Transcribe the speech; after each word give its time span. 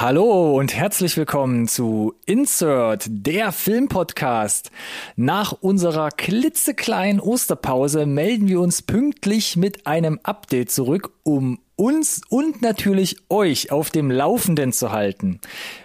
Hallo 0.00 0.56
und 0.56 0.74
herzlich 0.74 1.18
willkommen 1.18 1.68
zu 1.68 2.14
Insert, 2.24 3.04
der 3.10 3.52
Filmpodcast. 3.52 4.70
Nach 5.14 5.52
unserer 5.52 6.08
klitzekleinen 6.08 7.20
Osterpause 7.20 8.06
melden 8.06 8.48
wir 8.48 8.60
uns 8.60 8.80
pünktlich 8.80 9.58
mit 9.58 9.86
einem 9.86 10.18
Update 10.22 10.70
zurück, 10.70 11.12
um 11.22 11.58
uns 11.80 12.20
und 12.28 12.60
natürlich 12.60 13.16
euch 13.30 13.72
auf 13.72 13.88
dem 13.88 14.10
Laufenden 14.10 14.70
zu 14.74 14.92
halten. 14.92 15.40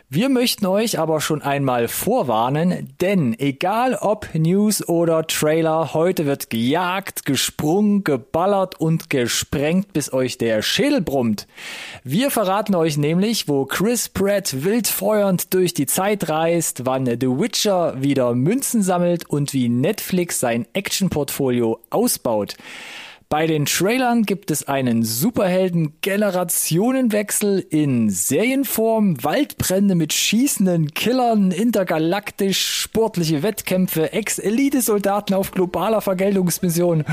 Wir 0.10 0.28
möchten 0.28 0.66
euch 0.66 1.00
aber 1.00 1.22
schon 1.22 1.42
einmal 1.42 1.88
vorwarnen, 1.88 2.94
denn 3.00 3.34
egal 3.40 3.96
ob 3.96 4.28
News 4.36 4.88
oder 4.88 5.26
Trailer, 5.26 5.94
heute 5.94 6.26
wird 6.26 6.50
gejagt, 6.50 7.26
gesprungen, 7.26 8.04
geballert 8.04 8.80
und 8.80 9.10
gesprengt, 9.10 9.94
bis 9.94 10.12
euch 10.12 10.38
der 10.38 10.62
Schädel 10.62 11.02
brummt. 11.02 11.48
Wir 12.04 12.30
verraten 12.30 12.76
euch 12.76 12.98
nämlich, 12.98 13.48
wo 13.48 13.66
Chris 13.66 14.10
Pratt 14.10 14.64
wildfeuernd 14.66 15.54
durch 15.54 15.74
die 15.74 15.88
Zeit 15.88 16.28
reist, 16.28 16.86
wann 16.86 17.06
The 17.06 17.40
Witcher 17.40 18.02
wieder 18.02 18.36
Münzen 18.36 18.84
sammelt 18.84 19.30
und 19.30 19.54
wie 19.54 19.70
Netflix 19.70 20.42
sein 20.42 20.68
Actionportfolio 20.74 21.80
ausbaut. 21.90 22.58
Bei 23.28 23.48
den 23.48 23.66
Trailern 23.66 24.22
gibt 24.22 24.52
es 24.52 24.68
einen 24.68 25.02
Superhelden-Generationenwechsel 25.04 27.66
in 27.70 28.12
Serienform, 28.12 29.24
Waldbrände 29.24 29.96
mit 29.96 30.14
schießenden 30.14 30.94
Killern, 30.94 31.50
intergalaktisch 31.50 32.82
sportliche 32.82 33.42
Wettkämpfe, 33.42 34.14
Ex-Elite-Soldaten 34.14 35.34
auf 35.34 35.50
globaler 35.50 36.02
Vergeltungsmission 36.02 37.04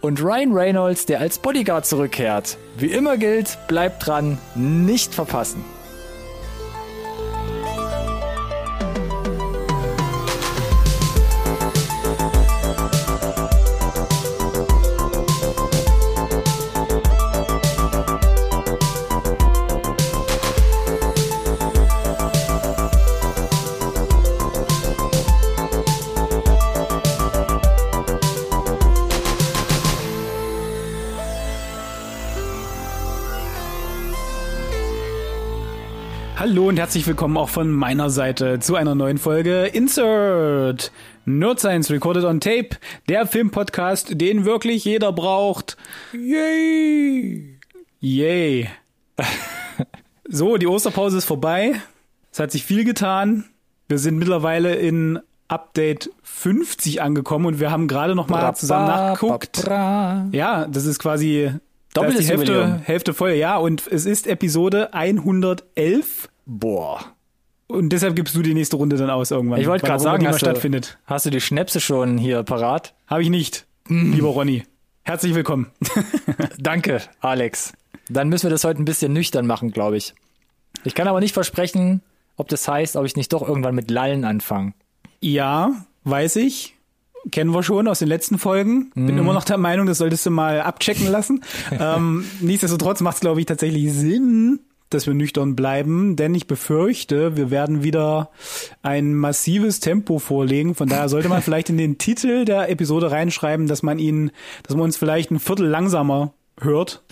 und 0.00 0.22
Ryan 0.22 0.52
Reynolds, 0.52 1.04
der 1.04 1.20
als 1.20 1.40
Bodyguard 1.40 1.84
zurückkehrt. 1.84 2.56
Wie 2.78 2.86
immer 2.86 3.18
gilt, 3.18 3.58
bleibt 3.68 4.06
dran, 4.06 4.38
nicht 4.54 5.14
verpassen. 5.14 5.75
Hallo 36.48 36.68
und 36.68 36.78
herzlich 36.78 37.04
willkommen 37.08 37.36
auch 37.38 37.48
von 37.48 37.72
meiner 37.72 38.08
Seite 38.08 38.60
zu 38.60 38.76
einer 38.76 38.94
neuen 38.94 39.18
Folge 39.18 39.64
Insert 39.64 40.92
Nerd 41.24 41.58
Science 41.58 41.90
Recorded 41.90 42.22
on 42.22 42.38
Tape, 42.38 42.68
der 43.08 43.26
Filmpodcast, 43.26 44.20
den 44.20 44.44
wirklich 44.44 44.84
jeder 44.84 45.12
braucht. 45.12 45.76
Yay! 46.12 47.58
Yay! 47.98 48.68
so, 50.28 50.56
die 50.56 50.68
Osterpause 50.68 51.18
ist 51.18 51.24
vorbei. 51.24 51.80
Es 52.30 52.38
hat 52.38 52.52
sich 52.52 52.64
viel 52.64 52.84
getan. 52.84 53.46
Wir 53.88 53.98
sind 53.98 54.16
mittlerweile 54.16 54.76
in 54.76 55.18
Update 55.48 56.10
50 56.22 57.02
angekommen 57.02 57.46
und 57.46 57.58
wir 57.58 57.72
haben 57.72 57.88
gerade 57.88 58.14
noch 58.14 58.28
mal 58.28 58.54
zusammen 58.54 58.86
nachgeguckt. 58.86 59.66
Ja, 59.66 60.68
das 60.68 60.84
ist 60.84 61.00
quasi 61.00 61.50
Doppeltes 61.92 62.26
die. 62.26 62.30
Hälfte, 62.30 62.80
Hälfte 62.84 63.14
voll, 63.14 63.32
ja. 63.32 63.56
Und 63.56 63.88
es 63.88 64.06
ist 64.06 64.28
Episode 64.28 64.94
111. 64.94 66.28
Boah. 66.46 67.04
Und 67.66 67.88
deshalb 67.90 68.14
gibst 68.14 68.34
du 68.36 68.42
die 68.42 68.54
nächste 68.54 68.76
Runde 68.76 68.96
dann 68.96 69.10
aus 69.10 69.30
irgendwann. 69.32 69.60
Ich 69.60 69.66
wollte 69.66 69.84
gerade 69.84 70.02
sagen, 70.02 70.20
die 70.20 70.28
hast 70.28 70.40
du, 70.40 70.46
stattfindet. 70.46 70.98
hast 71.04 71.26
du 71.26 71.30
die 71.30 71.40
Schnäpse 71.40 71.80
schon 71.80 72.16
hier 72.16 72.42
parat? 72.44 72.94
Habe 73.08 73.22
ich 73.22 73.28
nicht, 73.30 73.66
Mm. 73.88 74.12
lieber 74.14 74.28
Ronny. 74.28 74.64
Herzlich 75.02 75.34
willkommen. 75.34 75.66
Danke, 76.58 77.00
Alex. 77.20 77.72
Dann 78.08 78.28
müssen 78.28 78.44
wir 78.44 78.50
das 78.50 78.64
heute 78.64 78.80
ein 78.82 78.84
bisschen 78.84 79.12
nüchtern 79.12 79.46
machen, 79.46 79.70
glaube 79.72 79.96
ich. 79.96 80.14
Ich 80.84 80.94
kann 80.94 81.06
aber 81.08 81.20
nicht 81.20 81.32
versprechen, 81.34 82.02
ob 82.36 82.48
das 82.48 82.66
heißt, 82.68 82.96
ob 82.96 83.04
ich 83.04 83.16
nicht 83.16 83.32
doch 83.32 83.46
irgendwann 83.46 83.74
mit 83.74 83.90
Lallen 83.90 84.24
anfange. 84.24 84.72
ja, 85.20 85.72
weiß 86.04 86.36
ich. 86.36 86.74
Kennen 87.32 87.50
wir 87.52 87.64
schon 87.64 87.88
aus 87.88 87.98
den 87.98 88.06
letzten 88.06 88.38
Folgen. 88.38 88.92
Mm. 88.94 89.06
Bin 89.06 89.18
immer 89.18 89.32
noch 89.32 89.42
der 89.42 89.58
Meinung, 89.58 89.86
das 89.86 89.98
solltest 89.98 90.24
du 90.26 90.30
mal 90.30 90.60
abchecken 90.60 91.08
lassen. 91.10 91.42
ähm, 91.72 92.24
nichtsdestotrotz 92.40 93.00
macht 93.00 93.16
es, 93.16 93.20
glaube 93.20 93.40
ich, 93.40 93.46
tatsächlich 93.46 93.92
Sinn, 93.92 94.60
dass 94.90 95.06
wir 95.06 95.14
nüchtern 95.14 95.56
bleiben, 95.56 96.16
denn 96.16 96.34
ich 96.34 96.46
befürchte, 96.46 97.36
wir 97.36 97.50
werden 97.50 97.82
wieder 97.82 98.30
ein 98.82 99.14
massives 99.14 99.80
Tempo 99.80 100.18
vorlegen. 100.18 100.74
Von 100.74 100.88
daher 100.88 101.08
sollte 101.08 101.28
man 101.28 101.42
vielleicht 101.42 101.70
in 101.70 101.78
den 101.78 101.98
Titel 101.98 102.44
der 102.44 102.70
Episode 102.70 103.10
reinschreiben, 103.10 103.66
dass 103.66 103.82
man 103.82 103.98
ihn, 103.98 104.30
dass 104.62 104.76
man 104.76 104.84
uns 104.84 104.96
vielleicht 104.96 105.30
ein 105.30 105.40
Viertel 105.40 105.66
langsamer 105.66 106.32
hört. 106.60 107.02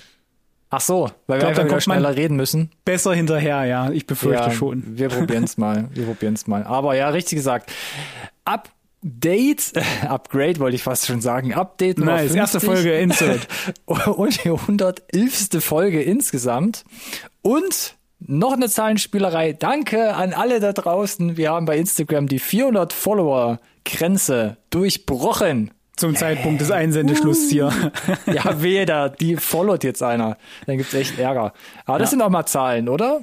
Ach 0.71 0.81
so, 0.81 1.11
weil 1.27 1.37
wir 1.37 1.39
glaub, 1.39 1.49
einfach 1.51 1.63
dann 1.63 1.71
wieder 1.71 1.81
schneller 1.81 2.17
reden 2.17 2.37
müssen. 2.37 2.71
Besser 2.85 3.15
hinterher, 3.15 3.65
ja. 3.65 3.91
Ich 3.91 4.07
befürchte 4.07 4.45
ja, 4.45 4.51
schon. 4.51 4.99
Wir 4.99 5.09
probieren's 5.09 5.57
mal. 5.57 5.89
Wir 5.93 6.05
probieren's 6.07 6.49
mal. 6.49 6.65
Aber 6.65 6.97
ja, 6.97 7.11
richtig 7.11 7.37
gesagt. 7.37 7.71
Update, 8.45 9.73
Upgrade 10.09 10.59
wollte 10.59 10.75
ich 10.75 10.83
fast 10.83 11.07
schon 11.07 11.21
sagen. 11.21 11.55
Update 11.55 11.99
Nummer 11.99 12.17
Nice, 12.17 12.35
erste 12.35 12.59
50. 12.59 12.83
Folge 12.83 12.99
Insert. 12.99 13.49
und 13.87 14.45
die 14.45 14.51
111. 14.51 15.63
Folge 15.63 16.03
insgesamt. 16.03 16.85
Und 17.45 17.97
noch 18.21 18.55
eine 18.55 18.71
Zahlenspielerei. 18.71 19.53
Danke 19.53 20.15
an 20.15 20.33
alle 20.33 20.61
da 20.61 20.73
draußen. 20.73 21.37
Wir 21.37 21.51
haben 21.51 21.67
bei 21.67 21.77
Instagram 21.77 22.27
die 22.27 22.39
400 22.39 22.95
Follower 22.95 23.61
Grenze 23.85 24.57
durchbrochen. 24.71 25.71
Zum 25.95 26.17
Zeitpunkt 26.17 26.63
des 26.63 26.71
Einsendeschlusses 26.71 27.51
hier. 27.51 27.71
Ja, 28.27 28.63
wehe 28.63 28.87
da, 28.87 29.11
die 29.11 29.37
followt 29.37 29.85
jetzt 29.85 30.03
einer. 30.03 30.39
Dann 30.67 30.79
gibt's 30.79 30.95
echt 30.95 31.19
Ärger. 31.19 31.53
Aber 31.85 31.99
das 31.99 32.11
sind 32.11 32.23
auch 32.23 32.31
mal 32.31 32.47
Zahlen, 32.47 32.89
oder? 32.89 33.21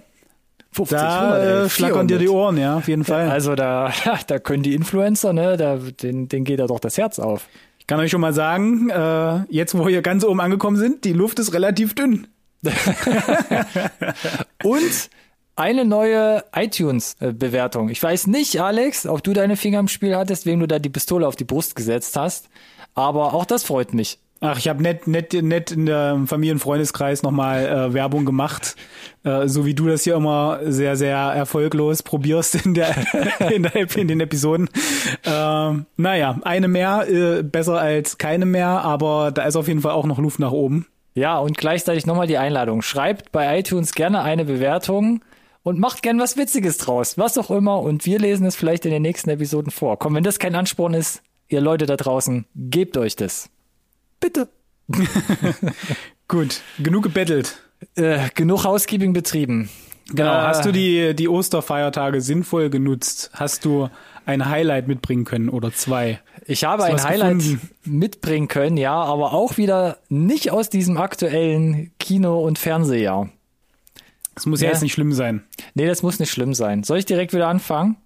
50, 0.72 0.98
Da 0.98 1.34
100, 1.34 1.66
äh, 1.66 1.70
schlackern 1.70 2.08
dir 2.08 2.20
die 2.20 2.28
400. 2.28 2.46
Ohren, 2.46 2.58
ja, 2.58 2.78
auf 2.78 2.88
jeden 2.88 3.04
Fall. 3.04 3.28
Also 3.28 3.56
da, 3.56 3.92
da 4.28 4.38
können 4.38 4.62
die 4.62 4.76
Influencer, 4.76 5.34
ne, 5.34 5.58
da, 5.58 5.78
den, 5.78 6.30
denen 6.30 6.46
geht 6.46 6.60
da 6.60 6.68
doch 6.68 6.80
das 6.80 7.00
Herz 7.00 7.18
auf. 7.18 7.48
Ich 7.80 7.88
kann 7.88 8.00
euch 8.00 8.12
schon 8.12 8.22
mal 8.22 8.34
sagen, 8.34 8.92
äh, 8.92 9.40
jetzt 9.50 9.76
wo 9.76 9.88
wir 9.88 10.04
ganz 10.04 10.24
oben 10.24 10.40
angekommen 10.40 10.78
sind, 10.78 11.06
die 11.06 11.14
Luft 11.14 11.40
ist 11.40 11.54
relativ 11.54 11.96
dünn. 11.96 12.28
Und 14.64 15.10
eine 15.56 15.86
neue 15.86 16.44
iTunes-Bewertung. 16.56 17.90
Ich 17.90 18.02
weiß 18.02 18.28
nicht, 18.28 18.62
Alex, 18.62 19.06
ob 19.06 19.24
du 19.24 19.34
deine 19.34 19.58
Finger 19.58 19.80
im 19.80 19.88
Spiel 19.88 20.16
hattest, 20.16 20.46
wem 20.46 20.60
du 20.60 20.68
da 20.68 20.80
die 20.80 20.90
Pistole 20.90 21.28
auf 21.28 21.36
die 21.36 21.44
Brust 21.44 21.76
gesetzt 21.76 22.16
hast. 22.16 22.50
Aber 22.94 23.34
auch 23.34 23.46
das 23.46 23.64
freut 23.64 23.94
mich. 23.94 24.20
Ach, 24.44 24.58
ich 24.58 24.68
habe 24.68 24.82
nett, 24.82 25.06
nett, 25.06 25.34
nett 25.34 25.72
in 25.72 25.86
der 25.86 26.20
Familienfreundeskreis 26.26 27.22
nochmal 27.22 27.64
äh, 27.64 27.94
Werbung 27.94 28.26
gemacht, 28.26 28.76
äh, 29.24 29.48
so 29.48 29.68
wie 29.68 29.76
du 29.76 29.86
das 29.86 30.04
hier 30.04 30.16
immer 30.16 30.62
sehr, 30.64 30.96
sehr 30.96 31.16
erfolglos 31.16 32.02
probierst 32.02 32.66
in, 32.66 32.74
der, 32.74 32.96
in, 33.52 33.62
der, 33.62 33.96
in 33.96 34.08
den 34.08 34.20
Episoden. 34.20 34.68
Ähm, 35.26 35.86
naja, 35.96 36.40
eine 36.42 36.68
mehr, 36.68 37.08
äh, 37.08 37.44
besser 37.44 37.80
als 37.80 38.18
keine 38.18 38.48
mehr, 38.48 38.68
aber 38.68 39.32
da 39.32 39.44
ist 39.44 39.56
auf 39.56 39.68
jeden 39.68 39.82
Fall 39.82 39.92
auch 39.92 40.08
noch 40.08 40.18
Luft 40.18 40.40
nach 40.40 40.52
oben. 40.52 40.88
Ja, 41.14 41.40
und 41.40 41.58
gleichzeitig 41.58 42.06
nochmal 42.06 42.28
die 42.28 42.38
Einladung. 42.38 42.82
Schreibt 42.82 43.32
bei 43.32 43.60
iTunes 43.60 43.94
gerne 43.94 44.22
eine 44.22 44.46
Bewertung 44.46 45.24
und 45.64 45.78
macht 45.80 46.02
gern 46.04 46.20
was 46.20 46.38
Witziges 46.38 46.78
draus. 46.78 47.18
Was 47.18 47.38
auch 47.38 47.52
immer. 47.52 47.80
Und 47.82 48.06
wir 48.06 48.20
lesen 48.20 48.46
es 48.46 48.56
vielleicht 48.56 48.86
in 48.86 48.92
den 48.92 49.02
nächsten 49.02 49.30
Episoden 49.30 49.72
vor. 49.72 50.00
Komm, 50.00 50.16
wenn 50.16 50.24
das 50.24 50.40
kein 50.40 50.56
Ansporn 50.56 50.94
ist, 50.94 51.22
ihr 51.50 51.62
Leute 51.62 51.86
da 51.86 51.98
draußen, 51.98 52.46
gebt 52.56 52.98
euch 52.98 53.16
das. 53.16 53.50
Bitte. 54.20 54.48
Gut, 56.28 56.62
genug 56.80 57.04
gebettelt. 57.04 57.58
Äh, 57.96 58.30
genug 58.36 58.64
Housekeeping 58.64 59.14
betrieben. 59.14 59.70
Genau, 60.14 60.34
Äh, 60.34 60.42
hast 60.44 60.66
du 60.66 60.72
die, 60.72 61.16
die 61.16 61.28
Osterfeiertage 61.28 62.22
sinnvoll 62.22 62.70
genutzt? 62.70 63.32
Hast 63.34 63.66
du 63.66 63.90
ein 64.26 64.48
Highlight 64.50 64.88
mitbringen 64.88 65.26
können 65.26 65.50
oder 65.50 65.74
zwei? 65.74 66.20
Ich 66.46 66.64
habe 66.64 66.84
ein 66.86 67.04
Highlight 67.04 67.38
gefunden? 67.38 67.70
mitbringen 67.84 68.48
können, 68.48 68.78
ja, 68.78 68.94
aber 68.94 69.34
auch 69.34 69.58
wieder 69.58 69.98
nicht 70.10 70.52
aus 70.52 70.70
diesem 70.70 70.98
aktuellen 70.98 71.92
Kino- 72.00 72.42
und 72.42 72.58
Fernsehjahr. 72.58 73.30
Das 74.36 74.46
muss 74.46 74.62
ja. 74.62 74.68
Ja. 74.68 74.74
jetzt 74.74 74.82
nicht 74.82 74.94
schlimm 74.94 75.14
sein. 75.14 75.44
Nee, 75.76 75.88
das 75.88 76.04
muss 76.04 76.20
nicht 76.20 76.32
schlimm 76.32 76.54
sein. 76.54 76.84
Soll 76.84 76.98
ich 76.98 77.06
direkt 77.06 77.34
wieder 77.34 77.48
anfangen? 77.48 77.98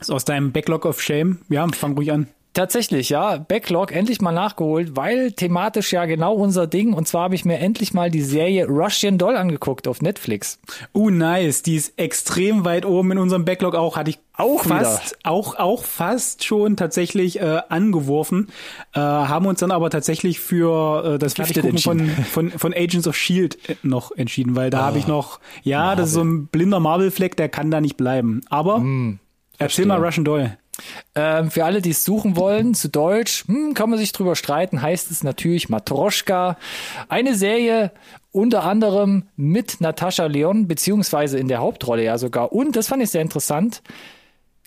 Ist 0.00 0.10
aus 0.10 0.24
deinem 0.24 0.52
Backlog 0.52 0.86
of 0.86 1.00
Shame? 1.00 1.38
Ja, 1.48 1.66
fang 1.68 1.94
ruhig 1.94 2.10
an. 2.12 2.28
Tatsächlich, 2.54 3.08
ja. 3.08 3.36
Backlog 3.36 3.90
endlich 3.90 4.20
mal 4.20 4.30
nachgeholt, 4.30 4.94
weil 4.94 5.32
thematisch 5.32 5.92
ja 5.92 6.04
genau 6.04 6.34
unser 6.34 6.68
Ding. 6.68 6.92
Und 6.92 7.08
zwar 7.08 7.24
habe 7.24 7.34
ich 7.34 7.44
mir 7.44 7.58
endlich 7.58 7.92
mal 7.92 8.12
die 8.12 8.22
Serie 8.22 8.68
Russian 8.68 9.18
Doll 9.18 9.36
angeguckt 9.36 9.88
auf 9.88 10.00
Netflix. 10.00 10.60
Uh, 10.94 11.10
nice. 11.10 11.62
Die 11.62 11.74
ist 11.74 11.98
extrem 11.98 12.64
weit 12.64 12.86
oben 12.86 13.10
in 13.10 13.18
unserem 13.18 13.44
Backlog 13.44 13.74
auch. 13.74 13.96
Hatte 13.96 14.10
ich 14.10 14.20
auch 14.36 14.62
fast, 14.62 15.10
wieder. 15.10 15.30
auch, 15.30 15.56
auch 15.56 15.82
fast 15.82 16.44
schon 16.44 16.76
tatsächlich 16.76 17.40
äh, 17.40 17.60
angeworfen. 17.68 18.48
Äh, 18.92 19.00
haben 19.00 19.46
uns 19.46 19.58
dann 19.58 19.72
aber 19.72 19.90
tatsächlich 19.90 20.38
für 20.38 21.14
äh, 21.14 21.18
das 21.18 21.34
Fertiggucken 21.34 21.78
von, 21.78 22.08
von, 22.08 22.50
von 22.52 22.72
Agents 22.72 23.08
of 23.08 23.16
S.H.I.E.L.D. 23.16 23.58
Äh, 23.66 23.76
noch 23.82 24.12
entschieden, 24.12 24.54
weil 24.54 24.70
da 24.70 24.78
oh, 24.78 24.82
habe 24.84 24.98
ich 24.98 25.08
noch, 25.08 25.40
ja, 25.64 25.78
Marvel. 25.80 25.96
das 25.96 26.08
ist 26.10 26.14
so 26.14 26.22
ein 26.22 26.46
blinder 26.46 26.78
Marvel-Fleck, 26.78 27.36
der 27.36 27.48
kann 27.48 27.72
da 27.72 27.80
nicht 27.80 27.96
bleiben. 27.96 28.42
Aber 28.48 28.78
mm, 28.78 29.18
erzähl 29.58 29.86
mal 29.86 29.98
Russian 29.98 30.24
Doll. 30.24 30.56
Ähm, 31.14 31.50
für 31.50 31.64
alle, 31.64 31.80
die 31.80 31.90
es 31.90 32.04
suchen 32.04 32.36
wollen, 32.36 32.74
zu 32.74 32.88
Deutsch, 32.88 33.46
hm, 33.46 33.74
kann 33.74 33.90
man 33.90 33.98
sich 33.98 34.12
drüber 34.12 34.36
streiten, 34.36 34.82
heißt 34.82 35.10
es 35.10 35.22
natürlich 35.22 35.68
Matroschka. 35.68 36.56
Eine 37.08 37.34
Serie 37.34 37.92
unter 38.32 38.64
anderem 38.64 39.24
mit 39.36 39.80
Natascha 39.80 40.26
Leon, 40.26 40.66
beziehungsweise 40.66 41.38
in 41.38 41.48
der 41.48 41.58
Hauptrolle 41.58 42.04
ja 42.04 42.18
sogar. 42.18 42.52
Und, 42.52 42.74
das 42.74 42.88
fand 42.88 43.02
ich 43.02 43.10
sehr 43.10 43.22
interessant, 43.22 43.82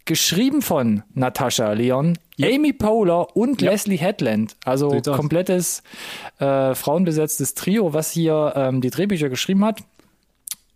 geschrieben 0.05 0.61
von 0.61 1.03
Natascha 1.13 1.73
Leon, 1.73 2.17
ja. 2.37 2.47
Amy 2.47 2.71
Poehler 2.71 3.35
und 3.35 3.61
ja. 3.61 3.71
Leslie 3.71 3.97
Headland. 3.97 4.55
Also 4.63 5.01
komplettes 5.01 5.83
äh, 6.39 6.73
frauenbesetztes 6.73 7.55
Trio, 7.55 7.93
was 7.93 8.11
hier 8.11 8.53
ähm, 8.55 8.79
die 8.79 8.89
Drehbücher 8.89 9.27
geschrieben 9.27 9.65
hat. 9.65 9.81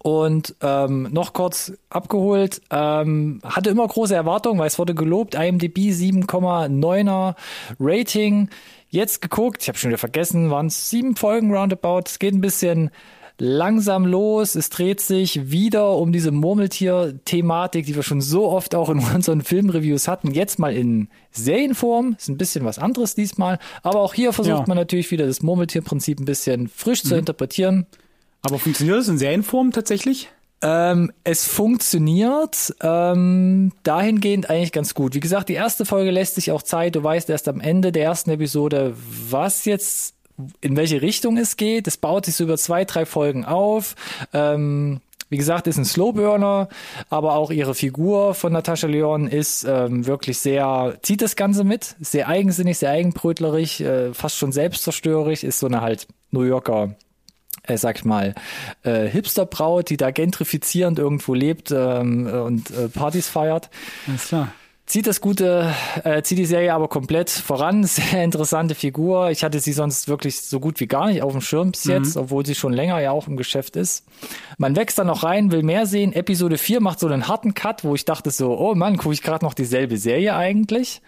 Und 0.04 0.56
ähm, 0.62 1.10
noch 1.12 1.34
kurz 1.34 1.74
abgeholt, 1.90 2.62
ähm, 2.72 3.40
hatte 3.44 3.70
immer 3.70 3.88
große 3.88 4.16
Erwartungen, 4.16 4.60
weil 4.60 4.68
es 4.68 4.80
wurde 4.80 4.96
gelobt, 4.96 5.36
IMDb 5.36 5.78
7,9er 5.78 7.36
Rating. 7.80 8.50
Jetzt 8.90 9.22
geguckt, 9.22 9.62
ich 9.62 9.68
habe 9.68 9.78
schon 9.78 9.92
wieder 9.92 10.00
vergessen, 10.00 10.50
waren 10.50 10.68
es 10.68 10.90
sieben 10.90 11.16
Folgen 11.16 11.56
roundabout. 11.56 12.04
Es 12.08 12.18
geht 12.18 12.34
ein 12.34 12.42
bisschen 12.42 12.90
langsam 13.38 14.06
los. 14.06 14.56
Es 14.56 14.70
dreht 14.70 15.02
sich 15.02 15.52
wieder 15.52 15.96
um 15.96 16.12
diese 16.12 16.32
Murmeltier-Thematik, 16.32 17.86
die 17.86 17.96
wir 17.96 18.04
schon 18.04 18.22
so 18.22 18.50
oft 18.50 18.74
auch 18.74 18.90
in 18.90 19.00
unseren 19.00 19.42
Filmreviews 19.42 20.08
hatten. 20.08 20.32
Jetzt 20.32 20.58
mal 20.58 20.76
in 20.76 21.10
Serienform. 21.32 22.16
Ist 22.18 22.28
ein 22.28 22.38
bisschen 22.38 22.66
was 22.66 22.80
anderes 22.80 23.14
diesmal. 23.14 23.60
Aber 23.84 24.02
auch 24.02 24.16
hier 24.16 24.34
versucht 24.34 24.60
ja. 24.60 24.66
man 24.68 24.78
natürlich 24.78 25.12
wieder 25.12 25.28
das 25.28 25.44
Murmeltier-Prinzip 25.44 26.20
ein 26.20 26.26
bisschen 26.26 26.68
frisch 26.68 27.04
mhm. 27.04 27.08
zu 27.08 27.16
interpretieren. 27.16 27.86
Aber 28.42 28.60
funktioniert 28.60 28.98
das 28.98 29.08
in 29.08 29.18
Serienform 29.18 29.72
tatsächlich? 29.72 30.30
Ähm, 30.64 31.12
es 31.24 31.48
funktioniert 31.48 32.76
ähm, 32.82 33.72
dahingehend 33.84 34.50
eigentlich 34.50 34.72
ganz 34.72 34.94
gut. 34.94 35.16
Wie 35.16 35.20
gesagt, 35.20 35.50
die 35.50 35.56
erste 35.56 35.86
Folge 35.86 36.12
lässt 36.12 36.36
sich 36.36 36.52
auch 36.52 36.62
Zeit. 36.62 36.96
Du 36.96 37.04
weißt 37.04 37.30
erst 37.30 37.48
am 37.48 37.60
Ende 37.60 37.92
der 37.92 38.04
ersten 38.04 38.30
Episode, 38.30 38.96
was 39.30 39.66
jetzt, 39.66 40.16
in 40.62 40.76
welche 40.76 41.02
Richtung 41.02 41.38
es 41.38 41.58
geht. 41.58 41.88
Es 41.88 41.98
baut 41.98 42.26
sich 42.26 42.36
so 42.36 42.44
über 42.44 42.58
zwei, 42.58 42.86
drei 42.86 43.08
Folgen 43.08 43.44
auf. 43.44 43.96
Ähm, 44.34 45.02
wie 45.30 45.38
gesagt, 45.38 45.66
ist 45.66 45.78
ein 45.78 45.86
Slowburner, 45.86 46.68
aber 47.10 47.36
auch 47.36 47.52
ihre 47.52 47.74
Figur 47.74 48.34
von 48.34 48.52
Natascha 48.52 48.88
Leon 48.88 49.28
ist 49.28 49.64
ähm, 49.64 50.06
wirklich 50.06 50.40
sehr, 50.40 50.98
zieht 51.04 51.22
das 51.22 51.38
Ganze 51.38 51.64
mit, 51.64 51.96
sehr 52.02 52.28
eigensinnig, 52.28 52.78
sehr 52.78 52.92
eigenbrötlerisch, 52.92 53.80
äh, 53.80 54.14
fast 54.14 54.36
schon 54.36 54.52
selbstzerstörerisch, 54.52 55.46
ist 55.46 55.60
so 55.60 55.68
eine 55.68 55.80
halt 55.80 56.06
New 56.32 56.44
Yorker 56.44 56.96
äh, 57.72 57.78
sag 57.78 57.98
ich 57.98 58.06
mal, 58.06 58.36
äh, 58.84 59.08
Hipsterbraut, 59.08 59.90
die 59.90 59.98
da 59.98 60.12
gentrifizierend 60.12 61.00
irgendwo 61.00 61.34
lebt 61.34 61.72
ähm, 61.72 62.28
und 62.28 62.72
äh, 62.72 62.88
Partys 62.90 63.30
feiert. 63.30 63.70
Alles 64.08 64.28
klar. 64.28 64.54
Zieht 64.92 65.08
das 65.08 65.22
Gute, 65.22 65.74
äh, 66.04 66.22
zieht 66.22 66.38
die 66.38 66.46
Serie 66.46 66.74
aber 66.74 66.90
komplett 66.90 67.30
voran. 67.30 67.84
Sehr 67.86 68.26
interessante 68.26 68.76
Figur. 68.76 69.30
Ich 69.30 69.42
hatte 69.44 69.62
sie 69.62 69.72
sonst 69.72 70.10
wirklich 70.10 70.42
so 70.42 70.60
gut 70.60 70.82
wie 70.82 70.88
gar 70.88 71.08
nicht 71.08 71.22
auf 71.22 71.32
dem 71.32 71.40
Schirm 71.40 71.72
bis 71.72 71.86
jetzt, 71.86 72.16
mhm. 72.16 72.24
obwohl 72.24 72.46
sie 72.46 72.56
schon 72.56 72.74
länger 72.74 73.00
ja 73.00 73.12
auch 73.12 73.28
im 73.28 73.38
Geschäft 73.38 73.78
ist. 73.78 74.06
Man 74.58 74.76
wächst 74.76 74.98
da 74.98 75.06
noch 75.06 75.24
rein, 75.24 75.52
will 75.52 75.64
mehr 75.64 75.86
sehen. 75.86 76.12
Episode 76.12 76.58
4 76.58 76.82
macht 76.82 77.00
so 77.00 77.08
einen 77.08 77.30
harten 77.30 77.54
Cut, 77.54 77.86
wo 77.86 77.96
ich 77.96 78.04
dachte 78.04 78.32
so, 78.32 78.58
oh 78.58 78.76
Mann, 78.76 78.98
gucke 78.98 79.14
ich 79.14 79.22
gerade 79.22 79.46
noch 79.46 79.54
dieselbe 79.54 79.98
Serie 79.98 80.36
eigentlich. 80.36 81.02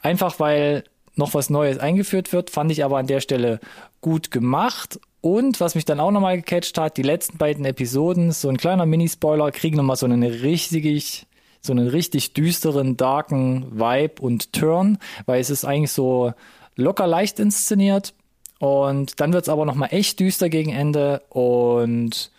Einfach 0.00 0.40
weil 0.40 0.84
noch 1.14 1.34
was 1.34 1.50
Neues 1.50 1.78
eingeführt 1.78 2.32
wird, 2.32 2.48
fand 2.48 2.70
ich 2.70 2.84
aber 2.84 2.96
an 2.98 3.06
der 3.06 3.20
Stelle 3.20 3.60
gut 4.00 4.30
gemacht 4.30 4.98
und 5.20 5.60
was 5.60 5.74
mich 5.74 5.84
dann 5.84 6.00
auch 6.00 6.10
nochmal 6.10 6.36
gecatcht 6.36 6.78
hat, 6.78 6.96
die 6.96 7.02
letzten 7.02 7.38
beiden 7.38 7.64
Episoden, 7.64 8.32
so 8.32 8.48
ein 8.48 8.56
kleiner 8.56 8.86
Mini-Spoiler, 8.86 9.50
kriegen 9.50 9.76
nochmal 9.76 9.96
so 9.96 10.06
einen 10.06 10.22
richtig, 10.22 11.26
so 11.60 11.72
einen 11.72 11.88
richtig 11.88 12.34
düsteren, 12.34 12.96
darken 12.96 13.66
Vibe 13.72 14.22
und 14.22 14.52
Turn, 14.52 14.98
weil 15.24 15.40
es 15.40 15.50
ist 15.50 15.64
eigentlich 15.64 15.92
so 15.92 16.32
locker 16.76 17.06
leicht 17.06 17.40
inszeniert. 17.40 18.14
Und 18.58 19.20
dann 19.20 19.32
wird's 19.32 19.48
aber 19.48 19.66
nochmal 19.66 19.90
echt 19.92 20.20
düster 20.20 20.48
gegen 20.48 20.72
Ende 20.72 21.22
und 21.28 22.30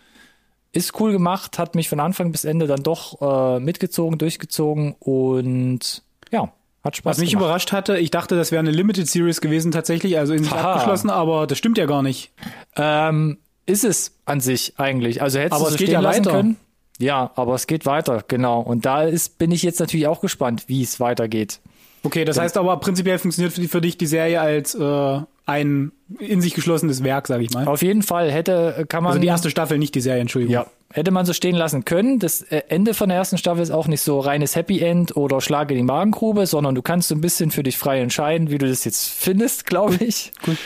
ist 0.72 0.98
cool 1.00 1.12
gemacht, 1.12 1.58
hat 1.58 1.74
mich 1.74 1.88
von 1.88 2.00
Anfang 2.00 2.32
bis 2.32 2.44
Ende 2.44 2.66
dann 2.66 2.82
doch 2.82 3.20
äh, 3.20 3.60
mitgezogen, 3.60 4.18
durchgezogen 4.18 4.94
und 4.98 6.02
ja, 6.30 6.52
hat 6.84 6.96
Spaß 6.96 7.16
Was 7.16 7.18
mich 7.18 7.30
gemacht. 7.30 7.44
überrascht 7.44 7.72
hatte, 7.72 7.98
ich 7.98 8.10
dachte, 8.10 8.36
das 8.36 8.52
wäre 8.52 8.60
eine 8.60 8.70
Limited 8.70 9.08
Series 9.08 9.40
gewesen 9.40 9.72
tatsächlich, 9.72 10.18
also 10.18 10.32
in 10.34 10.44
sich 10.44 10.52
Aha. 10.52 10.72
abgeschlossen, 10.74 11.10
aber 11.10 11.46
das 11.46 11.58
stimmt 11.58 11.78
ja 11.78 11.86
gar 11.86 12.02
nicht. 12.02 12.30
Ähm, 12.76 13.38
ist 13.66 13.84
es 13.84 14.16
an 14.24 14.40
sich 14.40 14.74
eigentlich. 14.78 15.20
Also 15.22 15.38
hättest 15.38 15.54
aber 15.54 15.66
du 15.68 15.74
es 15.74 15.76
geht 15.76 15.88
ja 15.90 16.02
weiter. 16.02 16.30
Können. 16.30 16.56
Ja, 16.98 17.30
aber 17.36 17.54
es 17.54 17.66
geht 17.66 17.86
weiter, 17.86 18.24
genau. 18.26 18.60
Und 18.60 18.86
da 18.86 19.02
ist, 19.02 19.38
bin 19.38 19.52
ich 19.52 19.62
jetzt 19.62 19.78
natürlich 19.78 20.06
auch 20.06 20.20
gespannt, 20.20 20.64
wie 20.68 20.82
es 20.82 20.98
weitergeht. 21.00 21.60
Okay, 22.02 22.24
das 22.24 22.38
heißt 22.38 22.56
aber 22.56 22.76
prinzipiell 22.78 23.18
funktioniert 23.18 23.52
für, 23.52 23.68
für 23.68 23.80
dich 23.80 23.98
die 23.98 24.06
Serie 24.06 24.40
als 24.40 24.74
äh, 24.74 25.20
ein 25.48 25.92
in 26.18 26.40
sich 26.40 26.54
geschlossenes 26.54 27.02
Werk, 27.02 27.26
sage 27.26 27.42
ich 27.42 27.50
mal. 27.50 27.66
Auf 27.66 27.82
jeden 27.82 28.02
Fall 28.02 28.30
hätte 28.30 28.84
kann 28.88 29.02
man 29.02 29.12
also 29.12 29.20
die 29.20 29.28
erste 29.28 29.50
Staffel, 29.50 29.78
nicht 29.78 29.94
die 29.94 30.00
Serie, 30.00 30.20
Entschuldigung. 30.20 30.52
Ja, 30.52 30.66
hätte 30.92 31.10
man 31.10 31.24
so 31.24 31.32
stehen 31.32 31.56
lassen 31.56 31.84
können. 31.84 32.18
Das 32.18 32.42
äh, 32.42 32.62
Ende 32.68 32.92
von 32.92 33.08
der 33.08 33.18
ersten 33.18 33.38
Staffel 33.38 33.62
ist 33.62 33.70
auch 33.70 33.88
nicht 33.88 34.02
so 34.02 34.20
reines 34.20 34.56
Happy 34.56 34.80
End 34.80 35.16
oder 35.16 35.40
Schlag 35.40 35.70
in 35.70 35.78
die 35.78 35.82
Magengrube, 35.82 36.46
sondern 36.46 36.74
du 36.74 36.82
kannst 36.82 37.08
so 37.08 37.14
ein 37.14 37.22
bisschen 37.22 37.50
für 37.50 37.62
dich 37.62 37.78
frei 37.78 38.00
entscheiden, 38.00 38.50
wie 38.50 38.58
du 38.58 38.68
das 38.68 38.84
jetzt 38.84 39.08
findest, 39.08 39.64
glaube 39.66 39.96
ich. 40.04 40.32
Cool. 40.46 40.56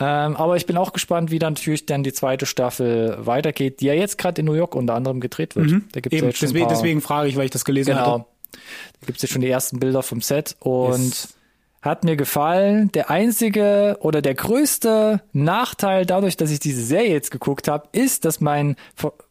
Ähm, 0.00 0.36
aber 0.36 0.56
ich 0.56 0.66
bin 0.66 0.76
auch 0.76 0.92
gespannt, 0.92 1.30
wie 1.30 1.38
dann 1.38 1.54
natürlich 1.54 1.86
dann 1.86 2.02
die 2.02 2.12
zweite 2.12 2.46
Staffel 2.46 3.18
weitergeht, 3.20 3.80
die 3.80 3.86
ja 3.86 3.94
jetzt 3.94 4.18
gerade 4.18 4.40
in 4.40 4.46
New 4.46 4.54
York 4.54 4.74
unter 4.74 4.94
anderem 4.94 5.20
gedreht 5.20 5.56
wird. 5.56 5.70
Mhm. 5.70 5.84
Da 5.92 6.00
gibt's 6.00 6.16
Eben, 6.16 6.26
ja 6.26 6.34
deswegen, 6.40 6.68
deswegen 6.68 7.00
frage 7.00 7.28
ich, 7.28 7.36
weil 7.36 7.46
ich 7.46 7.50
das 7.50 7.64
gelesen 7.64 7.94
genau. 7.94 8.06
hatte. 8.06 8.24
Da 9.00 9.06
gibt's 9.06 9.22
jetzt 9.22 9.32
schon 9.32 9.42
die 9.42 9.50
ersten 9.50 9.80
Bilder 9.80 10.02
vom 10.02 10.20
Set 10.20 10.56
und 10.60 11.08
yes 11.08 11.37
hat 11.88 12.04
mir 12.04 12.16
gefallen. 12.16 12.90
Der 12.92 13.10
einzige 13.10 13.96
oder 14.00 14.22
der 14.22 14.34
größte 14.34 15.20
Nachteil 15.32 16.06
dadurch, 16.06 16.36
dass 16.36 16.50
ich 16.50 16.60
diese 16.60 16.82
Serie 16.82 17.12
jetzt 17.12 17.30
geguckt 17.30 17.68
habe, 17.68 17.88
ist, 17.92 18.24
dass 18.24 18.40
mein, 18.40 18.76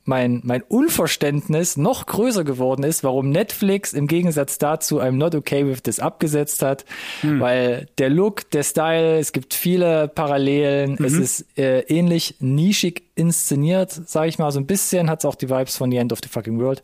mein, 0.06 0.42
mein 0.44 0.62
Unverständnis 0.64 1.78
noch 1.78 2.06
größer 2.06 2.44
geworden 2.44 2.84
ist, 2.84 3.04
warum 3.04 3.30
Netflix 3.30 3.94
im 3.94 4.08
Gegensatz 4.08 4.58
dazu 4.58 5.02
I'm 5.02 5.12
Not 5.12 5.36
Okay 5.36 5.68
With 5.68 5.84
This 5.84 6.00
abgesetzt 6.00 6.62
hat. 6.62 6.86
Hm. 7.22 7.40
Weil 7.40 7.88
der 7.98 8.10
Look, 8.10 8.50
der 8.52 8.64
Style, 8.64 9.20
es 9.20 9.32
gibt 9.32 9.54
viele 9.54 10.08
Parallelen. 10.08 10.96
Mhm. 11.00 11.06
Es 11.06 11.14
ist 11.14 11.58
äh, 11.58 11.82
ähnlich 11.82 12.36
nischig 12.40 13.04
inszeniert, 13.16 13.92
sage 13.92 14.30
ich 14.30 14.40
mal. 14.40 14.52
So 14.52 14.60
ein 14.60 14.68
bisschen 14.68 15.10
hat 15.10 15.20
es 15.20 15.26
auch 15.26 15.36
die 15.36 15.50
Vibes 15.50 15.78
von 15.78 15.92
The 15.92 15.98
End 15.98 16.14
of 16.14 16.20
the 16.24 16.30
Fucking 16.30 16.60
World. 16.60 16.82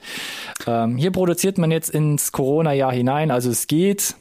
Ähm, 0.68 0.98
hier 0.98 1.12
produziert 1.12 1.58
man 1.58 1.72
jetzt 1.72 1.90
ins 1.90 2.32
Corona-Jahr 2.32 2.92
hinein. 2.92 3.32
Also 3.32 3.50
es 3.50 3.68
geht 3.68 4.16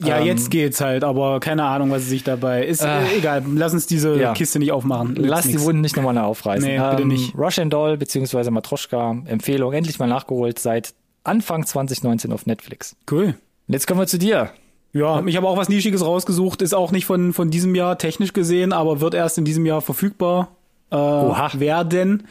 ja, 0.00 0.18
ähm, 0.18 0.26
jetzt 0.26 0.50
geht's 0.50 0.80
halt, 0.80 1.02
aber 1.02 1.40
keine 1.40 1.64
Ahnung, 1.64 1.90
was 1.90 2.06
sich 2.06 2.22
dabei 2.22 2.64
ist. 2.64 2.82
Äh, 2.82 3.16
egal, 3.16 3.42
lass 3.54 3.72
uns 3.72 3.86
diese 3.86 4.18
ja. 4.18 4.32
Kiste 4.32 4.60
nicht 4.60 4.70
aufmachen. 4.70 5.16
Lass 5.16 5.46
nix. 5.46 5.58
die 5.58 5.64
Wunden 5.64 5.80
nicht 5.80 5.96
nochmal 5.96 6.16
aufreißen. 6.18 6.66
Nee, 6.66 6.76
ähm, 6.76 6.90
bitte 6.90 7.04
nicht. 7.08 7.36
Russian 7.36 7.68
Doll 7.68 7.96
beziehungsweise 7.96 8.50
Matroschka, 8.50 9.16
Empfehlung, 9.24 9.72
endlich 9.72 9.98
mal 9.98 10.06
nachgeholt 10.06 10.58
seit 10.60 10.94
Anfang 11.24 11.66
2019 11.66 12.32
auf 12.32 12.46
Netflix. 12.46 12.94
Cool. 13.10 13.34
Und 13.66 13.72
jetzt 13.72 13.86
kommen 13.88 13.98
wir 13.98 14.06
zu 14.06 14.18
dir. 14.18 14.50
Ja, 14.92 15.22
ich 15.26 15.36
habe 15.36 15.48
auch 15.48 15.56
was 15.56 15.68
Nischiges 15.68 16.04
rausgesucht, 16.04 16.62
ist 16.62 16.74
auch 16.74 16.92
nicht 16.92 17.04
von, 17.04 17.32
von 17.32 17.50
diesem 17.50 17.74
Jahr 17.74 17.98
technisch 17.98 18.32
gesehen, 18.32 18.72
aber 18.72 19.00
wird 19.00 19.14
erst 19.14 19.36
in 19.36 19.44
diesem 19.44 19.66
Jahr 19.66 19.82
verfügbar 19.82 20.48
äh, 20.90 20.96
werden. 20.96 22.26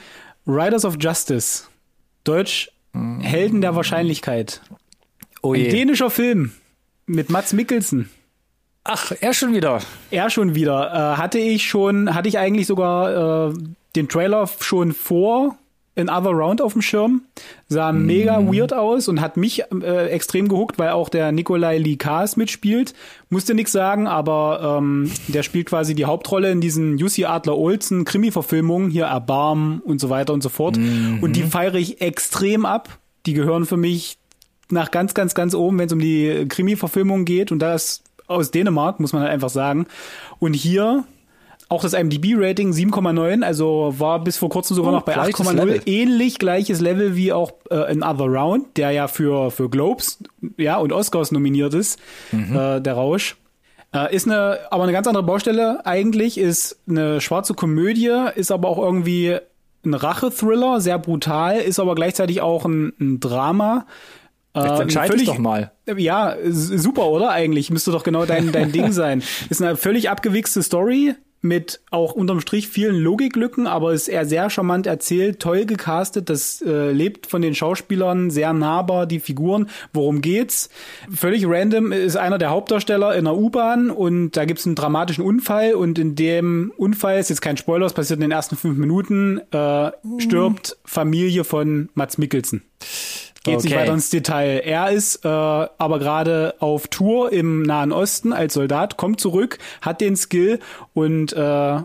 Riders 0.48 0.86
of 0.86 0.96
Justice. 1.00 1.66
Deutsch 2.24 2.72
mm. 2.94 3.20
Helden 3.20 3.62
der 3.62 3.76
Wahrscheinlichkeit. 3.76 4.62
Oh. 5.44 5.54
Ein 5.54 5.70
dänischer 5.70 6.10
Film 6.10 6.54
mit 7.08 7.30
Mats 7.30 7.54
Mikkelsen. 7.54 8.10
Ach, 8.84 9.12
er 9.20 9.34
schon 9.34 9.54
wieder. 9.54 9.82
Er 10.12 10.30
schon 10.30 10.56
wieder. 10.56 10.94
Äh, 10.94 11.18
hatte 11.18 11.40
ich 11.40 11.68
schon, 11.68 12.14
hatte 12.14 12.30
ich 12.30 12.38
eigentlich 12.38 12.68
sogar 12.68 13.50
äh, 13.50 13.54
den 13.96 14.08
Trailer 14.08 14.48
schon 14.60 14.94
vor 14.94 15.58
Another 15.98 16.30
Round 16.30 16.62
auf 16.62 16.74
dem 16.74 16.82
Schirm. 16.82 17.24
Sah 17.68 17.92
mm. 17.92 18.06
mega 18.06 18.46
weird 18.46 18.72
aus 18.72 19.08
und 19.08 19.20
hat 19.20 19.36
mich 19.36 19.64
äh, 19.82 20.08
extrem 20.10 20.48
gehuckt, 20.48 20.78
weil 20.78 20.92
auch 20.92 21.10
der 21.10 21.32
Nikolai 21.32 21.80
Likas 21.80 22.38
mitspielt. 22.38 22.94
Musste 23.30 23.56
nix 23.56 23.72
sagen, 23.72 24.08
aber 24.08 24.78
ähm, 24.80 25.12
der 25.28 25.44
spielt 25.44 25.68
quasi 25.68 25.96
die 25.96 26.06
Hauptrolle 26.06 26.52
in 26.52 26.62
diesen 26.62 26.98
Jussi 26.98 27.26
Adler 27.26 27.58
Olsen 27.58 28.06
Krimi-Verfilmungen, 28.06 28.90
hier 28.92 29.06
Erbarm 29.06 29.82
und 29.84 30.00
so 30.00 30.10
weiter 30.10 30.34
und 30.34 30.44
so 30.44 30.50
fort. 30.50 30.78
Mm 30.78 30.82
-hmm. 30.82 31.22
Und 31.22 31.36
die 31.36 31.44
feiere 31.44 31.76
ich 31.76 32.00
extrem 32.00 32.66
ab. 32.66 33.00
Die 33.26 33.34
gehören 33.34 33.66
für 33.66 33.78
mich 33.78 34.18
nach 34.70 34.92
ganz, 34.92 35.14
ganz, 35.14 35.34
ganz 35.34 35.54
oben, 35.54 35.80
wenn 35.80 35.88
es 35.88 35.94
um 35.94 36.00
die 36.00 36.46
Krimi-Verfilmung 36.48 37.26
geht. 37.26 37.52
Und 37.52 37.60
da 37.60 37.74
ist 37.74 38.04
aus 38.28 38.52
Dänemark, 38.52 39.00
muss 39.00 39.14
man 39.14 39.22
halt 39.22 39.32
einfach 39.32 39.50
sagen. 39.50 39.88
Und 40.40 40.54
hier 40.54 41.06
auch 41.70 41.82
das 41.82 41.94
IMDb-Rating 41.94 42.72
7,9, 42.72 43.44
also 43.44 43.94
war 43.98 44.24
bis 44.24 44.38
vor 44.38 44.50
kurzem 44.50 44.76
sogar 44.76 44.94
Oh, 44.94 44.96
noch 44.96 45.04
bei 45.04 45.14
gleiches 45.14 45.46
8,0. 45.46 45.54
Level. 45.54 45.82
Ähnlich 45.86 46.40
gleiches 46.40 46.80
Level 46.80 47.16
wie 47.16 47.34
auch 47.34 47.52
äh, 47.70 47.92
in 47.92 48.04
Other 48.04 48.26
Round, 48.26 48.78
der 48.78 48.92
ja 48.92 49.08
für, 49.08 49.52
für 49.52 49.70
Globes 49.70 50.20
ja, 50.58 50.78
und 50.78 50.94
Oscars 50.94 51.32
nominiert 51.32 51.74
ist, 51.74 52.00
äh, 52.32 52.80
der 52.80 52.94
Rausch. 52.94 53.36
Äh, 53.94 54.16
ist 54.16 54.28
eine, 54.28 54.60
aber 54.70 54.84
eine 54.84 54.94
ganz 54.94 55.08
andere 55.08 55.24
Baustelle 55.24 55.86
eigentlich, 55.86 56.38
ist 56.38 56.80
eine 56.88 57.20
schwarze 57.20 57.54
Komödie, 57.54 58.14
ist 58.36 58.52
aber 58.52 58.70
auch 58.70 58.78
irgendwie 58.78 59.38
ein 59.86 59.94
Rache-Thriller, 59.94 60.80
sehr 60.80 61.00
brutal, 61.00 61.58
ist 61.58 61.80
aber 61.80 61.96
gleichzeitig 61.96 62.42
auch 62.42 62.66
ein, 62.66 62.94
ein 63.00 63.20
Drama. 63.20 63.86
Jetzt 64.64 64.72
ein 64.74 64.82
entscheide 64.82 65.06
ich 65.16 65.22
völlig- 65.22 65.28
doch 65.28 65.38
mal. 65.38 65.72
ja, 65.98 66.36
super, 66.50 67.08
oder? 67.08 67.32
Eigentlich 67.32 67.70
müsste 67.70 67.92
doch 67.92 68.04
genau 68.04 68.26
dein, 68.26 68.52
dein 68.52 68.72
Ding 68.72 68.92
sein. 68.92 69.24
Ist 69.50 69.62
eine 69.62 69.76
völlig 69.78 70.10
abgewichste 70.10 70.62
Story 70.64 71.16
mit 71.40 71.82
auch 71.92 72.14
unterm 72.14 72.42
Strich 72.42 72.68
vielen 72.68 72.96
Logiklücken, 72.96 73.68
aber 73.68 73.94
ist 73.94 74.08
eher 74.08 74.26
sehr 74.26 74.50
charmant 74.50 74.88
erzählt, 74.88 75.40
toll 75.40 75.66
gecastet. 75.66 76.32
Das 76.32 76.64
äh, 76.64 76.92
lebt 76.92 77.28
von 77.28 77.44
den 77.44 77.54
Schauspielern 77.54 78.32
sehr 78.32 78.54
nahbar, 78.54 79.06
die 79.06 79.20
Figuren. 79.20 79.70
Worum 79.94 80.22
geht's? 80.22 80.70
Völlig 81.14 81.46
random 81.48 81.92
ist 81.92 82.18
einer 82.18 82.40
der 82.40 82.50
Hauptdarsteller 82.50 83.14
in 83.14 83.28
einer 83.28 83.38
U-Bahn 83.38 83.92
und 83.92 84.32
da 84.32 84.46
gibt's 84.46 84.66
einen 84.66 84.74
dramatischen 84.76 85.24
Unfall 85.24 85.76
und 85.76 86.00
in 86.00 86.16
dem 86.16 86.74
Unfall, 86.76 87.20
ist 87.20 87.30
jetzt 87.30 87.42
kein 87.42 87.56
Spoiler, 87.56 87.86
es 87.86 87.94
passiert 87.94 88.18
in 88.18 88.22
den 88.22 88.32
ersten 88.32 88.56
fünf 88.58 88.78
Minuten, 88.78 89.40
äh, 89.52 89.92
stirbt 90.18 90.76
Familie 90.86 91.44
von 91.44 91.90
Mats 91.94 92.18
Mikkelsen. 92.18 92.64
Geht 93.48 93.64
nicht 93.64 93.74
Okay. 93.74 93.82
weiter 93.82 93.94
ins 93.94 94.10
Detail. 94.10 94.62
Er 94.64 94.92
ist 94.92 95.26
äh, 95.26 95.28
aber 95.28 96.00
gerade 96.00 96.56
auf 96.60 96.88
Tour 96.88 97.32
im 97.32 97.64
Nahen 97.64 97.92
Osten 97.92 98.34
als 98.34 98.54
Soldat, 98.54 98.98
kommt 98.98 99.20
zurück, 99.20 99.58
hat 99.82 100.02
den 100.02 100.16
Skill 100.16 100.60
und 100.94 101.34
äh, 101.34 101.80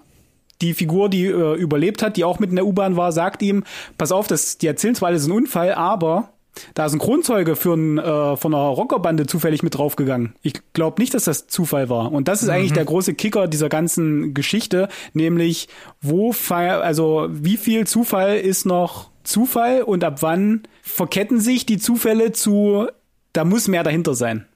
die 0.60 0.74
Figur, 0.74 1.08
die 1.08 1.26
äh, 1.26 1.54
überlebt 1.56 2.02
hat, 2.02 2.16
die 2.16 2.24
auch 2.24 2.38
mit 2.38 2.50
in 2.50 2.56
der 2.56 2.66
U-Bahn 2.66 2.96
war, 2.96 3.10
sagt 3.12 3.42
ihm, 3.42 3.64
pass 3.98 4.12
auf, 4.12 4.28
das, 4.28 4.58
die 4.58 4.66
erzählen 4.68 4.94
zwar 4.94 5.08
alles 5.08 5.26
ein 5.26 5.32
Unfall, 5.32 5.74
aber 5.74 6.28
da 6.74 6.84
ist 6.86 6.92
ein 6.92 6.98
Kronzeuge 6.98 7.56
für 7.56 7.72
ein, 7.74 7.98
äh, 7.98 8.36
von 8.36 8.54
einer 8.54 8.62
Rockerbande 8.64 9.26
zufällig 9.26 9.62
mit 9.62 9.76
draufgegangen. 9.76 10.34
Ich 10.42 10.52
glaube 10.74 11.00
nicht, 11.00 11.14
dass 11.14 11.24
das 11.24 11.46
Zufall 11.46 11.88
war. 11.88 12.12
Und 12.12 12.28
das 12.28 12.42
ist 12.42 12.50
eigentlich 12.50 12.74
der 12.74 12.84
große 12.84 13.14
Kicker 13.14 13.48
dieser 13.48 13.70
ganzen 13.70 14.34
Geschichte, 14.34 14.88
nämlich 15.14 15.68
wo, 16.00 16.34
also 16.50 17.26
wie 17.30 17.56
viel 17.56 17.86
Zufall 17.86 18.36
ist 18.36 18.66
noch 18.66 19.08
Zufall 19.24 19.82
und 19.82 20.04
ab 20.04 20.18
wann 20.20 20.62
verketten 20.92 21.40
sich 21.40 21.64
die 21.66 21.78
Zufälle 21.78 22.32
zu, 22.32 22.86
da 23.32 23.44
muss 23.44 23.66
mehr 23.66 23.82
dahinter 23.82 24.14
sein. 24.14 24.46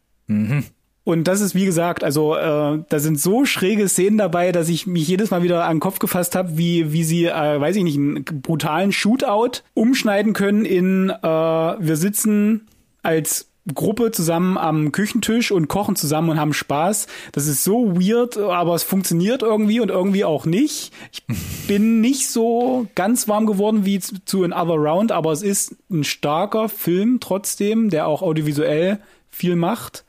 Und 1.05 1.29
das 1.29 1.41
ist, 1.41 1.55
wie 1.55 1.65
gesagt, 1.65 2.03
also 2.05 2.37
äh, 2.37 2.83
da 2.89 2.99
sind 2.99 3.21
so 3.21 3.45
schräge 3.45 3.89
Szenen 3.89 4.19
dabei, 4.19 4.53
dass 4.53 4.69
ich 4.69 4.87
mich 4.87 5.07
jedes 5.07 5.31
Mal 5.31 5.43
wieder 5.43 5.65
an 5.65 5.77
den 5.77 5.81
Kopf 5.81 5.99
gefasst 5.99 6.35
habe, 6.35 6.59
wie, 6.59 6.93
wie 6.93 7.05
sie, 7.05 7.27
äh, 7.27 7.61
weiß 7.61 7.77
ich 7.77 7.85
nicht, 7.85 7.97
einen 7.97 8.25
brutalen 8.25 8.93
Shootout 8.93 9.63
umschneiden 9.73 10.33
können 10.33 10.65
in 10.65 11.11
äh, 11.11 11.23
wir 11.23 11.97
sitzen 11.97 12.67
als 13.03 13.49
Gruppe 13.75 14.13
zusammen 14.13 14.57
am 14.57 14.93
Küchentisch 14.93 15.51
und 15.51 15.69
kochen 15.69 15.97
zusammen 15.97 16.31
und 16.31 16.41
haben 16.41 16.53
Spaß. 16.53 17.07
Das 17.33 17.47
ist 17.47 17.65
so 17.65 17.97
weird, 17.97 18.37
aber 18.39 18.75
es 18.75 18.83
funktioniert 18.83 19.43
irgendwie 19.43 19.81
und 19.81 19.91
irgendwie 19.91 20.25
auch 20.25 20.47
nicht. 20.47 20.93
Ich 21.13 21.25
bin 21.67 22.01
nicht 22.01 22.31
so 22.31 22.87
ganz 22.95 23.29
warm 23.29 23.47
geworden 23.47 23.85
wie 23.85 23.99
zu 23.99 24.45
in 24.45 24.53
Other 24.53 24.77
Round, 24.77 25.13
aber 25.13 25.33
es 25.33 25.43
ist 25.43 25.75
ein 25.91 26.05
starker 26.05 26.69
Film 26.69 27.19
trotzdem, 27.21 27.91
der 27.91 28.07
auch 28.07 28.23
audiovisuell 28.23 29.01
viel 29.31 29.57
macht. 29.57 30.05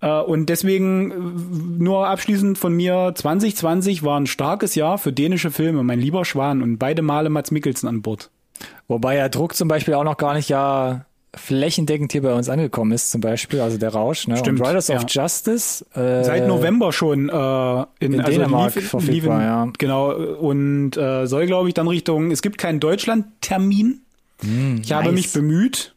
Äh, 0.00 0.20
Und 0.20 0.46
deswegen 0.46 1.10
äh, 1.10 1.82
nur 1.82 2.06
abschließend 2.08 2.58
von 2.58 2.74
mir, 2.74 3.12
2020 3.14 4.02
war 4.02 4.20
ein 4.20 4.26
starkes 4.26 4.74
Jahr 4.74 4.98
für 4.98 5.12
dänische 5.12 5.50
Filme, 5.50 5.82
mein 5.82 6.00
lieber 6.00 6.24
Schwan 6.24 6.62
und 6.62 6.78
beide 6.78 7.02
Male 7.02 7.30
Mats 7.30 7.50
Mikkelsen 7.50 7.88
an 7.88 8.02
Bord. 8.02 8.30
Wobei 8.88 9.16
ja 9.16 9.28
Druck 9.28 9.54
zum 9.54 9.68
Beispiel 9.68 9.94
auch 9.94 10.04
noch 10.04 10.16
gar 10.16 10.34
nicht 10.34 10.48
ja 10.48 11.06
flächendeckend 11.34 12.12
hier 12.12 12.22
bei 12.22 12.32
uns 12.32 12.48
angekommen 12.48 12.92
ist, 12.92 13.10
zum 13.10 13.20
Beispiel, 13.20 13.60
also 13.60 13.76
der 13.78 13.90
Rausch, 13.90 14.26
ne? 14.26 14.36
Stimmt, 14.38 14.60
Und 14.60 14.66
Riders 14.66 14.88
ja. 14.88 14.96
of 14.96 15.04
Justice. 15.08 15.84
Äh, 15.94 16.24
Seit 16.24 16.46
November 16.48 16.92
schon 16.92 17.28
äh, 17.28 17.32
in, 18.00 18.14
in 18.14 18.20
also 18.20 18.30
Dänemark 18.38 18.74
lief, 18.74 18.88
verfügbar, 18.90 19.38
lief 19.38 19.46
ja. 19.46 19.68
Genau, 19.78 20.12
und 20.14 20.96
äh, 20.96 21.26
soll, 21.26 21.46
glaube 21.46 21.68
ich, 21.68 21.74
dann 21.74 21.88
Richtung, 21.88 22.30
es 22.30 22.40
gibt 22.42 22.58
keinen 22.58 22.80
Deutschland-Termin. 22.80 24.00
ich 24.82 24.92
habe 24.92 25.08
Hm, 25.08 25.14
nice. 25.14 25.24
mich 25.24 25.32
bemüht, 25.32 25.94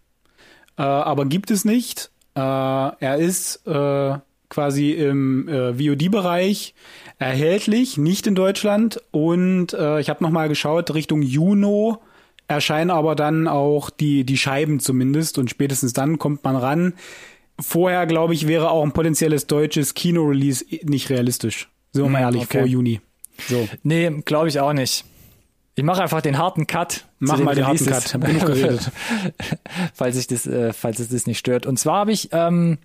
äh, 0.78 0.82
aber 0.82 1.26
gibt 1.26 1.52
es 1.52 1.64
nicht. 1.66 2.12
Äh, 2.36 2.40
er 2.42 3.18
ist 3.18 3.66
äh, 3.68 4.18
quasi 4.50 4.92
im 4.92 5.48
äh, 5.48 5.74
VOD-Bereich 5.74 6.74
erhältlich, 7.18 7.98
nicht 7.98 8.28
in 8.28 8.36
Deutschland. 8.36 9.02
Und 9.12 9.74
äh, 9.74 10.00
ich 10.00 10.10
habe 10.10 10.24
nochmal 10.24 10.50
geschaut, 10.50 10.94
Richtung 10.94 11.22
Juno 11.22 12.02
erscheinen 12.50 12.90
aber 12.90 13.16
dann 13.16 13.48
auch 13.48 13.90
die, 13.90 14.24
die 14.26 14.38
Scheiben 14.38 14.80
zumindest 14.80 15.38
und 15.38 15.50
spätestens 15.50 15.94
dann 15.94 16.18
kommt 16.18 16.44
man 16.44 16.56
ran. 16.56 16.94
Vorher, 17.60 18.06
glaube 18.08 18.34
ich, 18.34 18.48
wäre 18.48 18.72
auch 18.72 18.84
ein 18.84 18.92
potenzielles 18.92 19.48
deutsches 19.48 19.94
Kino-Release 19.94 20.66
nicht 20.84 21.10
realistisch. 21.10 21.70
Sind 21.92 22.04
wir 22.04 22.10
mal 22.10 22.20
Hm, 22.20 22.26
ehrlich, 22.26 22.42
okay. 22.44 22.60
vor 22.60 22.68
Juni. 22.68 23.02
So. 23.48 23.68
Nee, 23.84 24.10
glaube 24.26 24.48
ich 24.48 24.60
auch 24.60 24.74
nicht. 24.74 25.06
Ich 25.76 25.84
mache 25.84 26.02
einfach 26.02 26.22
den 26.22 26.38
harten 26.38 26.68
Cut. 26.68 27.06
Mach 27.20 27.38
den 27.38 27.46
mal 27.46 27.56
den 27.56 27.66
harten 27.68 27.84
Releases. 27.86 28.12
Cut. 28.12 28.14
Hab 28.16 28.26
genug 28.26 28.46
geredet. 28.48 28.92
falls 29.94 30.18
ich 30.18 30.28
das, 30.28 30.46
äh, 30.48 30.74
falls 30.74 31.00
es 31.00 31.10
das 31.10 31.26
nicht 31.28 31.38
stört. 31.38 31.66
Und 31.66 31.78
zwar 31.80 32.00
habe 32.00 32.12
ich 32.12 32.30
ähm, 32.32 32.80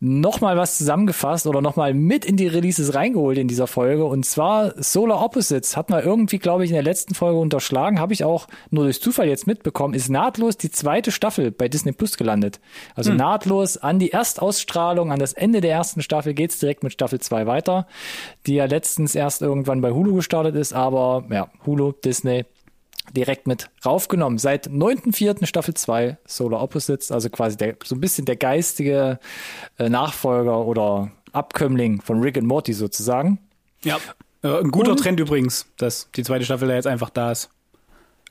noch 0.00 0.40
mal 0.40 0.56
was 0.56 0.76
zusammengefasst 0.76 1.46
oder 1.46 1.62
noch 1.62 1.76
mal 1.76 1.94
mit 1.94 2.24
in 2.24 2.36
die 2.36 2.46
Releases 2.46 2.94
reingeholt 2.94 3.38
in 3.38 3.48
dieser 3.48 3.66
Folge. 3.66 4.04
Und 4.04 4.26
zwar 4.26 4.74
Solar 4.82 5.22
Opposites 5.24 5.76
hat 5.76 5.88
man 5.88 6.04
irgendwie, 6.04 6.38
glaube 6.38 6.64
ich, 6.64 6.70
in 6.70 6.74
der 6.74 6.82
letzten 6.82 7.14
Folge 7.14 7.38
unterschlagen. 7.38 7.98
Habe 8.00 8.12
ich 8.12 8.24
auch 8.24 8.46
nur 8.70 8.84
durch 8.84 9.00
Zufall 9.00 9.28
jetzt 9.28 9.46
mitbekommen. 9.46 9.94
Ist 9.94 10.10
nahtlos 10.10 10.58
die 10.58 10.70
zweite 10.70 11.10
Staffel 11.10 11.50
bei 11.50 11.68
Disney 11.68 11.92
Plus 11.92 12.16
gelandet. 12.16 12.60
Also 12.94 13.10
Hm. 13.10 13.16
nahtlos 13.16 13.76
an 13.76 13.98
die 13.98 14.12
Erstausstrahlung, 14.12 15.10
an 15.10 15.20
das 15.20 15.32
Ende 15.32 15.60
der 15.60 15.72
ersten 15.72 16.02
Staffel 16.02 16.34
geht's 16.34 16.58
direkt 16.58 16.82
mit 16.82 16.92
Staffel 16.92 17.20
2 17.20 17.46
weiter, 17.46 17.86
die 18.46 18.54
ja 18.54 18.66
letztens 18.66 19.14
erst 19.14 19.42
irgendwann 19.42 19.80
bei 19.80 19.92
Hulu 19.92 20.14
gestartet 20.16 20.54
ist. 20.54 20.72
Aber 20.74 21.24
ja, 21.30 21.48
Hulu, 21.64 21.92
Disney, 21.92 22.44
direkt 23.14 23.46
mit 23.46 23.70
raufgenommen. 23.84 24.38
Seit 24.38 24.68
9.4. 24.68 25.46
Staffel 25.46 25.74
2 25.74 26.18
Solar 26.26 26.62
Opposites, 26.62 27.10
also 27.12 27.30
quasi 27.30 27.56
der, 27.56 27.76
so 27.84 27.94
ein 27.94 28.00
bisschen 28.00 28.24
der 28.26 28.36
geistige 28.36 29.18
äh, 29.78 29.88
Nachfolger 29.88 30.64
oder 30.66 31.10
Abkömmling 31.32 32.00
von 32.02 32.20
Rick 32.20 32.36
and 32.36 32.46
Morty 32.46 32.72
sozusagen. 32.72 33.38
Ja. 33.82 33.98
Äh, 34.42 34.48
ein 34.60 34.70
guter 34.70 34.92
Und- 34.92 35.00
Trend 35.00 35.20
übrigens, 35.20 35.66
dass 35.78 36.08
die 36.14 36.22
zweite 36.22 36.44
Staffel 36.44 36.68
da 36.68 36.74
jetzt 36.74 36.86
einfach 36.86 37.10
da 37.10 37.32
ist. 37.32 37.50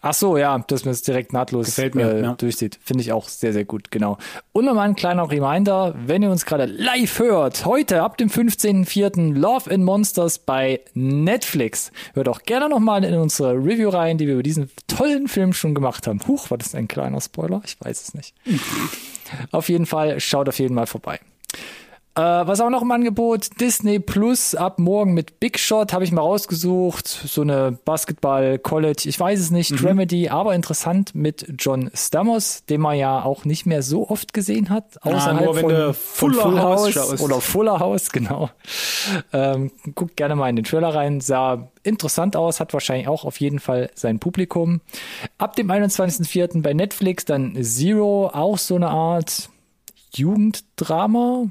Ach 0.06 0.14
so, 0.14 0.36
ja, 0.36 0.60
dass 0.60 0.84
man 0.84 0.92
es 0.92 1.02
direkt 1.02 1.32
nahtlos 1.32 1.68
Gefällt 1.68 1.96
mir, 1.96 2.14
äh, 2.14 2.22
ja. 2.22 2.34
durchsieht. 2.34 2.78
Finde 2.84 3.04
ich 3.04 3.14
auch 3.14 3.30
sehr, 3.30 3.54
sehr 3.54 3.64
gut, 3.64 3.90
genau. 3.90 4.18
Und 4.52 4.66
nochmal 4.66 4.90
ein 4.90 4.98
kleiner 4.98 5.32
Reminder, 5.32 5.96
wenn 5.98 6.22
ihr 6.22 6.30
uns 6.30 6.46
gerade 6.46 6.66
live 6.66 7.20
hört, 7.20 7.66
heute 7.66 8.04
ab 8.04 8.18
dem 8.18 8.28
15.04. 8.28 9.34
Love 9.34 9.72
and 9.72 9.86
Monsters 9.86 10.40
bei 10.40 10.82
Netflix. 10.94 11.94
Hört 12.16 12.28
auch 12.28 12.42
gerne 12.42 12.68
nochmal 12.68 13.06
in 13.06 13.16
unsere 13.16 13.54
Review 13.54 13.88
rein, 13.88 14.18
die 14.18 14.28
wir 14.28 14.34
über 14.34 14.44
diesen 14.44 14.70
tollen 14.90 15.30
Film 15.30 15.54
schon 15.54 15.74
gemacht 15.74 16.06
haben. 16.06 16.20
Huch, 16.28 16.52
war 16.52 16.58
das 16.58 16.76
ein 16.76 16.90
kleiner 16.90 17.22
Spoiler? 17.22 17.62
Ich 17.66 17.78
weiß 17.80 18.02
es 18.02 18.14
nicht. 18.14 18.36
auf 19.52 19.70
jeden 19.70 19.86
Fall, 19.86 20.20
schaut 20.20 20.50
auf 20.50 20.60
jeden 20.60 20.76
Fall 20.76 20.88
vorbei. 20.88 21.22
Äh, 22.16 22.22
was 22.22 22.62
auch 22.62 22.70
noch 22.70 22.84
im 22.84 22.92
Angebot, 22.92 23.60
Disney 23.60 24.00
Plus 24.00 24.54
ab 24.54 24.78
morgen 24.78 25.16
mit 25.16 25.40
Big 25.40 25.58
Shot 25.58 25.94
habe 25.94 26.04
ich 26.04 26.12
mal 26.12 26.22
rausgesucht. 26.22 27.08
So 27.08 27.42
eine 27.42 27.80
Basketball-College, 27.86 29.04
ich 29.06 29.20
weiß 29.20 29.40
es 29.40 29.50
nicht, 29.50 29.82
Dramedy, 29.82 30.30
aber 30.30 30.54
interessant 30.54 31.16
mit 31.16 31.48
John 31.58 31.90
Stamos, 31.96 32.66
den 32.66 32.82
man 32.82 32.98
ja 32.98 33.24
auch 33.24 33.46
nicht 33.46 33.66
mehr 33.66 33.82
so 33.82 34.10
oft 34.10 34.32
gesehen 34.32 34.70
hat. 34.70 35.02
Außerhalb 35.04 35.44
nur 35.44 35.56
wenn 35.56 35.64
von, 35.94 36.34
Fuller 36.34 36.44
Full 36.44 36.62
House 36.62 37.22
oder 37.22 37.42
Fuller 37.42 37.80
House, 37.80 38.12
genau. 38.12 38.52
Ähm, 39.32 39.72
guckt 39.96 40.16
gerne 40.16 40.36
mal 40.36 40.50
in 40.50 40.56
den 40.56 40.66
Trailer 40.66 40.94
rein, 40.94 41.20
sah 41.20 41.72
interessant 41.82 42.36
aus, 42.36 42.60
hat 42.60 42.74
wahrscheinlich 42.74 43.08
auch 43.08 43.26
auf 43.26 43.40
jeden 43.40 43.58
Fall 43.58 43.90
sein 43.96 44.20
Publikum. 44.20 44.82
Ab 45.40 45.56
dem 45.56 45.72
21.04. 45.72 46.62
bei 46.62 46.76
Netflix 46.76 47.26
dann 47.26 47.58
Zero, 47.64 48.28
auch 48.28 48.60
so 48.60 48.76
eine 48.76 48.90
Art 48.90 49.50
Jugenddrama. 50.14 51.48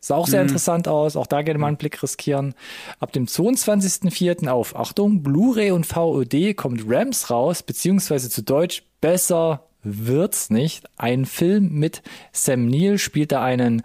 Sah 0.00 0.16
auch 0.16 0.26
sehr 0.26 0.42
interessant 0.42 0.88
aus. 0.88 1.16
Auch 1.16 1.26
da 1.26 1.42
gerne 1.42 1.58
mal 1.58 1.68
einen 1.68 1.76
Blick 1.76 2.02
riskieren. 2.02 2.54
Ab 2.98 3.12
dem 3.12 3.26
22.04. 3.26 4.48
auf, 4.48 4.74
Achtung, 4.76 5.22
Blu-ray 5.22 5.70
und 5.70 5.86
VOD 5.86 6.56
kommt 6.56 6.84
Rams 6.88 7.30
raus, 7.30 7.62
beziehungsweise 7.62 8.30
zu 8.30 8.42
Deutsch 8.42 8.82
besser 9.00 9.66
wird's 9.82 10.50
nicht. 10.50 10.86
Ein 10.96 11.24
Film 11.24 11.72
mit 11.72 12.02
Sam 12.32 12.66
Neill 12.66 12.98
spielt 12.98 13.32
da 13.32 13.42
einen, 13.42 13.82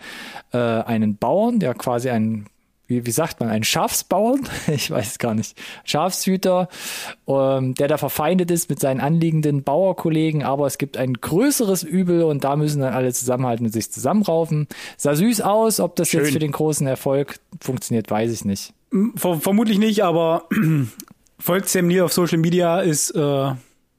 äh, 0.51 0.57
einen 0.57 1.17
Bauern, 1.17 1.60
der 1.60 1.74
quasi 1.74 2.10
ein 2.10 2.48
wie, 2.87 3.05
wie 3.05 3.11
sagt 3.11 3.39
man, 3.39 3.49
ein 3.49 3.63
Schafsbauern, 3.63 4.47
ich 4.67 4.91
weiß 4.91 5.11
es 5.11 5.19
gar 5.19 5.33
nicht, 5.33 5.57
Schafshüter, 5.83 6.69
ähm, 7.27 7.73
der 7.75 7.87
da 7.87 7.97
verfeindet 7.97 8.51
ist 8.51 8.69
mit 8.69 8.79
seinen 8.79 9.01
anliegenden 9.01 9.63
Bauerkollegen, 9.63 10.43
aber 10.43 10.67
es 10.67 10.77
gibt 10.77 10.97
ein 10.97 11.13
größeres 11.13 11.83
Übel 11.83 12.23
und 12.23 12.43
da 12.43 12.55
müssen 12.55 12.81
dann 12.81 12.93
alle 12.93 13.13
zusammenhalten 13.13 13.65
und 13.65 13.71
sich 13.71 13.91
zusammenraufen. 13.91 14.67
Sah 14.97 15.15
süß 15.15 15.41
aus, 15.41 15.79
ob 15.79 15.95
das 15.95 16.09
Schön. 16.09 16.21
jetzt 16.21 16.33
für 16.33 16.39
den 16.39 16.51
großen 16.51 16.87
Erfolg 16.87 17.39
funktioniert, 17.59 18.09
weiß 18.09 18.31
ich 18.31 18.45
nicht. 18.45 18.73
Ver 19.15 19.39
vermutlich 19.39 19.79
nicht, 19.79 20.03
aber 20.03 20.43
folgt 21.39 21.69
Sam 21.69 21.87
Neill 21.87 22.01
auf 22.01 22.13
Social 22.13 22.37
Media 22.37 22.81
ist 22.81 23.11
äh, 23.11 23.51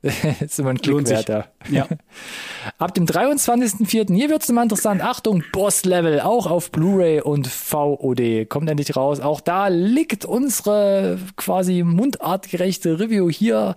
ist 0.40 0.58
immer 0.58 0.70
ein 0.70 0.78
Klick 0.78 1.08
wert, 1.08 1.28
ja. 1.28 1.44
Ja. 1.70 1.86
Ab 2.78 2.94
dem 2.94 3.06
23.04. 3.06 4.14
Hier 4.14 4.30
wird's 4.30 4.48
nochmal 4.48 4.64
interessant. 4.64 5.02
Achtung, 5.02 5.42
Boss 5.52 5.84
Level, 5.84 6.20
auch 6.20 6.46
auf 6.46 6.70
Blu-ray 6.70 7.20
und 7.20 7.46
VOD. 7.46 8.48
Kommt 8.48 8.70
endlich 8.70 8.96
raus. 8.96 9.20
Auch 9.20 9.40
da 9.40 9.68
liegt 9.68 10.24
unsere 10.24 11.18
quasi 11.36 11.82
mundartgerechte 11.82 12.98
Review 13.00 13.30
hier 13.30 13.74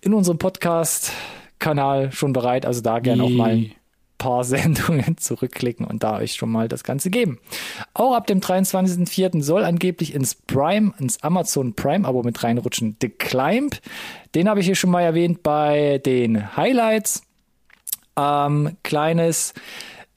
in 0.00 0.14
unserem 0.14 0.38
Podcast-Kanal 0.38 2.12
schon 2.12 2.32
bereit. 2.32 2.66
Also 2.66 2.80
da 2.80 2.98
gerne 2.98 3.22
auch 3.22 3.30
mal 3.30 3.66
paar 4.24 4.44
Sendungen 4.44 5.18
zurückklicken 5.18 5.86
und 5.86 6.02
da 6.02 6.16
euch 6.16 6.34
schon 6.34 6.50
mal 6.50 6.66
das 6.66 6.82
Ganze 6.82 7.10
geben. 7.10 7.38
Auch 7.92 8.14
ab 8.14 8.26
dem 8.26 8.40
23.04. 8.40 9.42
soll 9.42 9.64
angeblich 9.64 10.14
ins 10.14 10.34
Prime, 10.34 10.94
ins 10.98 11.22
Amazon 11.22 11.74
Prime-Abo 11.74 12.22
mit 12.22 12.42
reinrutschen. 12.42 12.96
The 13.02 13.10
Climb, 13.10 13.78
den 14.34 14.48
habe 14.48 14.60
ich 14.60 14.66
hier 14.66 14.76
schon 14.76 14.90
mal 14.90 15.02
erwähnt 15.02 15.42
bei 15.42 16.00
den 16.06 16.56
Highlights. 16.56 17.22
Ähm, 18.16 18.78
kleines 18.82 19.52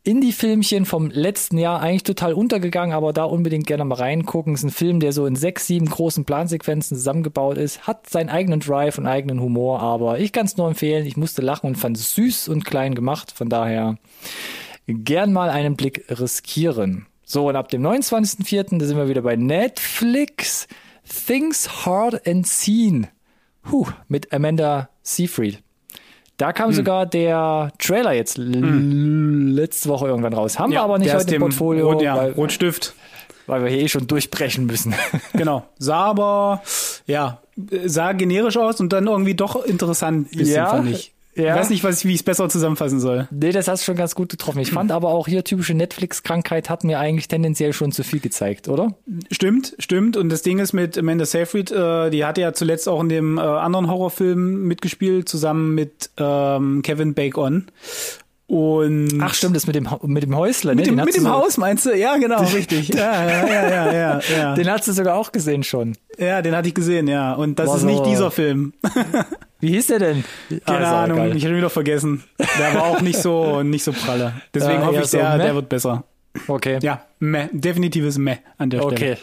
Indie-Filmchen 0.08 0.86
vom 0.86 1.10
letzten 1.10 1.58
Jahr, 1.58 1.82
eigentlich 1.82 2.04
total 2.04 2.34
untergegangen, 2.34 2.96
aber 2.96 3.12
da 3.12 3.26
unbedingt 3.26 3.68
gerne 3.68 3.84
mal 3.84 3.96
reingucken. 3.96 4.54
Es 4.54 4.62
ist 4.62 4.66
ein 4.66 4.72
Film, 4.72 5.00
der 5.00 5.12
so 5.12 5.26
in 5.26 5.36
sechs, 5.36 5.68
sieben 5.68 5.88
großen 5.88 6.24
Plansequenzen 6.24 6.96
zusammengebaut 6.96 7.58
ist, 7.58 7.86
hat 7.86 8.10
seinen 8.10 8.30
eigenen 8.30 8.62
Drive 8.62 8.98
und 8.98 9.06
eigenen 9.06 9.42
Humor, 9.42 9.82
aber 9.82 10.20
ich 10.20 10.32
kann 10.32 10.46
es 10.46 10.56
nur 10.56 10.70
empfehlen. 10.70 11.06
Ich 11.06 11.18
musste 11.18 11.42
lachen 11.42 11.68
und 11.68 11.76
fand 11.76 11.98
es 11.98 12.16
süß 12.16 12.48
und 12.48 12.64
klein 12.64 12.96
gemacht. 12.96 13.32
Von 13.32 13.50
daher 13.50 13.98
gern 14.88 15.34
mal 15.34 15.50
einen 15.50 15.76
Blick 15.76 16.06
riskieren. 16.10 17.06
So, 17.26 17.50
und 17.50 17.58
ab 17.58 17.68
dem 17.68 17.82
29.04., 17.86 18.78
da 18.80 18.86
sind 18.86 18.98
wir 18.98 19.10
wieder 19.10 19.22
bei 19.22 19.36
Netflix. 19.36 20.68
Things 21.04 21.86
Hard 21.86 22.26
and 22.26 22.48
Seen. 22.48 23.08
Huh, 23.70 23.88
mit 24.08 24.32
Amanda 24.32 24.90
Seyfried. 25.04 25.62
Da 26.38 26.50
Hm. 26.50 26.54
kam 26.54 26.72
sogar 26.72 27.06
der 27.06 27.72
Trailer 27.80 28.14
jetzt 28.14 28.38
l- 28.38 29.52
letzte 29.54 29.90
Woche 29.90 30.08
irgendwann 30.08 30.34
raus. 30.34 30.60
Haben 30.60 30.72
wir 30.72 30.82
aber 30.82 30.98
nicht 31.00 31.14
heute 31.14 31.24
im 31.24 31.30
dem 31.30 31.42
Portfolio, 31.42 31.92
Rot, 31.92 32.02
ja, 32.02 32.16
weil, 32.16 32.32
Rotstift. 32.34 32.94
weil 33.48 33.64
wir 33.64 33.70
hier 33.72 33.82
eh 33.82 33.88
schon 33.88 34.08
durchbrechen 34.08 34.66
müssen. 34.66 34.94
Genau. 35.34 35.64
Sah 35.80 35.98
aber, 36.06 36.62
ja, 37.08 37.40
sah 37.86 38.12
generisch 38.14 38.58
aus 38.58 38.80
und 38.80 38.94
dann 38.94 39.08
irgendwie 39.08 39.34
doch 39.36 39.64
interessant 39.66 40.30
bisschen, 40.32 40.56
Ja, 40.56 40.68
fand 40.68 40.90
ich. 40.90 41.14
Ja. 41.38 41.56
Ich 41.56 41.62
weiß 41.62 41.70
nicht, 41.70 41.84
was 41.84 42.04
wie 42.06 42.14
ich 42.14 42.18
es 42.18 42.24
besser 42.24 42.50
zusammenfassen 42.50 43.00
soll. 43.00 43.28
nee, 43.32 43.52
das 43.52 43.68
hast 43.68 43.84
du 43.84 43.86
schon 43.86 43.96
ganz 43.96 44.16
gut 44.16 44.30
getroffen. 44.30 44.60
Ich 44.60 44.72
fand 44.72 44.92
aber 44.92 45.10
auch 45.10 45.28
hier 45.28 45.44
typische 45.44 45.74
Netflix-Krankheit 45.74 46.70
hat 46.70 46.84
mir 46.84 47.00
eigentlich 47.00 47.28
tendenziell 47.28 47.74
schon 47.74 47.92
zu 47.92 48.04
viel 48.04 48.20
gezeigt, 48.20 48.68
oder? 48.68 48.96
Stimmt, 49.32 49.76
stimmt. 49.80 50.18
Und 50.18 50.30
das 50.30 50.42
Ding 50.42 50.60
ist 50.60 50.74
mit 50.74 50.98
Amanda 50.98 51.26
Seyfried, 51.26 51.72
äh, 51.72 52.10
die 52.10 52.26
hatte 52.26 52.42
ja 52.42 52.54
zuletzt 52.54 52.90
auch 52.90 53.02
in 53.02 53.10
dem 53.10 53.38
äh, 53.38 53.42
anderen 53.42 53.88
Horrorfilm 53.88 54.64
mitgespielt, 54.64 55.30
zusammen 55.30 55.76
mit 55.76 56.10
ähm, 56.18 56.82
Kevin 56.82 57.14
Bacon. 57.14 57.68
Und 58.50 59.20
Ach 59.22 59.34
stimmt, 59.34 59.58
das 59.58 59.68
mit 59.68 59.76
dem, 59.76 59.90
mit 60.04 60.24
dem 60.24 60.34
Häusler, 60.34 60.72
ne? 60.72 60.78
mit 60.78 60.86
dem, 60.88 60.94
Den 60.96 61.00
hat 61.02 61.06
mit 61.08 61.16
dem 61.18 61.24
so- 61.24 61.30
Haus 61.32 61.58
meinst 61.58 61.86
du? 61.86 61.94
Ja, 61.98 62.16
genau, 62.16 62.42
richtig. 62.44 62.88
Ja, 62.94 63.28
ja, 63.28 63.46
ja, 63.48 63.92
ja, 63.92 64.20
ja. 64.38 64.54
Den 64.56 64.70
hat 64.72 64.86
sie 64.86 64.94
sogar 64.94 65.16
auch 65.16 65.34
gesehen 65.34 65.64
schon. 65.64 65.98
Ja, 66.18 66.42
den 66.42 66.56
hatte 66.56 66.70
ich 66.70 66.74
gesehen, 66.74 67.08
ja. 67.10 67.34
Und 67.34 67.60
das 67.60 67.68
War 67.68 67.76
ist 67.78 67.84
nicht 67.84 68.06
dieser 68.06 68.32
Film. 68.32 68.72
Wie 69.60 69.70
hieß 69.72 69.88
der 69.88 70.00
denn? 70.00 70.24
Keine 70.66 70.88
Ah, 70.88 71.04
Ahnung, 71.04 71.18
egal. 71.18 71.36
ich 71.36 71.44
hätte 71.44 71.54
ihn 71.54 71.58
wieder 71.58 71.70
vergessen. 71.70 72.24
Der 72.58 72.74
war 72.76 72.84
auch 72.86 73.02
nicht 73.02 73.20
so 73.20 73.62
nicht 73.64 73.84
so 73.84 73.92
pralle. 73.92 74.34
Deswegen 74.54 74.80
Ja, 74.80 74.86
hoffe 74.86 74.96
ich 75.00 75.02
so 75.02 75.18
sehr, 75.18 75.38
meh? 75.38 75.44
der 75.44 75.56
wird 75.56 75.68
besser. 75.70 76.06
Okay. 76.48 76.80
Ja, 76.82 77.02
meh, 77.20 77.50
definitives 77.52 78.18
Meh 78.18 78.38
an 78.58 78.70
der 78.70 78.78
Stelle. 78.80 78.94
Okay. 78.94 79.18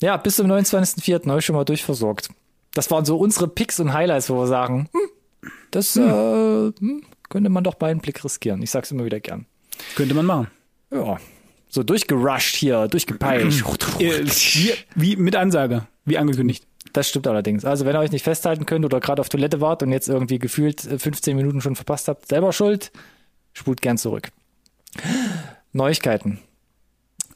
Ja, 0.00 0.16
bis 0.16 0.36
zum 0.36 0.50
29.04. 0.50 1.28
habe 1.28 1.38
ich 1.38 1.44
schon 1.44 1.56
mal 1.56 1.64
durchversorgt. 1.64 2.30
Das 2.74 2.90
waren 2.90 3.04
so 3.04 3.18
unsere 3.18 3.46
Picks 3.48 3.78
und 3.78 3.92
Highlights, 3.92 4.30
wo 4.30 4.36
wir 4.38 4.46
sagen, 4.46 4.88
hm, 4.92 5.50
das 5.70 5.96
Äh, 5.96 6.00
hm, 6.00 7.02
könnte 7.32 7.48
man 7.48 7.64
doch 7.64 7.80
mal 7.80 7.90
einen 7.90 8.00
Blick 8.00 8.22
riskieren. 8.22 8.62
Ich 8.62 8.70
sag's 8.70 8.90
immer 8.90 9.06
wieder 9.06 9.18
gern. 9.18 9.46
Könnte 9.96 10.14
man 10.14 10.26
machen. 10.26 10.48
Ja. 10.90 11.16
So 11.70 11.82
durchgerusht 11.82 12.56
hier, 12.56 12.86
durchgepeitscht. 12.88 13.64
Äh, 14.00 14.26
Wie, 14.26 14.72
wie 14.94 15.16
mit 15.16 15.34
Ansage, 15.34 15.86
wie 16.04 16.18
angekündigt. 16.18 16.66
Das 16.92 17.08
stimmt 17.08 17.26
allerdings. 17.26 17.64
Also 17.64 17.86
wenn 17.86 17.96
ihr 17.96 18.00
euch 18.00 18.12
nicht 18.12 18.24
festhalten 18.24 18.66
könnt 18.66 18.84
oder 18.84 19.00
gerade 19.00 19.20
auf 19.20 19.30
Toilette 19.30 19.62
wart 19.62 19.82
und 19.82 19.92
jetzt 19.92 20.08
irgendwie 20.08 20.38
gefühlt 20.38 20.84
äh, 20.84 20.98
15 20.98 21.34
Minuten 21.34 21.62
schon 21.62 21.74
verpasst 21.74 22.08
habt, 22.08 22.28
selber 22.28 22.52
schuld, 22.52 22.92
spult 23.54 23.80
gern 23.80 23.96
zurück. 23.96 24.28
Neuigkeiten. 25.72 26.38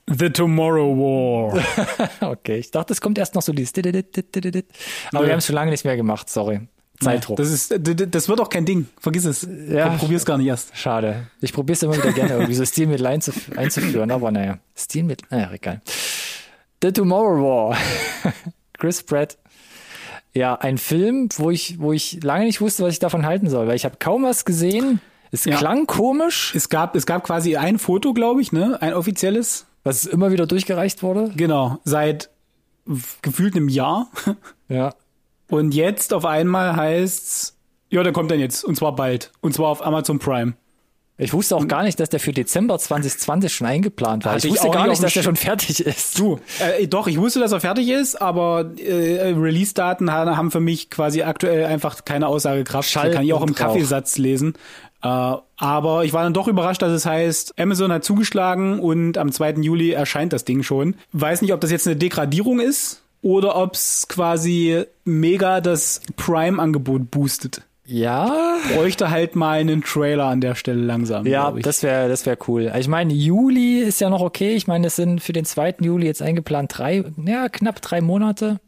The 0.09 0.29
Tomorrow 0.29 0.94
War. 0.94 1.64
Okay, 2.33 2.59
ich 2.59 2.70
dachte, 2.70 2.92
es 2.92 3.01
kommt 3.01 3.16
erst 3.16 3.35
noch 3.35 3.42
so 3.42 3.53
dieses. 3.53 3.73
Aber 3.79 5.25
wir 5.25 5.33
haben 5.33 5.38
es 5.38 5.47
schon 5.47 5.55
lange 5.55 5.70
nicht 5.70 5.85
mehr 5.87 5.97
gemacht, 5.97 6.29
sorry. 6.29 6.61
Zeitdruck. 7.00 7.37
Das 7.37 7.50
ist, 7.50 7.74
das 7.78 8.28
wird 8.28 8.40
auch 8.40 8.48
kein 8.48 8.64
Ding. 8.64 8.88
Vergiss 9.00 9.24
es. 9.24 9.46
Ja. 9.68 9.90
Probier's 9.96 10.24
gar 10.24 10.38
nicht 10.38 10.46
erst. 10.46 10.76
Schade. 10.76 11.26
Ich 11.40 11.52
probiere 11.52 11.74
es 11.76 11.82
immer 11.82 11.96
wieder 11.96 12.12
gerne, 12.12 12.32
irgendwie 12.35 12.54
so 12.54 12.64
Stilmittel 12.64 13.06
einzuf 13.06 13.35
einzuführen, 13.56 14.11
aber 14.11 14.30
naja. 14.30 14.59
Stilmittel, 14.74 15.26
naja, 15.30 15.50
egal. 15.52 15.80
The 16.82 16.92
Tomorrow 16.92 17.42
War. 17.42 17.76
Chris 18.78 19.02
Pratt. 19.02 19.38
Ja, 20.35 20.54
ein 20.56 20.76
Film, 20.78 21.28
wo 21.37 21.50
ich, 21.50 21.78
wo 21.80 21.92
ich 21.92 22.22
lange 22.22 22.44
nicht 22.44 22.61
wusste, 22.61 22.82
was 22.85 22.92
ich 22.92 22.98
davon 22.98 23.24
halten 23.24 23.48
soll, 23.48 23.66
weil 23.66 23.76
ich 23.76 23.85
habe 23.87 23.96
kaum 23.98 24.22
was 24.24 24.44
gesehen. 24.44 25.00
Es 25.32 25.44
Ja. 25.44 25.56
klang 25.56 25.87
komisch, 25.87 26.52
Es 26.54 26.68
gab, 26.68 26.94
es 26.94 27.04
gab 27.06 27.24
quasi 27.24 27.56
ein 27.56 27.78
Foto, 27.78 28.12
glaube 28.14 28.40
ich, 28.42 28.52
ne? 28.52 28.76
Ein 28.80 28.92
offizielles. 28.94 29.66
was 29.82 30.04
immer 30.04 30.30
wieder 30.32 30.46
durchgereicht 30.46 31.02
wurde. 31.02 31.30
Genau. 31.37 31.78
Seit 31.85 32.28
gefühlt 33.22 33.56
einem 33.56 33.68
Jahr. 33.68 34.09
Ja. 34.68 34.94
Und 35.48 35.74
jetzt 35.74 36.12
auf 36.12 36.24
einmal 36.24 36.76
heißt's, 36.76 37.56
ja, 37.90 38.02
der 38.02 38.12
kommt 38.12 38.30
dann 38.30 38.40
jetzt. 38.40 38.64
Und 38.64 38.76
zwar 38.76 38.94
bald. 38.94 39.30
Und 39.40 39.54
zwar 39.54 39.68
auf 39.68 39.85
Amazon 39.85 40.18
Prime. 40.18 40.54
Ich 41.18 41.32
wusste 41.32 41.56
auch 41.56 41.66
gar 41.66 41.82
nicht, 41.82 41.98
dass 41.98 42.11
der 42.11 42.20
für 42.20 42.32
Dezember 42.35 42.78
2020 42.78 43.50
schon 43.54 43.66
eingeplant 43.66 44.26
war. 44.26 44.32
Hatte 44.35 44.48
Ich 44.48 44.52
wusste 44.52 44.68
gar 44.68 44.87
nicht 44.87 45.02
dass 45.02 45.14
der 45.14 45.22
schon 45.22 45.37
fertig 45.37 45.80
ist. 45.80 46.18
Du, 46.18 46.38
äh, 46.61 46.87
doch, 46.88 47.06
ich 47.06 47.18
wusste, 47.18 47.40
dass 47.40 47.52
er 47.52 47.61
fertig 47.61 47.88
ist, 47.88 48.20
aber 48.20 48.72
äh, 48.76 49.32
Release-Daten 49.32 50.12
ha- 50.12 50.37
haben 50.37 50.50
für 50.50 50.61
mich 50.61 50.90
quasi 50.90 51.22
aktuell 51.22 51.64
einfach 51.64 52.04
keine 52.04 52.26
Aussagekraft. 52.26 52.90
Schall 52.90 53.12
kann 53.12 53.24
ich 53.24 53.32
auch 53.32 53.40
im 53.40 53.50
Rauch. 53.50 53.56
Kaffeesatz 53.56 54.18
lesen. 54.18 54.54
Äh, 55.02 55.06
aber 55.56 56.04
ich 56.04 56.12
war 56.12 56.22
dann 56.22 56.35
doch 56.35 56.48
überrascht, 56.48 56.82
dass 56.82 56.92
es 56.92 57.06
heißt, 57.06 57.59
Amazon 57.59 57.92
hat 57.92 58.04
zugeschlagen 58.04 58.78
und 58.78 59.16
am 59.16 59.32
2. 59.32 59.52
Juli 59.62 59.92
erscheint 59.92 60.35
das 60.35 60.44
Ding 60.44 60.62
schon. 60.62 60.96
Weiß 61.12 61.40
nicht, 61.40 61.54
ob 61.54 61.62
das 61.62 61.70
jetzt 61.70 61.87
eine 61.87 61.96
Degradierung 61.96 62.61
ist 62.61 63.00
oder 63.27 63.57
ob 63.57 63.75
es 63.75 64.07
quasi 64.09 64.85
mega 65.05 65.61
das 65.61 66.01
Prime-Angebot 66.17 67.11
boostet. 67.11 67.62
Ja, 67.85 68.57
Bräuchte 68.73 69.11
halt 69.11 69.35
mal 69.35 69.59
einen 69.59 69.83
Trailer 69.83 70.27
an 70.27 70.41
der 70.41 70.55
Stelle 70.55 70.81
langsam. 70.83 71.27
Ja, 71.27 71.51
das 71.51 71.83
wäre 71.83 72.09
das 72.09 72.25
wär 72.25 72.39
cool. 72.47 72.73
Ich 72.79 72.87
meine, 72.87 73.12
Juli 73.12 73.81
ist 73.81 74.01
ja 74.01 74.11
noch 74.11 74.21
okay. 74.21 74.55
Ich 74.55 74.69
meine, 74.69 74.87
es 74.87 74.95
sind 74.97 75.21
für 75.21 75.33
den 75.33 75.45
2. 75.45 75.77
Juli 75.81 76.07
jetzt 76.07 76.23
eingeplant 76.23 76.79
drei, 76.79 77.05
ja, 77.25 77.49
knapp 77.49 77.83
drei 77.83 78.01
Monate. 78.01 78.61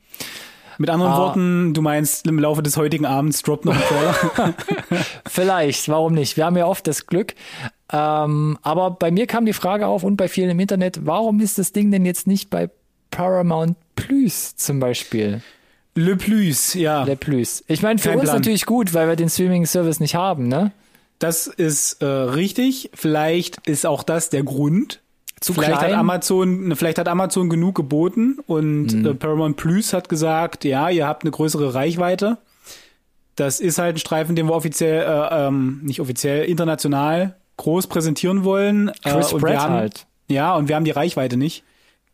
Mit 0.79 0.91
anderen 0.91 1.13
Ah. 1.13 1.19
Worten, 1.19 1.75
du 1.75 1.83
meinst, 1.83 2.27
im 2.27 2.39
Laufe 2.41 2.63
des 2.63 2.77
heutigen 2.77 3.07
Abends 3.07 3.43
droppt 3.43 3.65
noch 3.65 3.75
ein 3.75 3.83
Trailer. 3.83 4.55
Vielleicht, 5.29 5.89
warum 5.89 6.15
nicht? 6.15 6.37
Wir 6.37 6.47
haben 6.47 6.57
ja 6.57 6.67
oft 6.67 6.87
das 6.87 7.07
Glück. 7.07 7.35
Ähm, 7.93 8.59
aber 8.63 8.91
bei 8.91 9.11
mir 9.13 9.27
kam 9.29 9.47
die 9.47 9.53
Frage 9.53 9.87
auf 9.87 10.03
und 10.05 10.17
bei 10.17 10.27
vielen 10.29 10.51
im 10.51 10.61
Internet, 10.61 11.07
warum 11.07 11.41
ist 11.41 11.59
das 11.59 11.73
Ding 11.73 11.91
denn 11.93 12.05
jetzt 12.05 12.27
nicht 12.27 12.51
bei 12.51 12.71
Paramount 13.11 13.77
Plus 13.97 14.57
zum 14.57 14.81
Beispiel? 14.81 15.43
Le 15.95 16.17
Plus, 16.17 16.75
ja. 16.75 17.05
Der 17.05 17.17
Plus. 17.17 17.65
Ich 17.67 17.83
meine, 17.83 17.99
für 17.99 18.11
Kein 18.11 18.19
uns 18.21 18.29
Plan. 18.29 18.37
natürlich 18.37 18.67
gut, 18.67 18.95
weil 18.95 19.09
wir 19.09 19.17
den 19.17 19.29
Streaming-Service 19.29 19.99
nicht 20.01 20.15
haben, 20.15 20.47
ne? 20.49 20.71
Das 21.19 21.49
ist 21.49 22.01
äh, 22.03 22.07
richtig. 22.07 22.91
Vielleicht 22.95 23.67
ist 23.67 23.85
auch 23.87 24.05
das 24.05 24.31
der 24.31 24.45
Grund. 24.45 25.01
Zu 25.41 25.53
vielleicht 25.55 25.79
klein. 25.79 25.93
hat 25.93 25.99
Amazon, 25.99 26.69
ne, 26.69 26.77
vielleicht 26.77 26.99
hat 26.99 27.09
Amazon 27.09 27.49
genug 27.49 27.75
geboten 27.77 28.39
und 28.47 28.93
Mhm. 28.93 29.07
äh, 29.07 29.15
Paramount 29.15 29.57
Plus 29.57 29.93
hat 29.93 30.09
gesagt, 30.09 30.65
ja, 30.65 30.89
ihr 30.91 31.07
habt 31.07 31.23
eine 31.25 31.31
größere 31.33 31.75
Reichweite. 31.75 32.39
Das 33.37 33.61
ist 33.61 33.79
halt 33.79 33.97
ein 33.97 33.99
Streifen, 34.01 34.35
den 34.37 34.47
wir 34.47 34.55
offiziell, 34.55 35.03
äh, 35.03 35.47
ähm, 35.47 35.81
nicht 35.85 36.01
offiziell, 36.01 36.45
international 36.45 37.37
groß 37.57 37.87
präsentieren 37.89 38.43
wollen. 38.45 38.91
Chris 39.05 39.31
äh, 39.31 39.35
und 39.35 39.41
Pratt 39.41 39.53
wir 39.53 39.61
haben, 39.63 39.75
halt. 39.75 40.07
Ja, 40.29 40.55
und 40.57 40.69
wir 40.69 40.75
haben 40.77 40.85
die 40.85 40.91
Reichweite 40.93 41.37
nicht. 41.37 41.63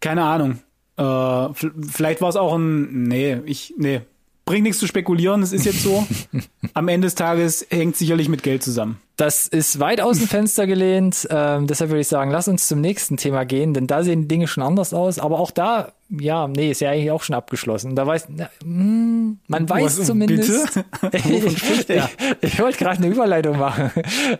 Keine 0.01 0.23
Ahnung. 0.25 0.59
Äh, 0.97 1.49
vielleicht 1.55 2.21
war 2.21 2.29
es 2.29 2.37
auch 2.37 2.55
ein, 2.55 3.05
nee, 3.05 3.39
ich, 3.45 3.75
nee. 3.77 4.03
Bringt 4.45 4.65
nichts 4.65 4.79
zu 4.79 4.87
spekulieren, 4.87 5.43
es 5.43 5.53
ist 5.53 5.65
jetzt 5.65 5.83
so. 5.83 6.07
Am 6.75 6.89
Ende 6.89 7.07
des 7.07 7.15
Tages 7.15 7.67
hängt 7.71 7.97
sicherlich 7.97 8.29
mit 8.29 8.43
Geld 8.43 8.63
zusammen. 8.63 8.99
Das 9.17 9.47
ist 9.47 9.79
weit 9.79 10.01
aus 10.01 10.19
dem 10.19 10.27
Fenster 10.27 10.67
gelehnt. 10.67 11.29
Ähm, 11.31 11.69
deshalb 11.69 11.91
würde 11.91 12.01
ich 12.01 12.09
sagen, 12.09 12.33
lass 12.33 12.49
uns 12.49 12.67
zum 12.67 12.81
nächsten 12.81 13.17
Thema 13.17 13.45
gehen, 13.45 13.73
denn 13.73 13.87
da 13.87 14.03
sehen 14.03 14.27
Dinge 14.27 14.49
schon 14.49 14.65
anders 14.65 14.93
aus. 14.93 15.21
Aber 15.21 15.39
auch 15.39 15.53
da, 15.53 15.93
ja, 16.11 16.49
nee, 16.49 16.73
ist 16.73 16.81
ja 16.81 16.91
eigentlich 16.91 17.13
auch 17.13 17.23
schon 17.23 17.37
abgeschlossen. 17.37 17.95
Da 17.95 18.09
weiß, 18.09 18.27
na, 18.31 18.51
hm, 18.61 19.39
man 19.47 19.69
weiß 19.69 20.01
Was, 20.01 20.07
zumindest. 20.09 20.81
ich 21.13 21.91
er? 21.91 22.11
ich 22.41 22.59
wollte 22.59 22.79
gerade 22.79 22.99
eine 22.99 23.07
Überleitung 23.07 23.57
machen. 23.57 23.93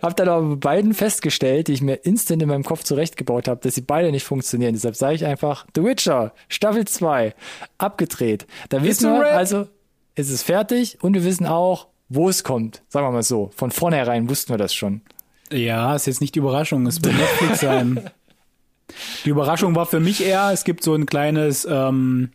Hab 0.03 0.17
dann 0.17 0.29
aber 0.29 0.57
bei 0.57 0.75
beiden 0.75 0.93
festgestellt, 0.93 1.69
die 1.69 1.75
ich 1.75 1.83
mir 1.83 1.95
instant 2.05 2.43
in 2.43 2.49
meinem 2.49 2.65
Kopf 2.65 2.83
zurechtgebaut 2.83 3.47
habe, 3.47 3.61
dass 3.63 3.77
sie 3.77 3.83
beide 3.83 4.11
nicht 4.11 4.25
funktionieren. 4.25 4.75
Deshalb 4.75 4.97
sage 4.97 5.15
ich 5.15 5.25
einfach, 5.25 5.67
The 5.77 5.85
Witcher, 5.85 6.33
Staffel 6.49 6.85
2, 6.85 7.33
abgedreht. 7.79 8.49
Da 8.71 8.83
wissen 8.83 9.13
wir, 9.13 9.21
wrap. 9.21 9.69
Also, 10.17 10.29
es 10.29 10.31
ist 10.31 10.43
fertig 10.43 10.99
und 11.03 11.15
wir 11.15 11.25
wissen 11.25 11.47
auch, 11.47 11.89
wo 12.09 12.29
es 12.29 12.45
kommt. 12.45 12.83
Sagen 12.89 13.07
wir 13.07 13.13
mal 13.13 13.23
so. 13.23 13.51
Von 13.57 13.71
vornherein 13.71 14.29
wussten 14.29 14.53
wir 14.53 14.59
das 14.59 14.75
schon. 14.75 15.03
Ja, 15.51 15.95
ist 15.95 16.07
jetzt 16.07 16.21
nicht 16.21 16.35
die 16.35 16.39
Überraschung, 16.39 16.87
es 16.87 17.03
wird 17.03 17.17
Netflix 17.17 17.61
sein. 17.61 18.11
Die 19.25 19.31
Überraschung 19.31 19.75
war 19.75 19.87
für 19.87 20.01
mich 20.01 20.25
eher, 20.25 20.51
es 20.53 20.65
gibt 20.65 20.85
so 20.85 20.95
ein 20.95 21.07
kleines 21.07 21.67
ähm, 21.69 22.31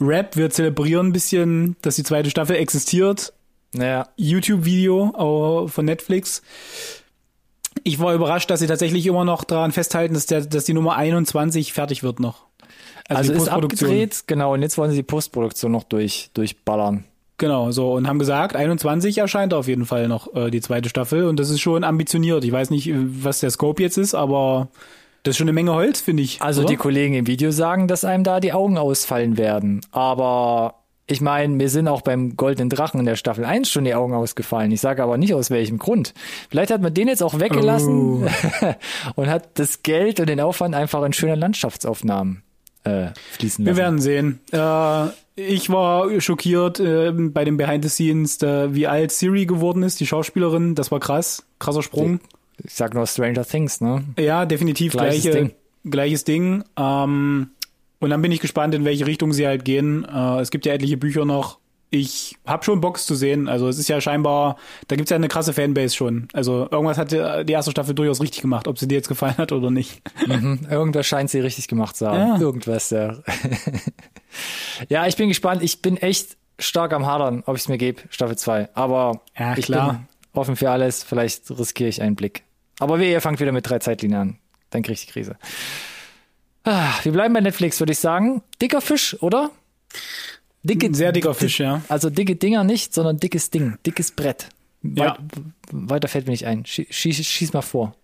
Rap, 0.00 0.36
wir 0.36 0.50
zelebrieren 0.50 1.08
ein 1.08 1.12
bisschen, 1.12 1.76
dass 1.82 1.96
die 1.96 2.04
zweite 2.04 2.30
Staffel 2.30 2.56
existiert. 2.56 3.32
Naja, 3.72 4.08
YouTube-Video 4.16 5.64
äh, 5.66 5.68
von 5.68 5.84
Netflix. 5.84 6.42
Ich 7.84 7.98
war 7.98 8.14
überrascht, 8.14 8.50
dass 8.50 8.60
sie 8.60 8.66
tatsächlich 8.66 9.06
immer 9.06 9.24
noch 9.24 9.44
daran 9.44 9.72
festhalten, 9.72 10.14
dass, 10.14 10.26
der, 10.26 10.46
dass 10.46 10.64
die 10.64 10.72
Nummer 10.72 10.96
21 10.96 11.72
fertig 11.72 12.02
wird 12.02 12.20
noch. 12.20 12.46
also, 13.08 13.32
die 13.32 13.38
ist 13.38 13.48
abgedreht, 13.48 14.24
genau, 14.26 14.54
und 14.54 14.62
jetzt 14.62 14.78
wollen 14.78 14.90
sie 14.90 14.96
die 14.96 15.02
Postproduktion 15.02 15.72
noch 15.72 15.84
durch, 15.84 16.30
durchballern. 16.34 17.04
Genau, 17.38 17.70
so 17.70 17.92
und 17.92 18.08
haben 18.08 18.18
gesagt, 18.18 18.56
21 18.56 19.16
erscheint 19.18 19.54
auf 19.54 19.68
jeden 19.68 19.86
Fall 19.86 20.08
noch 20.08 20.34
äh, 20.34 20.50
die 20.50 20.60
zweite 20.60 20.88
Staffel 20.88 21.26
und 21.26 21.38
das 21.38 21.50
ist 21.50 21.60
schon 21.60 21.84
ambitioniert. 21.84 22.44
Ich 22.44 22.50
weiß 22.50 22.70
nicht, 22.70 22.88
äh, 22.88 22.94
was 22.96 23.38
der 23.38 23.50
Scope 23.50 23.80
jetzt 23.80 23.96
ist, 23.96 24.14
aber 24.14 24.68
das 25.22 25.32
ist 25.32 25.38
schon 25.38 25.44
eine 25.44 25.52
Menge 25.52 25.72
Holz, 25.72 26.00
finde 26.00 26.24
ich. 26.24 26.42
Also 26.42 26.62
oder? 26.62 26.70
die 26.70 26.76
Kollegen 26.76 27.14
im 27.14 27.28
Video 27.28 27.52
sagen, 27.52 27.86
dass 27.86 28.04
einem 28.04 28.24
da 28.24 28.40
die 28.40 28.52
Augen 28.52 28.76
ausfallen 28.76 29.38
werden. 29.38 29.82
Aber 29.92 30.82
ich 31.06 31.20
meine, 31.20 31.54
mir 31.54 31.68
sind 31.68 31.86
auch 31.86 32.02
beim 32.02 32.36
Goldenen 32.36 32.70
Drachen 32.70 32.98
in 32.98 33.06
der 33.06 33.16
Staffel 33.16 33.44
1 33.44 33.70
schon 33.70 33.84
die 33.84 33.94
Augen 33.94 34.14
ausgefallen. 34.14 34.72
Ich 34.72 34.80
sage 34.80 35.02
aber 35.02 35.16
nicht 35.16 35.32
aus 35.32 35.50
welchem 35.50 35.78
Grund. 35.78 36.14
Vielleicht 36.50 36.72
hat 36.72 36.82
man 36.82 36.92
den 36.92 37.06
jetzt 37.06 37.22
auch 37.22 37.38
weggelassen 37.38 38.28
und 39.14 39.28
hat 39.28 39.58
das 39.60 39.84
Geld 39.84 40.18
und 40.18 40.28
den 40.28 40.40
Aufwand 40.40 40.74
einfach 40.74 41.04
in 41.04 41.12
schöne 41.12 41.36
Landschaftsaufnahmen 41.36 42.42
äh, 42.84 43.08
fließen 43.32 43.64
Wir 43.64 43.72
lassen. 43.72 43.78
werden 43.78 43.98
sehen. 44.00 44.40
Äh, 44.52 45.08
ich 45.36 45.70
war 45.70 46.20
schockiert 46.20 46.80
äh, 46.80 47.12
bei 47.12 47.44
den 47.44 47.56
Behind 47.56 47.84
the 47.84 47.88
Scenes, 47.90 48.38
da, 48.38 48.74
wie 48.74 48.86
alt 48.86 49.12
Siri 49.12 49.46
geworden 49.46 49.82
ist, 49.82 50.00
die 50.00 50.06
Schauspielerin. 50.06 50.74
Das 50.74 50.90
war 50.90 50.98
krass, 51.00 51.44
krasser 51.58 51.82
Sprung. 51.82 52.20
ich 52.64 52.74
sag 52.74 52.94
nur 52.94 53.06
Stranger 53.06 53.44
Things, 53.44 53.80
ne? 53.80 54.04
Ja, 54.18 54.46
definitiv 54.46 54.92
Gleiches 54.92 55.22
gleiche, 55.22 55.38
Ding. 55.38 55.54
gleiches 55.90 56.24
Ding. 56.24 56.64
Ähm, 56.76 57.50
und 58.00 58.10
dann 58.10 58.22
bin 58.22 58.32
ich 58.32 58.40
gespannt, 58.40 58.74
in 58.74 58.84
welche 58.84 59.06
Richtung 59.06 59.32
sie 59.32 59.46
halt 59.46 59.64
gehen. 59.64 60.04
Äh, 60.04 60.40
es 60.40 60.50
gibt 60.50 60.66
ja 60.66 60.72
etliche 60.72 60.96
Bücher 60.96 61.24
noch. 61.24 61.58
Ich 61.90 62.36
habe 62.46 62.64
schon 62.64 62.80
Box 62.82 63.06
zu 63.06 63.14
sehen. 63.14 63.48
Also 63.48 63.66
es 63.68 63.78
ist 63.78 63.88
ja 63.88 63.98
scheinbar, 64.00 64.56
da 64.88 64.96
gibt's 64.96 65.10
ja 65.10 65.16
eine 65.16 65.28
krasse 65.28 65.52
Fanbase 65.54 65.94
schon. 65.96 66.28
Also 66.34 66.68
irgendwas 66.70 66.98
hat 66.98 67.12
die 67.12 67.44
die 67.46 67.52
erste 67.52 67.70
Staffel 67.70 67.94
durchaus 67.94 68.20
richtig 68.20 68.42
gemacht, 68.42 68.68
ob 68.68 68.78
sie 68.78 68.86
dir 68.86 68.96
jetzt 68.96 69.08
gefallen 69.08 69.38
hat 69.38 69.52
oder 69.52 69.70
nicht. 69.70 70.02
Mhm. 70.26 70.66
Irgendwas 70.70 71.06
scheint 71.06 71.30
sie 71.30 71.40
richtig 71.40 71.66
gemacht 71.68 71.96
zu 71.96 72.06
haben. 72.06 72.18
Ja. 72.18 72.38
Irgendwas, 72.40 72.90
ja. 72.90 73.16
ja, 74.88 75.06
ich 75.06 75.16
bin 75.16 75.28
gespannt. 75.28 75.62
Ich 75.62 75.80
bin 75.82 75.96
echt 75.96 76.36
stark 76.58 76.92
am 76.92 77.06
Hadern, 77.06 77.42
ob 77.46 77.56
ich 77.56 77.62
es 77.62 77.68
mir 77.68 77.78
gebe, 77.78 78.02
Staffel 78.10 78.36
2. 78.36 78.68
Aber 78.74 79.22
Ja, 79.38 79.56
ich 79.56 79.64
klar. 79.66 79.92
bin 79.94 80.08
offen 80.34 80.56
für 80.56 80.70
alles. 80.70 81.02
Vielleicht 81.04 81.50
riskiere 81.50 81.88
ich 81.88 82.02
einen 82.02 82.16
Blick. 82.16 82.42
Aber 82.80 82.98
wehe, 82.98 83.10
ihr 83.12 83.20
fangt 83.20 83.40
wieder 83.40 83.52
mit 83.52 83.68
drei 83.68 83.78
Zeitlinien 83.78 84.20
an. 84.20 84.38
Dann 84.70 84.82
krieg 84.82 84.94
ich 84.94 85.06
die 85.06 85.12
Krise. 85.12 85.36
Ah, 86.64 86.90
wir 87.02 87.12
bleiben 87.12 87.32
bei 87.32 87.40
Netflix, 87.40 87.80
würde 87.80 87.92
ich 87.92 87.98
sagen. 87.98 88.42
Dicker 88.60 88.80
Fisch, 88.80 89.16
oder? 89.22 89.50
Dicke, 90.68 90.86
Ein 90.86 90.94
sehr 90.94 91.12
dicker 91.12 91.34
Fisch, 91.34 91.60
ja. 91.60 91.82
Also 91.88 92.10
dicke 92.10 92.36
Dinger 92.36 92.64
nicht, 92.64 92.94
sondern 92.94 93.16
dickes 93.18 93.50
Ding, 93.50 93.78
dickes 93.86 94.10
Brett. 94.12 94.48
Wei- 94.82 95.04
Ja. 95.06 95.18
Weiter 95.72 96.08
fällt 96.08 96.26
mir 96.26 96.32
nicht 96.32 96.46
ein. 96.46 96.64
Schieß, 96.64 96.86
schieß, 96.90 97.26
schieß 97.26 97.52
mal 97.52 97.62
vor. 97.62 97.94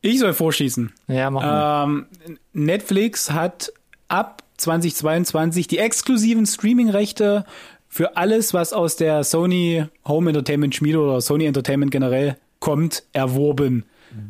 Ich 0.00 0.18
soll 0.18 0.32
vorschießen. 0.34 0.92
Ja, 1.08 1.30
machen 1.30 1.48
wir. 1.48 1.84
Ähm, 1.84 2.36
Netflix 2.52 3.30
hat 3.30 3.72
ab 4.08 4.42
2022 4.56 5.66
die 5.68 5.78
exklusiven 5.78 6.46
Streaming-Rechte 6.46 7.44
für 7.88 8.16
alles, 8.16 8.54
was 8.54 8.72
aus 8.72 8.96
der 8.96 9.22
Sony 9.24 9.84
Home 10.06 10.30
Entertainment 10.30 10.74
Schmiede 10.74 10.98
oder 11.00 11.20
Sony 11.20 11.44
Entertainment 11.46 11.90
generell 11.92 12.36
kommt, 12.58 13.04
erworben. 13.12 13.84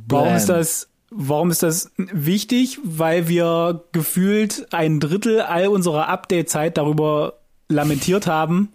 Warum 0.08 0.26
Blam. 0.26 0.36
ist 0.36 0.48
das? 0.48 0.88
Warum 1.10 1.50
ist 1.50 1.62
das 1.62 1.90
wichtig? 1.96 2.78
Weil 2.82 3.28
wir 3.28 3.84
gefühlt 3.92 4.66
ein 4.72 4.98
Drittel 5.00 5.40
all 5.42 5.68
unserer 5.68 6.08
Update-Zeit 6.08 6.76
darüber 6.78 7.34
lamentiert 7.74 8.26
haben, 8.26 8.70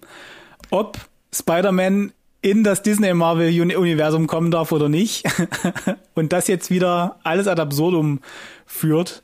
ob 0.69 0.97
Spider-Man 1.33 2.12
in 2.41 2.63
das 2.63 2.81
Disney 2.83 3.13
Marvel 3.13 3.49
Uni- 3.62 3.75
Universum 3.75 4.27
kommen 4.27 4.51
darf 4.51 4.71
oder 4.71 4.89
nicht. 4.89 5.25
Und 6.15 6.33
das 6.33 6.47
jetzt 6.47 6.69
wieder 6.69 7.17
alles 7.23 7.47
ad 7.47 7.62
absurdum 7.62 8.19
führt. 8.65 9.23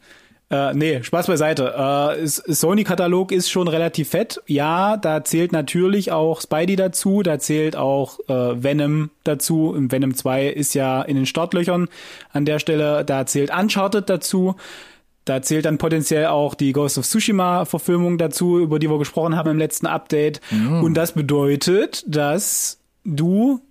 Äh, 0.49 0.73
nee, 0.73 1.01
Spaß 1.01 1.27
beiseite. 1.27 1.73
Äh, 2.19 2.27
Sony-Katalog 2.27 3.31
ist 3.31 3.49
schon 3.49 3.67
relativ 3.67 4.09
fett. 4.09 4.41
Ja, 4.45 4.97
da 4.97 5.23
zählt 5.23 5.51
natürlich 5.51 6.11
auch 6.11 6.41
Spidey 6.41 6.75
dazu, 6.75 7.23
da 7.23 7.39
zählt 7.39 7.75
auch 7.75 8.19
äh, 8.27 8.61
Venom 8.63 9.09
dazu. 9.23 9.73
Venom 9.77 10.13
2 10.15 10.47
ist 10.49 10.75
ja 10.75 11.01
in 11.01 11.15
den 11.15 11.25
Startlöchern 11.25 11.87
an 12.33 12.45
der 12.45 12.59
Stelle. 12.59 13.03
Da 13.05 13.25
zählt 13.25 13.51
Uncharted 13.57 14.09
dazu. 14.09 14.55
Da 15.25 15.41
zählt 15.41 15.65
dann 15.65 15.77
potenziell 15.77 16.25
auch 16.25 16.53
die 16.53 16.73
Ghost 16.73 16.97
of 16.97 17.05
Tsushima-Verfilmung 17.05 18.17
dazu, 18.17 18.59
über 18.59 18.77
die 18.79 18.89
wir 18.89 18.97
gesprochen 18.99 19.35
haben 19.35 19.51
im 19.51 19.57
letzten 19.57 19.87
Update. 19.87 20.41
Und 20.81 20.95
das 20.95 21.13
bedeutet, 21.13 22.03
dass 22.07 22.79
du 23.05 23.61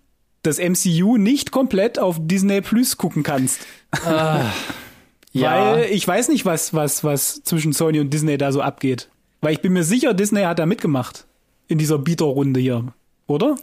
das 0.42 0.58
MCU 0.58 1.18
nicht 1.18 1.50
komplett 1.50 1.98
auf 1.98 2.16
Disney 2.20 2.60
Plus 2.62 2.96
gucken 2.96 3.22
kannst. 3.22 3.60
ja. 5.32 5.74
Weil 5.74 5.84
ich 5.90 6.06
weiß 6.08 6.28
nicht, 6.28 6.44
was, 6.44 6.74
was, 6.74 7.04
was 7.04 7.42
zwischen 7.42 7.72
Sony 7.72 8.00
und 8.00 8.10
Disney 8.12 8.38
da 8.38 8.50
so 8.50 8.60
abgeht. 8.62 9.08
Weil 9.40 9.52
ich 9.52 9.60
bin 9.60 9.72
mir 9.72 9.84
sicher, 9.84 10.14
Disney 10.14 10.42
hat 10.42 10.58
da 10.58 10.66
mitgemacht. 10.66 11.26
In 11.68 11.78
dieser 11.78 11.98
Bieterrunde 11.98 12.60
hier. 12.60 12.92
Oder? 13.26 13.56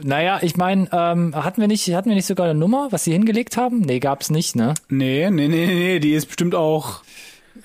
Naja, 0.00 0.38
ich 0.42 0.56
meine, 0.56 0.88
ähm, 0.92 1.34
hatten 1.34 1.60
wir 1.60 1.66
nicht, 1.68 1.92
hatten 1.92 2.08
wir 2.08 2.14
nicht 2.14 2.26
sogar 2.26 2.48
eine 2.48 2.58
Nummer, 2.58 2.88
was 2.90 3.04
sie 3.04 3.12
hingelegt 3.12 3.56
haben? 3.56 3.80
Nee, 3.80 3.98
gab's 3.98 4.30
nicht, 4.30 4.54
ne? 4.54 4.74
Nee, 4.88 5.28
nee, 5.30 5.48
nee, 5.48 5.66
nee, 5.66 5.98
die 5.98 6.12
ist 6.12 6.26
bestimmt 6.26 6.54
auch. 6.54 7.02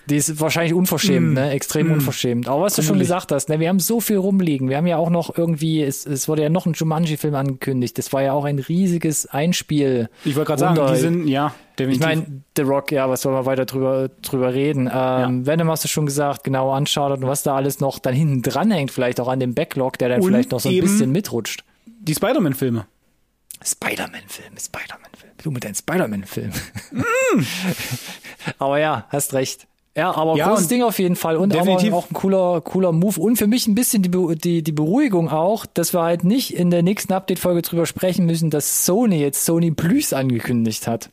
Die 0.09 0.17
ist 0.17 0.39
wahrscheinlich 0.41 0.73
unverschämt, 0.73 1.33
ne? 1.33 1.51
Extrem 1.51 1.91
unverschämt. 1.91 2.47
Aber 2.49 2.63
was 2.63 2.75
du 2.75 2.81
schon 2.81 2.99
gesagt 2.99 3.31
hast, 3.31 3.47
ne? 3.47 3.59
Wir 3.59 3.69
haben 3.69 3.79
so 3.79 4.01
viel 4.01 4.17
rumliegen. 4.17 4.67
Wir 4.67 4.77
haben 4.77 4.87
ja 4.87 4.97
auch 4.97 5.09
noch 5.09 5.37
irgendwie, 5.37 5.81
es, 5.81 6.05
es 6.05 6.27
wurde 6.27 6.41
ja 6.43 6.49
noch 6.49 6.65
ein 6.65 6.73
Jumanji-Film 6.73 7.33
angekündigt. 7.35 7.97
Das 7.97 8.11
war 8.11 8.21
ja 8.21 8.33
auch 8.33 8.43
ein 8.43 8.59
riesiges 8.59 9.25
Einspiel. 9.27 10.09
Ich 10.25 10.35
wollte 10.35 10.49
gerade 10.49 10.59
sagen, 10.59 10.93
die 10.93 10.99
sind, 10.99 11.27
ja, 11.27 11.53
Ich 11.71 11.75
definitiv. 11.77 12.05
meine, 12.05 12.25
The 12.57 12.63
Rock, 12.63 12.91
ja, 12.91 13.09
was 13.09 13.23
wollen 13.23 13.35
wir 13.35 13.45
weiter 13.45 13.65
drüber, 13.65 14.09
drüber 14.21 14.53
reden? 14.53 14.89
Ähm, 14.93 15.45
Venom 15.47 15.69
hast 15.69 15.85
du 15.85 15.87
schon 15.87 16.05
gesagt, 16.05 16.43
genau, 16.43 16.75
Uncharted 16.75 17.23
und 17.23 17.29
was 17.29 17.43
da 17.43 17.55
alles 17.55 17.79
noch 17.79 17.99
dann 17.99 18.13
hinten 18.13 18.41
dran 18.41 18.71
hängt, 18.71 18.91
vielleicht 18.91 19.21
auch 19.21 19.29
an 19.29 19.39
dem 19.39 19.53
Backlog, 19.53 19.97
der 19.99 20.09
dann 20.09 20.19
Und 20.21 20.27
vielleicht 20.27 20.51
noch 20.51 20.59
so 20.59 20.67
ein 20.69 20.81
bisschen 20.81 21.11
mitrutscht. 21.13 21.63
die 21.85 22.13
Spider-Man-Filme. 22.13 22.85
Spider-Man-Film, 23.63 24.57
Spider-Man-Film. 24.59 25.31
Du 25.41 25.51
mit 25.51 25.63
deinem 25.63 25.75
Spider-Man-Film. 25.75 26.51
Mm. 26.91 27.43
aber 28.59 28.79
ja, 28.79 29.05
hast 29.09 29.33
recht. 29.33 29.67
Ja, 29.95 30.15
aber 30.15 30.35
Ja, 30.37 30.47
großes 30.47 30.63
und 30.65 30.71
Ding 30.71 30.81
auf 30.83 30.97
jeden 30.97 31.15
Fall 31.15 31.37
und 31.37 31.53
definitiv. 31.53 31.89
aber 31.89 31.97
auch 31.97 32.09
ein 32.09 32.13
cooler, 32.13 32.61
cooler 32.61 32.91
Move 32.91 33.19
und 33.19 33.35
für 33.37 33.45
mich 33.47 33.67
ein 33.67 33.75
bisschen 33.75 34.01
die, 34.01 34.09
Be- 34.09 34.35
die, 34.35 34.63
die 34.63 34.71
Beruhigung 34.71 35.29
auch, 35.29 35.65
dass 35.67 35.93
wir 35.93 36.01
halt 36.01 36.23
nicht 36.23 36.55
in 36.55 36.71
der 36.71 36.81
nächsten 36.81 37.13
Update-Folge 37.13 37.61
drüber 37.61 37.85
sprechen 37.85 38.25
müssen, 38.25 38.49
dass 38.49 38.85
Sony 38.85 39.19
jetzt 39.19 39.45
Sony 39.45 39.69
Plus 39.69 40.11
angekündigt 40.13 40.87
hat. 40.87 41.09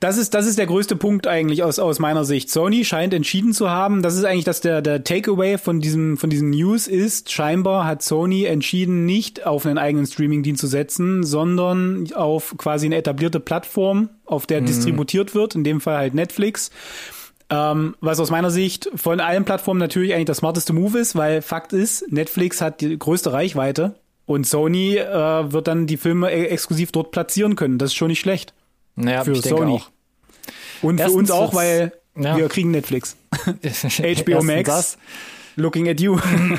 Das 0.00 0.16
ist, 0.16 0.34
das 0.34 0.46
ist 0.46 0.58
der 0.58 0.66
größte 0.66 0.94
Punkt 0.94 1.26
eigentlich 1.26 1.64
aus, 1.64 1.80
aus 1.80 1.98
meiner 1.98 2.24
Sicht. 2.24 2.50
Sony 2.50 2.84
scheint 2.84 3.12
entschieden 3.14 3.52
zu 3.52 3.68
haben, 3.70 4.00
das 4.02 4.14
ist 4.16 4.24
eigentlich 4.24 4.44
das 4.44 4.60
der, 4.60 4.80
der 4.80 5.02
Takeaway 5.02 5.58
von 5.58 5.80
diesem, 5.80 6.18
von 6.18 6.30
diesem 6.30 6.50
News 6.50 6.86
ist, 6.86 7.32
scheinbar 7.32 7.84
hat 7.84 8.02
Sony 8.04 8.44
entschieden, 8.44 9.06
nicht 9.06 9.44
auf 9.44 9.66
einen 9.66 9.76
eigenen 9.78 10.06
Streaming-Dienst 10.06 10.60
zu 10.60 10.68
setzen, 10.68 11.24
sondern 11.24 12.12
auf 12.14 12.54
quasi 12.58 12.86
eine 12.86 12.96
etablierte 12.96 13.40
Plattform, 13.40 14.08
auf 14.24 14.46
der 14.46 14.60
distributiert 14.60 15.34
wird, 15.34 15.56
in 15.56 15.64
dem 15.64 15.80
Fall 15.80 15.96
halt 15.96 16.14
Netflix. 16.14 16.70
Ähm, 17.50 17.96
was 18.00 18.20
aus 18.20 18.30
meiner 18.30 18.50
Sicht 18.50 18.90
von 18.94 19.20
allen 19.20 19.44
Plattformen 19.44 19.80
natürlich 19.80 20.12
eigentlich 20.12 20.26
das 20.26 20.38
smarteste 20.38 20.74
Move 20.74 20.98
ist, 20.98 21.16
weil 21.16 21.40
Fakt 21.40 21.72
ist, 21.72 22.10
Netflix 22.12 22.60
hat 22.60 22.82
die 22.82 22.98
größte 22.98 23.32
Reichweite 23.32 23.94
und 24.26 24.46
Sony 24.46 24.96
äh, 24.96 25.52
wird 25.52 25.66
dann 25.66 25.86
die 25.86 25.96
Filme 25.96 26.30
e 26.30 26.46
exklusiv 26.46 26.92
dort 26.92 27.10
platzieren 27.10 27.56
können. 27.56 27.78
Das 27.78 27.90
ist 27.90 27.94
schon 27.94 28.08
nicht 28.08 28.20
schlecht. 28.20 28.52
Naja, 28.96 29.24
Für 29.24 29.36
Sony. 29.36 29.76
auch. 29.76 29.90
Und 30.82 30.96
für 30.96 31.04
Erstens 31.04 31.20
uns 31.20 31.30
auch, 31.30 31.54
weil 31.54 31.92
ja. 32.14 32.36
wir 32.36 32.48
kriegen 32.48 32.70
Netflix. 32.70 33.16
HBO 33.44 34.42
Max. 34.42 34.68
Das. 34.68 34.98
Looking 35.56 35.88
at 35.88 36.00
you. 36.00 36.18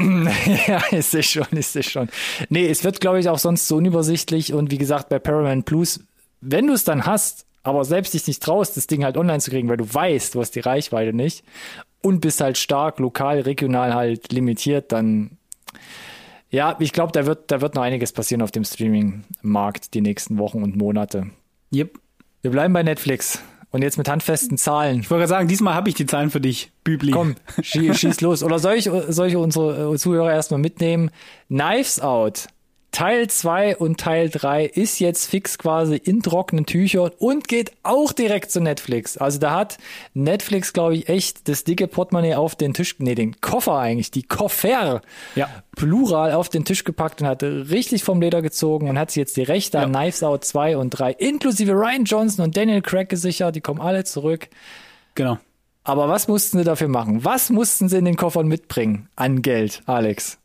ja, 0.68 0.84
ist 0.92 1.14
es 1.14 1.26
schon, 1.26 1.48
ist 1.52 1.76
es 1.76 1.86
schon. 1.86 2.10
Nee, 2.50 2.68
es 2.68 2.84
wird, 2.84 3.00
glaube 3.00 3.20
ich, 3.20 3.30
auch 3.30 3.40
sonst 3.40 3.68
so 3.68 3.78
unübersichtlich 3.78 4.54
und 4.54 4.72
wie 4.72 4.78
gesagt, 4.78 5.08
bei 5.10 5.20
Paramount 5.20 5.66
Plus, 5.66 6.02
wenn 6.42 6.68
du 6.68 6.74
es 6.74 6.84
dann 6.84 7.06
hast, 7.06 7.46
aber 7.70 7.86
selbst 7.86 8.14
dich 8.14 8.28
nicht 8.28 8.42
traust, 8.42 8.78
das 8.78 8.88
Ding 8.88 9.04
halt 9.04 9.18
online 9.18 9.40
zu 9.40 9.52
kriegen, 9.52 9.70
weil 9.70 9.78
du 9.78 9.94
weißt, 9.94 10.36
du 10.36 10.42
hast 10.42 10.52
die 10.52 10.60
Reichweite 10.60 11.14
nicht 11.14 11.44
und 12.02 12.22
bist 12.22 12.42
halt 12.42 12.58
stark 12.58 13.00
lokal, 13.00 13.42
regional 13.42 13.94
halt 13.94 14.32
limitiert, 14.32 14.92
dann 14.92 15.38
ja, 16.52 16.76
ich 16.80 16.94
glaube, 16.94 17.12
da 17.12 17.26
wird, 17.26 17.52
da 17.52 17.62
wird 17.62 17.76
noch 17.76 17.84
einiges 17.84 18.12
passieren 18.12 18.42
auf 18.42 18.52
dem 18.52 18.64
Streaming-Markt 18.64 19.94
die 19.94 20.02
nächsten 20.02 20.40
Wochen 20.40 20.64
und 20.64 20.76
Monate. 20.76 21.28
Yep. 21.72 22.00
Wir 22.42 22.52
bleiben 22.52 22.74
bei 22.74 22.82
Netflix. 22.82 23.42
Und 23.72 23.84
jetzt 23.84 24.00
mit 24.00 24.10
handfesten 24.10 24.58
Zahlen. 24.58 25.02
Ich 25.02 25.12
wollte 25.12 25.20
gerade 25.20 25.30
sagen, 25.30 25.48
diesmal 25.48 25.76
habe 25.76 25.90
ich 25.90 25.96
die 25.96 26.08
Zahlen 26.08 26.32
für 26.32 26.42
dich, 26.42 26.72
Bübli. 26.84 27.12
Komm, 27.12 27.36
schieß, 27.62 28.22
los. 28.22 28.42
Oder 28.42 28.58
soll 28.58 28.74
ich, 28.74 28.90
soll 29.10 29.28
ich 29.28 29.36
unsere 29.36 29.96
Zuhörer 29.96 30.34
erstmal 30.34 30.60
mitnehmen? 30.60 31.12
Knives 31.50 32.02
Out 32.02 32.48
Teil 32.92 33.28
2 33.28 33.78
und 33.78 34.00
Teil 34.00 34.30
3 34.30 34.66
ist 34.66 35.00
jetzt 35.00 35.30
fix 35.30 35.58
quasi 35.58 35.96
in 35.96 36.22
trockenen 36.22 36.66
Tüchern 36.66 37.12
und 37.20 37.48
geht 37.48 37.72
auch 37.84 38.12
direkt 38.14 38.52
zu 38.52 38.62
Netflix. 38.62 39.18
Also 39.18 39.40
da 39.40 39.56
hat 39.56 39.78
Netflix, 40.14 40.74
glaube 40.74 40.96
ich, 40.96 41.08
echt 41.08 41.48
das 41.48 41.64
dicke 41.64 41.88
Portemonnaie 41.88 42.36
auf 42.36 42.56
den 42.56 42.74
Tisch, 42.74 42.96
nee, 43.00 43.16
den 43.16 43.40
Koffer 43.42 43.78
eigentlich, 43.78 44.12
die 44.12 44.24
Koffer, 44.24 45.02
ja. 45.36 45.50
plural 45.76 46.32
auf 46.32 46.50
den 46.50 46.66
Tisch 46.66 46.84
gepackt 46.84 47.22
und 47.22 47.28
hat 47.28 47.44
richtig 47.44 48.04
vom 48.04 48.22
Leder 48.22 48.42
gezogen 48.42 48.90
und 48.90 48.98
hat 48.98 49.12
sich 49.12 49.22
jetzt 49.22 49.38
die 49.38 49.44
Rechte 49.44 49.78
ja. 49.78 49.84
an 49.84 49.92
Knives 49.92 50.24
Out 50.24 50.44
2 50.44 50.78
und 50.78 50.90
3 50.90 51.12
inklusive 51.12 51.74
Ryan 51.74 52.06
Johnson 52.06 52.46
und 52.46 52.58
Daniel 52.58 52.82
Craig 52.82 53.08
gesichert. 53.08 53.56
Die 53.56 53.62
kommen 53.62 53.82
alle 53.82 54.04
zurück. 54.04 54.50
Genau. 55.14 55.38
Aber 55.84 56.08
was 56.08 56.28
mussten 56.28 56.58
sie 56.58 56.64
dafür 56.64 56.88
machen? 56.88 57.24
Was 57.24 57.50
mussten 57.50 57.90
sie 57.90 57.98
in 57.98 58.06
den 58.06 58.16
Koffern 58.16 58.48
mitbringen 58.48 59.10
an 59.16 59.42
Geld, 59.42 59.82
Alex? 59.86 60.40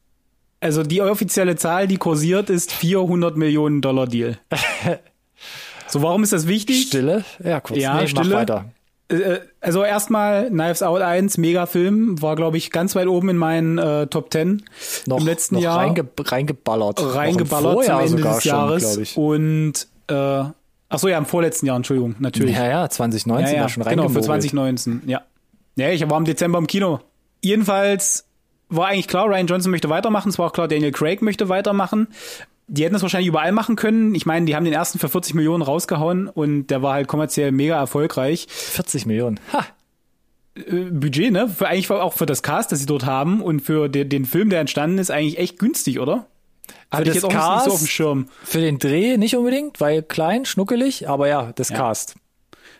Also 0.64 0.82
die 0.82 1.02
offizielle 1.02 1.56
Zahl, 1.56 1.86
die 1.86 1.98
kursiert, 1.98 2.48
ist 2.48 2.72
400 2.72 3.36
Millionen 3.36 3.82
Dollar 3.82 4.06
Deal. 4.06 4.38
so, 5.88 6.00
warum 6.00 6.22
ist 6.22 6.32
das 6.32 6.48
wichtig? 6.48 6.86
Stille? 6.86 7.22
Ja, 7.44 7.60
kurz. 7.60 7.78
Ja, 7.78 8.00
nee, 8.00 8.06
Stille. 8.06 8.34
weiter. 8.34 8.64
Äh, 9.08 9.40
also 9.60 9.84
erstmal 9.84 10.48
Knives 10.48 10.82
Out 10.82 11.02
1, 11.02 11.36
mega 11.36 11.66
Film, 11.66 12.22
war 12.22 12.34
glaube 12.34 12.56
ich 12.56 12.70
ganz 12.70 12.96
weit 12.96 13.08
oben 13.08 13.28
in 13.28 13.36
meinen 13.36 13.76
äh, 13.76 14.06
Top 14.06 14.32
10 14.32 14.62
noch, 15.04 15.20
im 15.20 15.26
letzten 15.26 15.56
noch 15.56 15.62
Jahr. 15.62 15.80
Reinge 15.80 16.06
reingeballert. 16.18 17.14
Reingeballert 17.14 17.84
zum 17.84 18.00
Ende 18.00 18.22
des 18.22 18.44
Jahres. 18.44 19.10
Schon, 19.10 19.22
und 19.22 19.86
äh, 20.06 20.14
ach 20.14 20.98
so 20.98 21.08
ja, 21.08 21.18
im 21.18 21.26
vorletzten 21.26 21.66
Jahr, 21.66 21.76
Entschuldigung, 21.76 22.14
natürlich. 22.20 22.56
Ja, 22.56 22.66
ja, 22.66 22.88
2019 22.88 23.48
ja, 23.48 23.54
ja, 23.54 23.60
war 23.60 23.68
schon 23.68 23.84
Genau, 23.84 24.08
für 24.08 24.22
2019, 24.22 25.02
ja. 25.04 25.20
Ja, 25.76 25.90
ich 25.90 26.08
war 26.08 26.16
im 26.16 26.24
Dezember 26.24 26.56
im 26.56 26.66
Kino. 26.66 27.00
Jedenfalls 27.42 28.24
war 28.76 28.88
eigentlich 28.88 29.08
klar, 29.08 29.26
Ryan 29.26 29.46
Johnson 29.46 29.70
möchte 29.70 29.88
weitermachen. 29.90 30.28
Es 30.28 30.38
war 30.38 30.46
auch 30.46 30.52
klar, 30.52 30.68
Daniel 30.68 30.92
Craig 30.92 31.22
möchte 31.22 31.48
weitermachen. 31.48 32.08
Die 32.66 32.82
hätten 32.82 32.94
das 32.94 33.02
wahrscheinlich 33.02 33.28
überall 33.28 33.52
machen 33.52 33.76
können. 33.76 34.14
Ich 34.14 34.24
meine, 34.24 34.46
die 34.46 34.56
haben 34.56 34.64
den 34.64 34.72
ersten 34.72 34.98
für 34.98 35.08
40 35.08 35.34
Millionen 35.34 35.62
rausgehauen 35.62 36.28
und 36.28 36.68
der 36.68 36.82
war 36.82 36.94
halt 36.94 37.08
kommerziell 37.08 37.52
mega 37.52 37.76
erfolgreich. 37.76 38.46
40 38.48 39.06
Millionen. 39.06 39.38
Ha. 39.52 39.66
Äh, 40.56 40.84
Budget, 40.90 41.32
ne? 41.32 41.48
Für 41.48 41.68
eigentlich 41.68 41.90
auch 41.90 42.14
für 42.14 42.26
das 42.26 42.42
Cast, 42.42 42.72
das 42.72 42.78
sie 42.78 42.86
dort 42.86 43.04
haben 43.04 43.42
und 43.42 43.60
für 43.60 43.88
den, 43.88 44.08
den 44.08 44.24
Film, 44.24 44.50
der 44.50 44.60
entstanden 44.60 44.98
ist, 44.98 45.10
eigentlich 45.10 45.38
echt 45.38 45.58
günstig, 45.58 46.00
oder? 46.00 46.26
Hatte 46.90 47.08
ich 47.08 47.14
jetzt 47.14 47.24
auch 47.24 47.30
Cast, 47.30 47.54
nicht 47.56 47.64
so 47.64 47.72
auf 47.72 47.78
dem 47.80 47.88
Schirm. 47.88 48.28
Für 48.44 48.60
den 48.60 48.78
Dreh 48.78 49.16
nicht 49.18 49.36
unbedingt, 49.36 49.80
weil 49.80 50.02
klein, 50.02 50.44
schnuckelig, 50.44 51.08
aber 51.08 51.28
ja, 51.28 51.52
das 51.54 51.68
ja. 51.68 51.76
Cast. 51.76 52.14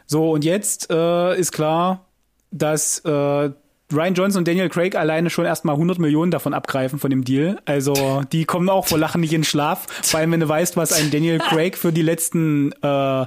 So, 0.07 0.31
und 0.31 0.45
jetzt 0.45 0.91
äh, 0.91 1.39
ist 1.39 1.53
klar, 1.53 2.07
dass 2.51 3.01
äh, 3.01 3.51
Ryan 3.95 4.15
Johnson 4.15 4.41
und 4.41 4.49
Daniel 4.49 4.69
Craig 4.69 4.97
alleine 4.97 5.31
schon 5.31 5.45
erstmal 5.45 5.75
100 5.75 5.99
Millionen 5.99 6.31
davon 6.31 6.55
abgreifen 6.55 6.99
von 6.99 7.11
dem 7.11 7.25
Deal. 7.25 7.59
Also 7.65 8.23
die 8.33 8.45
kommen 8.45 8.69
auch 8.69 8.87
vor 8.87 8.99
Lachen 8.99 9.21
nicht 9.21 9.33
in 9.33 9.45
Schlaf, 9.45 9.87
vor 10.03 10.21
allem 10.21 10.33
wenn 10.33 10.41
du 10.41 10.49
weißt, 10.49 10.77
was 10.77 10.93
ein 10.93 11.11
Daniel 11.11 11.39
Craig 11.39 11.77
für 11.77 11.93
die 11.93 12.03
letzten 12.03 12.73
äh, 12.83 13.27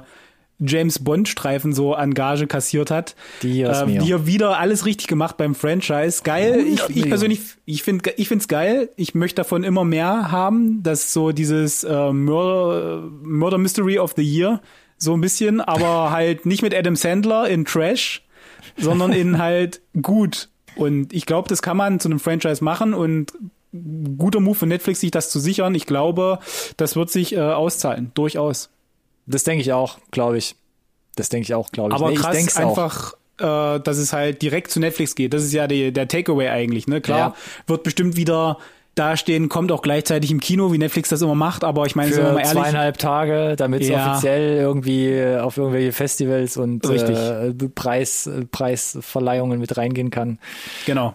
James 0.60 0.98
Bond 0.98 1.28
Streifen 1.28 1.72
so 1.72 1.94
an 1.94 2.14
Gage 2.14 2.46
kassiert 2.46 2.90
hat. 2.90 3.14
Die 3.42 3.62
äh, 3.62 3.86
wir 3.86 4.26
wieder 4.26 4.58
alles 4.58 4.86
richtig 4.86 5.06
gemacht 5.06 5.36
beim 5.36 5.54
Franchise. 5.54 6.22
Geil. 6.24 6.64
Ich, 6.66 6.96
ich 6.96 7.08
persönlich, 7.08 7.40
ich 7.64 7.82
finde, 7.82 8.10
ich 8.16 8.28
find's 8.28 8.48
geil. 8.48 8.90
Ich 8.96 9.14
möchte 9.14 9.36
davon 9.36 9.62
immer 9.62 9.84
mehr 9.84 10.32
haben. 10.32 10.82
Das 10.82 11.12
so 11.12 11.30
dieses 11.30 11.84
äh, 11.84 12.12
Murder, 12.12 13.08
Murder 13.22 13.58
Mystery 13.58 13.98
of 13.98 14.14
the 14.16 14.22
Year 14.22 14.60
so 14.96 15.14
ein 15.14 15.20
bisschen, 15.20 15.60
aber 15.60 16.10
halt 16.10 16.44
nicht 16.44 16.62
mit 16.62 16.74
Adam 16.74 16.96
Sandler 16.96 17.48
in 17.48 17.64
Trash, 17.64 18.26
sondern 18.76 19.12
in 19.12 19.38
halt 19.38 19.80
gut. 20.02 20.48
Und 20.78 21.12
ich 21.12 21.26
glaube, 21.26 21.48
das 21.48 21.62
kann 21.62 21.76
man 21.76 22.00
zu 22.00 22.08
einem 22.08 22.20
Franchise 22.20 22.62
machen 22.62 22.94
und 22.94 23.32
guter 24.16 24.40
Move 24.40 24.54
von 24.54 24.68
Netflix, 24.68 25.00
sich 25.00 25.10
das 25.10 25.30
zu 25.30 25.40
sichern. 25.40 25.74
Ich 25.74 25.86
glaube, 25.86 26.38
das 26.76 26.96
wird 26.96 27.10
sich 27.10 27.34
äh, 27.34 27.40
auszahlen, 27.40 28.12
durchaus. 28.14 28.70
Das 29.26 29.44
denke 29.44 29.60
ich 29.60 29.72
auch, 29.72 29.98
glaube 30.10 30.38
ich. 30.38 30.56
Das 31.16 31.28
denke 31.28 31.44
ich 31.44 31.54
auch, 31.54 31.70
glaube 31.70 31.90
ich. 31.90 31.94
Aber 31.96 32.10
nee, 32.10 32.16
krass 32.16 32.36
ich 32.38 32.56
einfach, 32.56 33.14
äh, 33.38 33.80
dass 33.80 33.98
es 33.98 34.12
halt 34.12 34.40
direkt 34.40 34.70
zu 34.70 34.80
Netflix 34.80 35.14
geht. 35.14 35.34
Das 35.34 35.42
ist 35.42 35.52
ja 35.52 35.66
die, 35.66 35.92
der 35.92 36.08
Takeaway 36.08 36.48
eigentlich. 36.48 36.86
Ne? 36.86 37.00
Klar, 37.00 37.18
ja. 37.18 37.34
wird 37.66 37.82
bestimmt 37.82 38.16
wieder 38.16 38.58
dastehen, 38.98 39.48
kommt 39.48 39.72
auch 39.72 39.82
gleichzeitig 39.82 40.30
im 40.30 40.40
Kino, 40.40 40.72
wie 40.72 40.78
Netflix 40.78 41.08
das 41.08 41.22
immer 41.22 41.34
macht, 41.34 41.64
aber 41.64 41.86
ich 41.86 41.96
meine, 41.96 42.12
Für 42.12 42.22
mal 42.22 42.38
ehrlich. 42.38 42.48
zweieinhalb 42.50 42.98
Tage, 42.98 43.54
damit 43.56 43.82
es 43.82 43.88
ja. 43.88 44.12
offiziell 44.12 44.58
irgendwie 44.58 45.22
auf 45.40 45.56
irgendwelche 45.56 45.92
Festivals 45.92 46.56
und 46.56 46.84
äh, 46.84 47.52
Preis, 47.74 48.28
Preisverleihungen 48.50 49.60
mit 49.60 49.76
reingehen 49.76 50.10
kann. 50.10 50.38
Genau. 50.86 51.14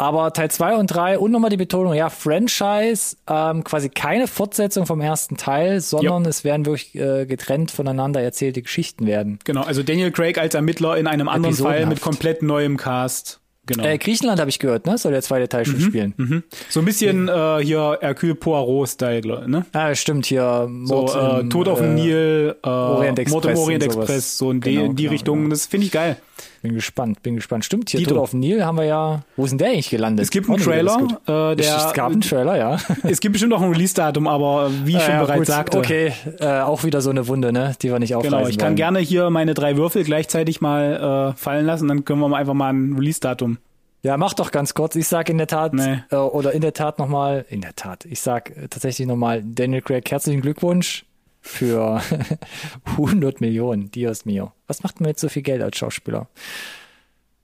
Aber 0.00 0.32
Teil 0.32 0.50
2 0.50 0.76
und 0.76 0.86
3 0.86 1.18
und 1.18 1.30
nochmal 1.30 1.50
die 1.50 1.58
Betonung, 1.58 1.92
ja, 1.92 2.08
Franchise, 2.08 3.18
ähm, 3.28 3.64
quasi 3.64 3.90
keine 3.90 4.28
Fortsetzung 4.28 4.86
vom 4.86 5.02
ersten 5.02 5.36
Teil, 5.36 5.82
sondern 5.82 6.24
jo. 6.24 6.30
es 6.30 6.42
werden 6.42 6.64
wirklich 6.64 6.94
äh, 6.94 7.26
getrennt 7.26 7.70
voneinander 7.70 8.22
erzählte 8.22 8.62
Geschichten 8.62 9.06
werden. 9.06 9.40
Genau, 9.44 9.60
also 9.60 9.82
Daniel 9.82 10.10
Craig 10.10 10.38
als 10.38 10.54
Ermittler 10.54 10.96
in 10.96 11.06
einem 11.06 11.28
anderen 11.28 11.54
Fall 11.54 11.84
mit 11.84 12.00
komplett 12.00 12.42
neuem 12.42 12.78
Cast. 12.78 13.40
Genau. 13.66 13.84
Äh, 13.84 13.98
Griechenland 13.98 14.40
habe 14.40 14.50
ich 14.50 14.58
gehört, 14.58 14.86
ne? 14.86 14.96
Soll 14.98 15.12
der 15.12 15.22
zweite 15.22 15.48
Teil 15.48 15.64
schon 15.64 15.76
mhm, 15.76 15.82
spielen. 15.82 16.14
Mhm. 16.16 16.42
So 16.68 16.80
ein 16.80 16.86
bisschen 16.86 17.28
äh, 17.28 17.58
hier 17.62 17.98
Hercule 18.00 18.34
Poirot-Style, 18.34 19.48
ne? 19.48 19.66
Ah, 19.72 19.94
stimmt, 19.94 20.26
hier 20.26 20.66
Mord 20.68 21.10
so, 21.10 21.18
äh, 21.18 21.48
Tod 21.48 21.68
auf 21.68 21.78
dem 21.78 21.96
äh, 21.96 22.00
Nil, 22.00 22.56
äh, 22.64 22.68
Orient 22.68 23.18
Express 23.18 23.32
Mord 23.32 23.44
im 23.46 23.58
Orient 23.58 23.82
Express, 23.84 24.38
so 24.38 24.50
in, 24.50 24.60
genau, 24.60 24.80
die, 24.80 24.86
in 24.86 24.96
die 24.96 25.02
genau, 25.04 25.12
Richtung. 25.12 25.38
Genau. 25.38 25.50
Das 25.50 25.66
finde 25.66 25.86
ich 25.86 25.92
geil. 25.92 26.16
Bin 26.62 26.74
gespannt, 26.74 27.22
bin 27.22 27.36
gespannt. 27.36 27.64
Stimmt, 27.64 27.90
hier. 27.90 28.06
Tod 28.06 28.18
auf 28.18 28.30
dem 28.30 28.40
Nil 28.40 28.64
haben 28.64 28.76
wir 28.76 28.84
ja. 28.84 29.22
Wo 29.36 29.44
ist 29.44 29.50
denn 29.50 29.58
der 29.58 29.68
eigentlich 29.68 29.90
gelandet? 29.90 30.24
Es 30.24 30.30
gibt 30.30 30.48
einen 30.48 30.58
Trailer. 30.58 30.96
Äh, 31.26 31.56
der, 31.56 31.76
es 31.76 31.92
gab 31.92 32.12
einen 32.12 32.20
Trailer, 32.20 32.56
ja. 32.56 32.78
es 33.02 33.20
gibt 33.20 33.32
bestimmt 33.32 33.52
auch 33.52 33.62
ein 33.62 33.70
Release-Datum, 33.70 34.26
aber 34.26 34.70
wie 34.84 34.96
ich 34.96 35.02
schon 35.02 35.14
ja, 35.14 35.22
bereits 35.22 35.38
gut. 35.38 35.46
sagte. 35.46 35.78
Okay, 35.78 36.12
äh, 36.40 36.60
auch 36.60 36.84
wieder 36.84 37.00
so 37.00 37.10
eine 37.10 37.26
Wunde, 37.28 37.52
ne, 37.52 37.74
die 37.80 37.90
wir 37.90 37.98
nicht 37.98 38.14
aufreißen 38.14 38.38
Genau, 38.38 38.48
ich 38.48 38.58
kann 38.58 38.68
wollen. 38.68 38.76
gerne 38.76 38.98
hier 39.00 39.30
meine 39.30 39.54
drei 39.54 39.76
Würfel 39.76 40.04
gleichzeitig 40.04 40.60
mal 40.60 41.32
äh, 41.34 41.36
fallen 41.36 41.66
lassen, 41.66 41.88
dann 41.88 42.04
können 42.04 42.20
wir 42.20 42.28
mal 42.28 42.38
einfach 42.38 42.54
mal 42.54 42.72
ein 42.72 42.94
Release-Datum 42.94 43.58
ja, 44.02 44.16
mach 44.16 44.32
doch 44.32 44.50
ganz 44.50 44.74
kurz. 44.74 44.96
Ich 44.96 45.08
sag 45.08 45.28
in 45.28 45.38
der 45.38 45.46
Tat, 45.46 45.74
nee. 45.74 45.98
äh, 46.10 46.16
oder 46.16 46.52
in 46.52 46.62
der 46.62 46.72
Tat 46.72 46.98
nochmal, 46.98 47.44
in 47.48 47.60
der 47.60 47.76
Tat, 47.76 48.06
ich 48.06 48.20
sag 48.20 48.50
äh, 48.50 48.68
tatsächlich 48.68 49.06
nochmal, 49.06 49.42
Daniel 49.44 49.82
Craig, 49.82 50.10
herzlichen 50.10 50.40
Glückwunsch 50.40 51.04
für 51.40 52.02
100 52.84 53.40
Millionen, 53.40 53.90
Dios 53.90 54.24
mio. 54.24 54.52
Was 54.66 54.82
macht 54.82 55.00
man 55.00 55.08
jetzt 55.08 55.20
so 55.20 55.28
viel 55.28 55.42
Geld 55.42 55.62
als 55.62 55.76
Schauspieler? 55.78 56.28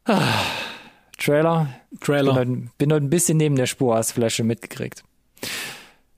Ah, 0.05 0.21
Trailer. 1.19 1.69
Trailer. 2.01 2.35
Bin 2.35 2.39
heute, 2.39 2.71
bin 2.79 2.93
heute 2.93 3.05
ein 3.07 3.11
bisschen 3.11 3.39
neben 3.39 3.57
der 3.57 3.67
Spur, 3.67 3.97
hast 3.97 4.13
Flasche 4.13 4.45
mitgekriegt. 4.45 5.03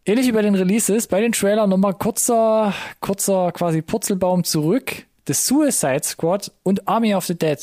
Ähnlich 0.04 0.26
wie 0.26 0.32
bei 0.32 0.42
den 0.42 0.54
Releases, 0.54 1.06
bei 1.06 1.20
den 1.20 1.32
Trailern 1.32 1.68
nochmal 1.70 1.94
kurzer, 1.94 2.72
kurzer 3.00 3.52
quasi 3.52 3.82
Purzelbaum 3.82 4.42
zurück. 4.44 5.04
The 5.26 5.34
Suicide 5.34 6.04
Squad 6.04 6.50
und 6.62 6.88
Army 6.88 7.14
of 7.14 7.26
the 7.26 7.36
Dead. 7.36 7.58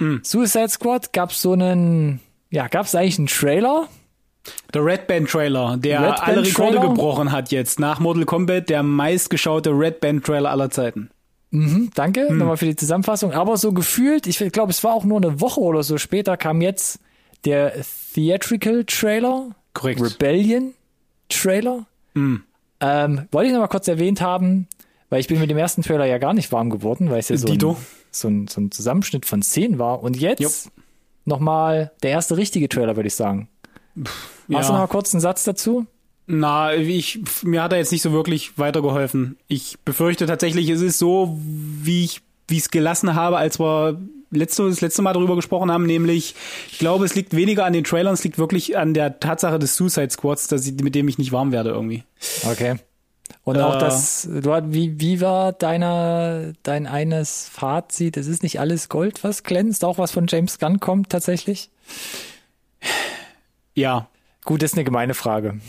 Mhm. 0.00 0.20
Suicide 0.24 0.68
Squad 0.68 1.12
gab 1.12 1.32
so 1.32 1.52
einen, 1.52 2.20
ja, 2.50 2.66
gab 2.66 2.86
es 2.86 2.94
eigentlich 2.94 3.18
einen 3.18 3.28
Trailer? 3.28 3.88
Der 4.74 4.84
Red 4.84 5.06
Band 5.06 5.28
Trailer, 5.28 5.76
der 5.76 6.02
Red 6.02 6.20
alle 6.20 6.34
Band 6.34 6.46
Rekorde 6.46 6.76
Trailer? 6.76 6.88
gebrochen 6.88 7.32
hat 7.32 7.52
jetzt. 7.52 7.78
Nach 7.78 8.00
Mortal 8.00 8.24
Kombat 8.24 8.68
der 8.68 8.82
meistgeschaute 8.82 9.70
Red 9.70 10.00
Band 10.00 10.24
Trailer 10.24 10.50
aller 10.50 10.70
Zeiten. 10.70 11.10
Mhm, 11.50 11.90
danke 11.94 12.28
hm. 12.28 12.38
nochmal 12.38 12.56
für 12.56 12.64
die 12.64 12.76
Zusammenfassung. 12.76 13.32
Aber 13.32 13.56
so 13.56 13.72
gefühlt, 13.72 14.26
ich 14.26 14.38
glaube, 14.52 14.70
es 14.70 14.82
war 14.82 14.94
auch 14.94 15.04
nur 15.04 15.18
eine 15.18 15.40
Woche 15.40 15.60
oder 15.60 15.82
so 15.82 15.98
später, 15.98 16.36
kam 16.36 16.62
jetzt 16.62 16.98
der 17.44 17.74
Theatrical 18.14 18.84
Trailer. 18.84 19.50
Korrekt. 19.74 20.00
Rebellion 20.00 20.74
Trailer. 21.28 21.86
Mhm. 22.14 22.42
Ähm, 22.80 23.28
wollte 23.30 23.48
ich 23.48 23.52
nochmal 23.52 23.68
kurz 23.68 23.86
erwähnt 23.86 24.20
haben, 24.20 24.66
weil 25.10 25.20
ich 25.20 25.28
bin 25.28 25.38
mit 25.38 25.50
dem 25.50 25.58
ersten 25.58 25.82
Trailer 25.82 26.06
ja 26.06 26.18
gar 26.18 26.34
nicht 26.34 26.50
warm 26.52 26.70
geworden, 26.70 27.10
weil 27.10 27.20
es 27.20 27.28
ja 27.28 27.36
so 27.36 27.48
ein, 27.48 27.60
so 28.10 28.28
ein, 28.28 28.48
so 28.48 28.60
ein 28.60 28.70
Zusammenschnitt 28.70 29.26
von 29.26 29.42
Szenen 29.42 29.78
war. 29.78 30.02
Und 30.02 30.16
jetzt 30.18 30.70
nochmal 31.24 31.92
der 32.02 32.10
erste 32.10 32.36
richtige 32.36 32.68
Trailer, 32.68 32.96
würde 32.96 33.06
ich 33.06 33.14
sagen. 33.14 33.48
Pff, 34.00 34.28
Hast 34.52 34.68
du 34.68 34.72
noch 34.72 34.80
mal 34.80 34.86
kurz 34.86 35.14
einen 35.14 35.20
Satz 35.20 35.44
dazu? 35.44 35.86
Na, 36.26 36.74
ich, 36.74 37.20
mir 37.42 37.62
hat 37.62 37.72
er 37.72 37.78
jetzt 37.78 37.92
nicht 37.92 38.02
so 38.02 38.12
wirklich 38.12 38.58
weitergeholfen. 38.58 39.36
Ich 39.48 39.78
befürchte 39.84 40.26
tatsächlich, 40.26 40.68
es 40.68 40.80
ist 40.80 40.98
so, 40.98 41.36
wie 41.38 42.04
ich 42.04 42.22
wie 42.48 42.56
ich 42.56 42.64
es 42.64 42.70
gelassen 42.70 43.14
habe, 43.14 43.38
als 43.38 43.58
wir 43.58 43.98
letzte, 44.30 44.68
das 44.68 44.80
letzte 44.80 45.02
Mal 45.02 45.12
darüber 45.12 45.36
gesprochen 45.36 45.70
haben, 45.70 45.86
nämlich, 45.86 46.34
ich 46.70 46.78
glaube, 46.78 47.04
es 47.04 47.14
liegt 47.14 47.34
weniger 47.34 47.64
an 47.64 47.72
den 47.72 47.84
Trailern, 47.84 48.14
es 48.14 48.24
liegt 48.24 48.38
wirklich 48.38 48.76
an 48.76 48.94
der 48.94 49.20
Tatsache 49.20 49.58
des 49.58 49.76
Suicide 49.76 50.10
Squads, 50.10 50.48
dass 50.48 50.66
ich, 50.66 50.74
mit 50.74 50.94
dem 50.94 51.08
ich 51.08 51.18
nicht 51.18 51.32
warm 51.32 51.52
werde 51.52 51.70
irgendwie. 51.70 52.04
Okay. 52.44 52.76
Und 53.44 53.58
auch 53.58 53.78
das, 53.78 54.28
du, 54.30 54.50
wie, 54.68 55.00
wie 55.00 55.20
war 55.20 55.52
deiner, 55.52 56.52
dein 56.62 56.86
eines 56.86 57.48
Fazit? 57.48 58.16
Es 58.16 58.26
ist 58.26 58.42
nicht 58.42 58.60
alles 58.60 58.88
Gold, 58.88 59.24
was 59.24 59.42
glänzt, 59.42 59.84
auch 59.84 59.98
was 59.98 60.12
von 60.12 60.26
James 60.28 60.58
Gunn 60.58 60.78
kommt 60.78 61.08
tatsächlich? 61.08 61.70
Ja. 63.74 64.08
Gut, 64.44 64.60
das 64.62 64.72
ist 64.72 64.76
eine 64.76 64.84
gemeine 64.84 65.14
Frage. 65.14 65.60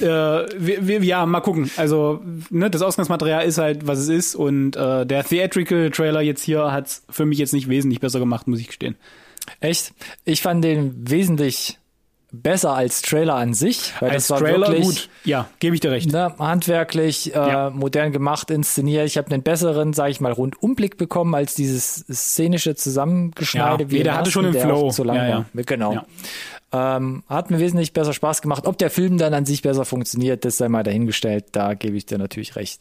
Äh, 0.00 0.04
wir, 0.04 0.88
wir, 0.88 1.04
ja, 1.04 1.24
mal 1.24 1.40
gucken. 1.40 1.70
Also, 1.76 2.20
ne, 2.50 2.68
das 2.68 2.82
Ausgangsmaterial 2.82 3.44
ist 3.44 3.58
halt, 3.58 3.86
was 3.86 4.00
es 4.00 4.08
ist 4.08 4.34
und 4.34 4.74
äh, 4.74 5.06
der 5.06 5.22
Theatrical 5.24 5.90
Trailer 5.90 6.20
jetzt 6.20 6.42
hier 6.42 6.72
hat's 6.72 7.04
für 7.08 7.26
mich 7.26 7.38
jetzt 7.38 7.52
nicht 7.52 7.68
wesentlich 7.68 8.00
besser 8.00 8.18
gemacht, 8.18 8.48
muss 8.48 8.58
ich 8.58 8.66
gestehen. 8.66 8.96
Echt? 9.60 9.92
Ich 10.24 10.42
fand 10.42 10.64
den 10.64 11.08
wesentlich 11.08 11.78
besser 12.32 12.74
als 12.74 13.02
Trailer 13.02 13.36
an 13.36 13.54
sich, 13.54 13.92
weil 14.00 14.10
Als 14.10 14.26
das 14.26 14.30
war 14.30 14.46
Trailer 14.46 14.68
wirklich 14.68 14.84
gut. 14.84 15.08
Ja, 15.24 15.48
gebe 15.60 15.74
ich 15.74 15.80
dir 15.80 15.90
recht. 15.92 16.12
ne, 16.12 16.34
handwerklich, 16.38 17.34
äh, 17.34 17.38
Ja. 17.38 17.70
modern 17.70 18.12
gemacht, 18.12 18.50
inszeniert. 18.50 19.06
Ich 19.06 19.16
habe 19.16 19.30
einen 19.30 19.42
besseren, 19.42 19.92
sage 19.94 20.10
ich 20.10 20.20
mal, 20.20 20.32
Rundumblick 20.32 20.98
bekommen 20.98 21.34
als 21.34 21.54
dieses 21.54 22.04
szenische 22.12 22.74
Zusammengeschneide. 22.74 23.84
Ja, 23.84 23.90
wie 23.90 23.98
nee, 23.98 24.02
der 24.02 24.16
hatte 24.16 24.30
schon 24.30 24.44
den 24.52 24.60
Flow. 24.60 24.90
Zu 24.90 25.04
lang 25.04 25.16
Ja, 25.16 25.28
ja. 25.28 25.46
Genau. 25.54 26.04
Ähm, 26.70 27.22
hat 27.28 27.50
mir 27.50 27.58
wesentlich 27.58 27.92
besser 27.94 28.12
Spaß 28.12 28.42
gemacht. 28.42 28.66
Ob 28.66 28.76
der 28.78 28.90
Film 28.90 29.16
dann 29.16 29.32
an 29.32 29.46
sich 29.46 29.62
besser 29.62 29.84
funktioniert, 29.86 30.44
das 30.44 30.58
sei 30.58 30.68
mal 30.68 30.82
dahingestellt. 30.82 31.46
Da 31.52 31.74
gebe 31.74 31.96
ich 31.96 32.04
dir 32.06 32.18
natürlich 32.18 32.56
recht. 32.56 32.80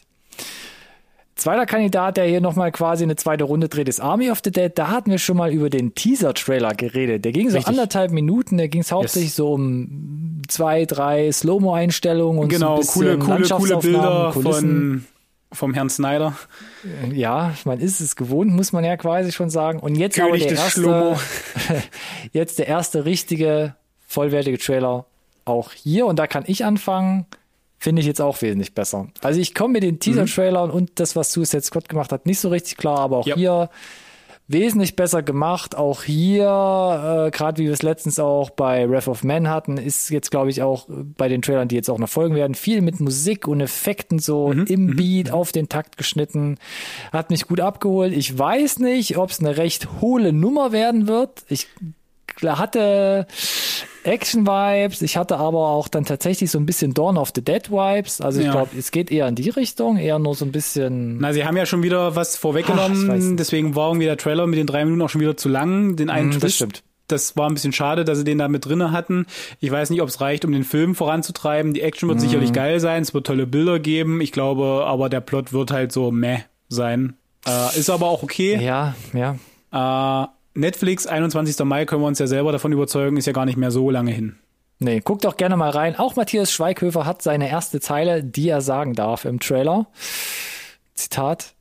Zweiter 1.36 1.67
Kandidat, 1.67 2.17
der 2.17 2.26
hier 2.26 2.41
nochmal 2.41 2.71
quasi 2.71 3.04
eine 3.04 3.15
zweite 3.15 3.43
Runde 3.43 3.69
dreht, 3.69 3.88
ist 3.88 4.00
Army 4.00 4.32
of 4.32 4.39
the 4.43 4.50
Dead. 4.52 4.71
Da 4.73 4.88
hatten 4.89 5.12
wir 5.12 5.19
schon 5.19 5.38
mal 5.38 5.54
über 5.54 5.69
den 5.69 5.93
Teaser-Trailer 5.93 6.73
geredet. 6.73 7.23
Der 7.26 7.32
ging 7.32 7.50
so 7.50 7.58
Richtig. 7.58 7.69
anderthalb 7.69 8.12
Minuten. 8.12 8.58
Da 8.58 8.65
ging 8.65 8.82
es 8.82 8.91
hauptsächlich 8.91 9.30
Yes. 9.30 9.36
so 9.36 9.54
um 9.54 10.41
zwei, 10.47 10.86
drei 10.86 11.32
Slow-Mo-Einstellungen 11.32 12.39
und 12.39 12.50
Genau, 12.50 12.82
so 12.82 13.02
ein 13.02 13.06
bisschen 13.06 13.19
coole, 13.19 13.41
coole, 13.43 13.50
coole 13.50 13.78
Bilder 13.78 14.32
Kulissen. 14.34 14.52
von 15.04 15.06
vom 15.52 15.74
Herrn 15.74 15.90
Snyder. 15.90 16.36
Ja, 17.14 17.54
man 17.66 17.80
ist 17.80 18.00
es 18.02 18.16
gewohnt, 18.16 18.52
muss 18.54 18.72
man 18.74 18.84
ja 18.84 18.98
quasi 18.98 19.32
schon 19.32 19.50
sagen. 19.50 19.80
Und 19.80 19.96
jetzt 19.96 20.20
aber 20.20 20.30
König 20.32 20.44
der 20.48 20.52
des 20.52 20.60
erste, 20.60 21.18
jetzt 22.34 22.60
der 22.60 22.68
erste 22.68 23.06
richtige, 23.06 23.76
vollwertige 24.08 24.58
Trailer 24.58 25.06
auch 25.46 25.72
hier. 25.72 26.06
Und 26.06 26.20
da 26.20 26.28
kann 26.28 26.44
ich 26.48 26.66
anfangen. 26.66 27.26
Finde 27.80 28.00
ich 28.02 28.08
jetzt 28.08 28.22
auch 28.22 28.42
wesentlich 28.42 28.74
besser. 28.74 29.08
Also 29.22 29.40
ich 29.40 29.54
komme 29.54 29.74
mit 29.74 29.84
den 29.84 30.00
Teaser-Trailern 30.00 30.72
und 30.72 31.00
das, 31.00 31.16
was 31.16 31.32
Suicide 31.32 31.62
Squad 31.62 31.88
gemacht 31.88 32.12
hat, 32.12 32.26
nicht 32.26 32.40
so 32.40 32.50
richtig 32.50 32.76
klar, 32.76 32.98
aber 33.00 33.18
auch 33.18 33.28
Ja. 33.28 33.36
hier 33.36 33.70
wesentlich 34.48 34.96
besser 34.96 35.24
gemacht. 35.24 35.76
Auch 35.76 36.04
hier, 36.04 36.44
äh, 37.28 37.32
gerade 37.32 37.58
wie 37.58 37.66
wir 37.66 37.74
es 37.74 37.82
letztens 37.82 38.20
auch 38.20 38.50
bei 38.50 38.90
Wrath 38.90 39.08
of 39.08 39.24
Man 39.24 39.50
hatten, 39.50 39.78
ist 39.78 40.10
jetzt, 40.10 40.32
glaube 40.32 40.50
ich, 40.50 40.62
auch 40.62 40.88
bei 40.90 41.28
den 41.28 41.42
Trailern, 41.42 41.68
die 41.68 41.76
jetzt 41.76 41.90
auch 41.90 42.00
noch 42.00 42.10
folgen 42.10 42.36
werden, 42.36 42.56
viel 42.56 42.82
mit 42.82 43.00
Musik 43.00 43.48
und 43.48 43.62
Effekten 43.62 44.20
so 44.20 44.52
im 44.52 44.96
Beat 44.96 45.32
auf 45.32 45.52
den 45.52 45.70
Takt 45.70 45.98
geschnitten. 45.98 46.58
Hat 47.12 47.30
mich 47.30 47.48
gut 47.48 47.60
abgeholt. 47.60 48.14
Ich 48.14 48.38
weiß 48.38 48.80
nicht, 48.80 49.18
ob 49.18 49.30
es 49.30 49.40
eine 49.40 49.58
recht 49.58 49.88
hohle 50.02 50.34
Nummer 50.34 50.72
werden 50.72 51.08
wird. 51.08 51.44
Ich 51.50 51.68
hatte 52.44 53.26
Action-Vibes, 54.04 55.02
ich 55.02 55.18
hatte 55.18 55.38
aber 55.38 55.68
auch 55.70 55.88
dann 55.88 56.06
tatsächlich 56.06 56.50
so 56.52 56.58
ein 56.60 56.66
bisschen 56.66 56.94
Dawn 56.94 57.18
of 57.18 57.32
the 57.36 57.44
Dead-Vibes. 57.44 58.22
Also 58.22 58.40
ich 58.40 58.46
Ja. 58.46 58.52
glaube, 58.54 58.72
es 58.78 58.92
geht 58.92 59.12
eher 59.12 59.28
in 59.28 59.36
die 59.36 59.50
Richtung, 59.50 59.98
eher 59.98 60.18
nur 60.20 60.36
so 60.36 60.46
ein 60.46 60.52
bisschen. 60.52 61.18
Na, 61.20 61.34
sie 61.34 61.46
haben 61.46 61.58
ja 61.58 61.66
schon 61.66 61.84
wieder 61.84 62.16
was 62.16 62.36
Ach, 62.36 62.40
vorweggenommen, 62.40 63.30
nicht. 63.32 63.40
deswegen 63.40 63.76
war 63.76 63.90
irgendwie 63.90 64.06
der 64.06 64.18
Trailer 64.18 64.48
mit 64.48 64.58
den 64.58 64.68
drei 64.68 64.86
Minuten 64.86 65.02
auch 65.02 65.10
schon 65.10 65.22
wieder 65.22 65.36
zu 65.38 65.50
lang. 65.50 65.96
Den 65.96 66.10
einen 66.10 66.30
Mm, 66.30 66.40
das 66.40 66.56
stimmt. 66.56 66.84
das 67.08 67.36
war 67.38 67.50
ein 67.50 67.54
bisschen 67.54 67.74
schade, 67.74 68.06
dass 68.06 68.18
sie 68.18 68.24
den 68.24 68.38
da 68.38 68.48
mit 68.48 68.66
drinne 68.66 68.92
hatten. 68.92 69.26
Ich 69.60 69.72
weiß 69.72 69.90
nicht, 69.90 70.02
ob 70.02 70.08
es 70.10 70.22
reicht, 70.22 70.46
um 70.46 70.52
den 70.52 70.63
Film 70.63 70.96
voranzutreiben. 70.96 71.74
Die 71.74 71.82
Action 71.82 72.08
wird 72.10 72.20
Mhm. 72.20 72.22
sicherlich 72.24 72.54
geil 72.54 72.80
sein, 72.80 73.02
es 73.02 73.13
wird 73.13 73.28
tolle 73.28 73.48
Bilder 73.48 73.80
geben. 73.80 74.22
Ich 74.22 74.32
glaube, 74.32 74.84
aber 74.86 75.10
der 75.10 75.22
Plot 75.22 75.52
wird 75.54 75.72
halt 75.72 75.92
so 75.92 76.12
meh 76.12 76.40
sein. 76.70 77.16
Äh, 77.46 77.78
ist 77.80 77.90
aber 77.90 78.08
auch 78.08 78.24
okay. 78.24 78.58
Ja, 78.62 78.96
ja. 79.13 79.36
Äh, 79.72 80.28
Netflix, 80.58 81.06
21. 81.08 81.63
Mai, 81.65 81.86
können 81.86 82.02
wir 82.02 82.08
uns 82.08 82.20
ja 82.20 82.28
selber 82.28 82.52
davon 82.52 82.72
überzeugen, 82.72 83.17
ist 83.17 83.28
ja 83.28 83.34
gar 83.34 83.46
nicht 83.46 83.58
mehr 83.58 83.72
so 83.72 83.89
lange 83.89 84.12
hin. 84.12 84.38
Nee, 84.80 85.00
guckt 85.00 85.24
doch 85.26 85.38
gerne 85.38 85.58
mal 85.58 85.70
rein. 85.70 85.96
Auch 85.98 86.15
Matthias 86.15 86.52
Schweighöfer 86.52 87.06
hat 87.06 87.22
seine 87.22 87.50
erste 87.50 87.80
Zeile, 87.80 88.24
die 88.24 88.50
er 88.50 88.62
sagen 88.62 88.93
darf 88.93 89.26
im 89.26 89.39
Trailer. 89.39 89.88
Zitat. 90.93 91.54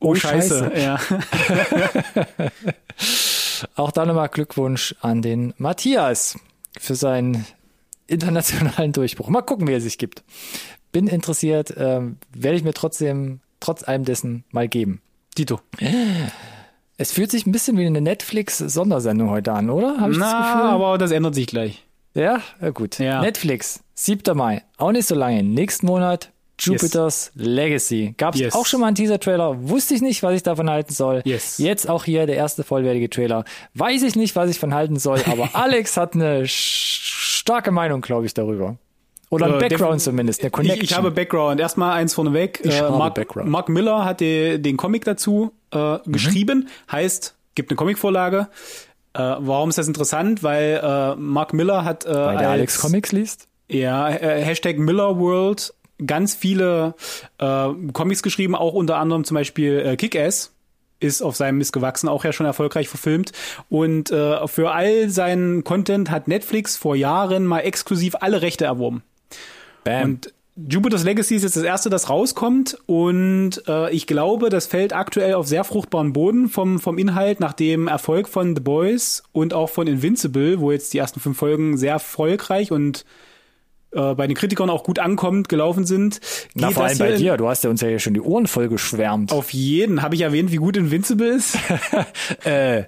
Oh, 0.00 0.14
scheiße. 0.14 0.72
Ja. 0.76 0.98
Auch 3.76 3.90
da 3.90 4.06
nochmal 4.06 4.28
Glückwunsch 4.28 4.94
an 5.00 5.22
den 5.22 5.54
Matthias 5.58 6.38
für 6.78 6.94
seinen 6.94 7.46
internationalen 8.06 8.92
Durchbruch. 8.92 9.28
Mal 9.28 9.42
gucken, 9.42 9.68
wie 9.68 9.72
er 9.72 9.80
sich 9.80 9.98
gibt. 9.98 10.24
Bin 10.92 11.06
interessiert, 11.06 11.74
ähm, 11.76 12.16
werde 12.32 12.56
ich 12.56 12.64
mir 12.64 12.74
trotzdem, 12.74 13.40
trotz 13.60 13.86
allem 13.86 14.04
dessen, 14.04 14.44
mal 14.50 14.68
geben. 14.68 15.00
Dito. 15.36 15.60
Es 17.02 17.12
fühlt 17.12 17.30
sich 17.30 17.46
ein 17.46 17.52
bisschen 17.52 17.78
wie 17.78 17.86
eine 17.86 18.02
Netflix-Sondersendung 18.02 19.30
heute 19.30 19.52
an, 19.52 19.70
oder? 19.70 19.96
Hab 19.98 20.10
ich 20.10 20.18
das 20.18 20.30
Na, 20.32 20.52
Gefühl? 20.52 20.68
aber 20.68 20.98
das 20.98 21.12
ändert 21.12 21.34
sich 21.34 21.46
gleich. 21.46 21.82
Ja, 22.12 22.40
ja 22.60 22.68
gut. 22.70 22.98
Ja. 22.98 23.22
Netflix, 23.22 23.80
7. 23.94 24.36
Mai, 24.36 24.64
auch 24.76 24.92
nicht 24.92 25.06
so 25.08 25.14
lange. 25.14 25.42
Nächsten 25.42 25.86
Monat 25.86 26.30
Jupiter's 26.58 27.32
Legacy. 27.34 28.14
Gab 28.18 28.34
es 28.34 28.40
Yes. 28.42 28.54
auch 28.54 28.66
schon 28.66 28.80
mal 28.80 28.88
einen 28.88 28.96
Teaser-Trailer, 28.96 29.66
wusste 29.66 29.94
ich 29.94 30.02
nicht, 30.02 30.22
was 30.22 30.34
ich 30.34 30.42
davon 30.42 30.68
halten 30.68 30.92
soll. 30.92 31.22
Yes. 31.24 31.56
Jetzt 31.56 31.88
auch 31.88 32.04
hier 32.04 32.26
der 32.26 32.36
erste 32.36 32.64
vollwertige 32.64 33.08
Trailer. 33.08 33.46
Weiß 33.72 34.02
ich 34.02 34.14
nicht, 34.14 34.36
was 34.36 34.50
ich 34.50 34.58
von 34.58 34.74
halten 34.74 34.98
soll, 34.98 35.22
aber 35.24 35.48
Alex 35.54 35.96
hat 35.96 36.12
eine 36.14 36.42
starke 36.46 37.70
Meinung, 37.70 38.02
glaube 38.02 38.26
ich, 38.26 38.34
darüber. 38.34 38.76
Oder 39.30 39.46
ein 39.46 39.54
Äh, 39.54 39.58
Background 39.68 40.00
zumindest, 40.02 40.40
eine 40.42 40.50
Connection. 40.50 40.82
Ich, 40.84 40.90
ich 40.90 40.96
habe 40.96 41.10
Background. 41.10 41.60
Erstmal 41.60 41.92
eins 41.92 42.12
vorneweg. 42.14 42.60
Ich 42.64 42.74
Äh, 42.74 42.80
habe 42.82 42.98
Mark, 42.98 43.14
Background. 43.14 43.48
Mark 43.48 43.68
Miller 43.68 44.04
hat 44.04 44.20
die, 44.20 44.60
den 44.60 44.76
Comic 44.76 45.04
dazu 45.04 45.52
äh, 45.72 45.94
Mhm. 45.94 46.00
geschrieben. 46.12 46.68
Heißt, 46.90 47.34
gibt 47.54 47.70
eine 47.70 47.76
Comicvorlage. 47.76 48.48
Äh, 49.14 49.18
warum 49.38 49.68
ist 49.70 49.78
das 49.78 49.86
interessant? 49.88 50.42
Weil 50.42 50.80
äh, 50.82 51.14
Mark 51.16 51.52
Miller 51.52 51.84
hat 51.84 52.04
äh, 52.04 52.08
Weil 52.08 52.38
der 52.38 52.48
als, 52.48 52.58
Alex 52.58 52.80
Comics 52.80 53.12
liest. 53.12 53.48
Ja, 53.68 54.08
äh, 54.10 54.42
Hashtag 54.44 54.78
Miller 54.78 55.16
World 55.18 55.74
ganz 56.04 56.34
viele 56.34 56.94
äh, 57.38 57.68
Comics 57.92 58.22
geschrieben, 58.22 58.54
auch 58.56 58.72
unter 58.74 58.96
anderem 58.96 59.22
zum 59.24 59.36
Beispiel 59.36 59.78
äh, 59.80 59.96
Kick-Ass 59.96 60.52
ist 60.98 61.22
auf 61.22 61.36
seinem 61.36 61.58
Mist 61.58 61.72
gewachsen, 61.72 62.08
auch 62.08 62.24
ja 62.24 62.32
schon 62.32 62.46
erfolgreich 62.46 62.88
verfilmt. 62.88 63.32
Und 63.68 64.10
äh, 64.10 64.46
für 64.48 64.72
all 64.72 65.08
seinen 65.08 65.62
Content 65.64 66.10
hat 66.10 66.26
Netflix 66.28 66.76
vor 66.76 66.94
Jahren 66.96 67.46
mal 67.46 67.60
exklusiv 67.60 68.16
alle 68.20 68.42
Rechte 68.42 68.64
erworben. 68.64 69.02
Bam. 69.84 70.04
Und 70.04 70.32
Jupiter's 70.68 71.04
Legacy 71.04 71.36
ist 71.36 71.42
jetzt 71.42 71.56
das 71.56 71.62
erste, 71.62 71.90
das 71.90 72.10
rauskommt. 72.10 72.78
Und 72.86 73.62
äh, 73.66 73.90
ich 73.92 74.06
glaube, 74.06 74.50
das 74.50 74.66
fällt 74.66 74.92
aktuell 74.92 75.34
auf 75.34 75.46
sehr 75.46 75.64
fruchtbaren 75.64 76.12
Boden 76.12 76.48
vom, 76.48 76.78
vom 76.78 76.98
Inhalt, 76.98 77.40
nach 77.40 77.52
dem 77.52 77.88
Erfolg 77.88 78.28
von 78.28 78.54
The 78.54 78.60
Boys 78.60 79.22
und 79.32 79.54
auch 79.54 79.70
von 79.70 79.86
Invincible, 79.86 80.60
wo 80.60 80.72
jetzt 80.72 80.92
die 80.92 80.98
ersten 80.98 81.20
fünf 81.20 81.38
Folgen 81.38 81.76
sehr 81.76 81.92
erfolgreich 81.92 82.72
und 82.72 83.04
äh, 83.92 84.14
bei 84.14 84.26
den 84.26 84.36
Kritikern 84.36 84.70
auch 84.70 84.84
gut 84.84 84.98
ankommt, 84.98 85.48
gelaufen 85.48 85.86
sind. 85.86 86.20
Na, 86.54 86.70
vor 86.70 86.84
allem 86.84 86.98
bei 86.98 87.16
dir. 87.16 87.36
Du 87.36 87.48
hast 87.48 87.64
ja 87.64 87.70
uns 87.70 87.80
ja 87.80 87.88
hier 87.88 87.98
schon 87.98 88.14
die 88.14 88.20
Ohren 88.20 88.46
voll 88.46 88.68
geschwärmt. 88.68 89.32
Auf 89.32 89.52
jeden. 89.52 90.02
Habe 90.02 90.14
ich 90.14 90.20
erwähnt, 90.20 90.52
wie 90.52 90.56
gut 90.56 90.76
Invincible 90.76 91.28
ist? 91.28 91.56
äh, 92.44 92.84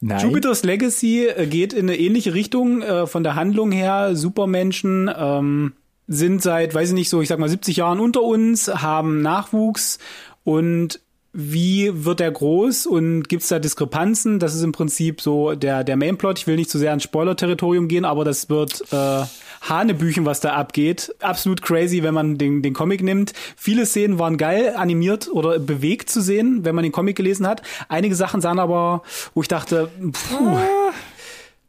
nein. 0.00 0.20
Jupiter's 0.20 0.62
Legacy 0.62 1.26
äh, 1.26 1.46
geht 1.46 1.72
in 1.72 1.88
eine 1.88 1.98
ähnliche 1.98 2.34
Richtung 2.34 2.82
äh, 2.82 3.06
von 3.06 3.22
der 3.22 3.34
Handlung 3.34 3.72
her. 3.72 4.14
Supermenschen 4.14 5.10
ähm, 5.14 5.72
sind 6.08 6.42
seit, 6.42 6.74
weiß 6.74 6.88
ich 6.90 6.94
nicht, 6.94 7.08
so 7.08 7.20
ich 7.20 7.28
sag 7.28 7.38
mal 7.38 7.48
70 7.48 7.76
Jahren 7.78 8.00
unter 8.00 8.22
uns, 8.22 8.68
haben 8.68 9.22
Nachwuchs 9.22 9.98
und 10.44 11.00
wie 11.38 11.90
wird 11.92 12.20
der 12.20 12.30
groß 12.30 12.86
und 12.86 13.28
gibt's 13.28 13.48
da 13.48 13.58
Diskrepanzen? 13.58 14.38
Das 14.38 14.54
ist 14.54 14.62
im 14.62 14.72
Prinzip 14.72 15.20
so 15.20 15.54
der 15.54 15.84
der 15.84 15.96
Mainplot. 15.98 16.38
Ich 16.38 16.46
will 16.46 16.56
nicht 16.56 16.70
zu 16.70 16.78
sehr 16.78 16.94
ins 16.94 17.02
Spoiler-Territorium 17.02 17.88
gehen, 17.88 18.06
aber 18.06 18.24
das 18.24 18.48
wird 18.48 18.80
äh, 18.90 19.22
Hanebüchen, 19.60 20.24
was 20.24 20.40
da 20.40 20.54
abgeht. 20.54 21.14
Absolut 21.20 21.60
crazy, 21.60 22.02
wenn 22.02 22.14
man 22.14 22.38
den, 22.38 22.62
den 22.62 22.72
Comic 22.72 23.02
nimmt. 23.02 23.34
Viele 23.54 23.84
Szenen 23.84 24.18
waren 24.18 24.38
geil 24.38 24.74
animiert 24.76 25.28
oder 25.30 25.58
bewegt 25.58 26.08
zu 26.08 26.22
sehen, 26.22 26.64
wenn 26.64 26.74
man 26.74 26.84
den 26.84 26.92
Comic 26.92 27.16
gelesen 27.16 27.46
hat. 27.46 27.60
Einige 27.90 28.14
Sachen 28.14 28.40
sahen 28.40 28.58
aber, 28.58 29.02
wo 29.34 29.42
ich 29.42 29.48
dachte, 29.48 29.90
puh, 30.00 30.56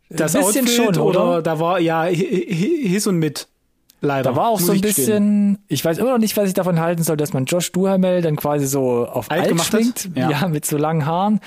das 0.09 0.33
ein 0.33 0.45
bisschen 0.45 0.65
Outfit 0.65 0.69
schon, 0.95 0.97
oder? 0.97 1.41
da 1.41 1.59
war 1.59 1.81
ja 1.81 2.03
hi- 2.03 2.15
hi- 2.15 2.87
Hiss 2.87 3.05
und 3.07 3.17
mit. 3.17 3.49
Leider. 4.01 4.29
Da 4.31 4.35
war 4.35 4.47
auch 4.49 4.59
muss 4.59 4.67
so 4.67 4.71
ein 4.73 4.75
ich 4.77 4.81
bisschen, 4.83 5.57
ich 5.67 5.83
weiß 5.83 5.97
immer 5.97 6.11
noch 6.11 6.17
nicht, 6.19 6.37
was 6.37 6.47
ich 6.47 6.53
davon 6.53 6.79
halten 6.79 7.01
soll, 7.03 7.17
dass 7.17 7.33
man 7.33 7.45
Josh 7.45 7.71
Duhamel 7.71 8.21
dann 8.21 8.35
quasi 8.35 8.67
so 8.67 9.07
auf 9.07 9.31
Alt 9.31 9.51
alt, 9.51 9.61
schwingt, 9.61 10.09
Ja. 10.15 10.29
ja. 10.29 10.47
mit 10.47 10.65
so 10.65 10.77
langen 10.77 11.05
Haaren. 11.05 11.39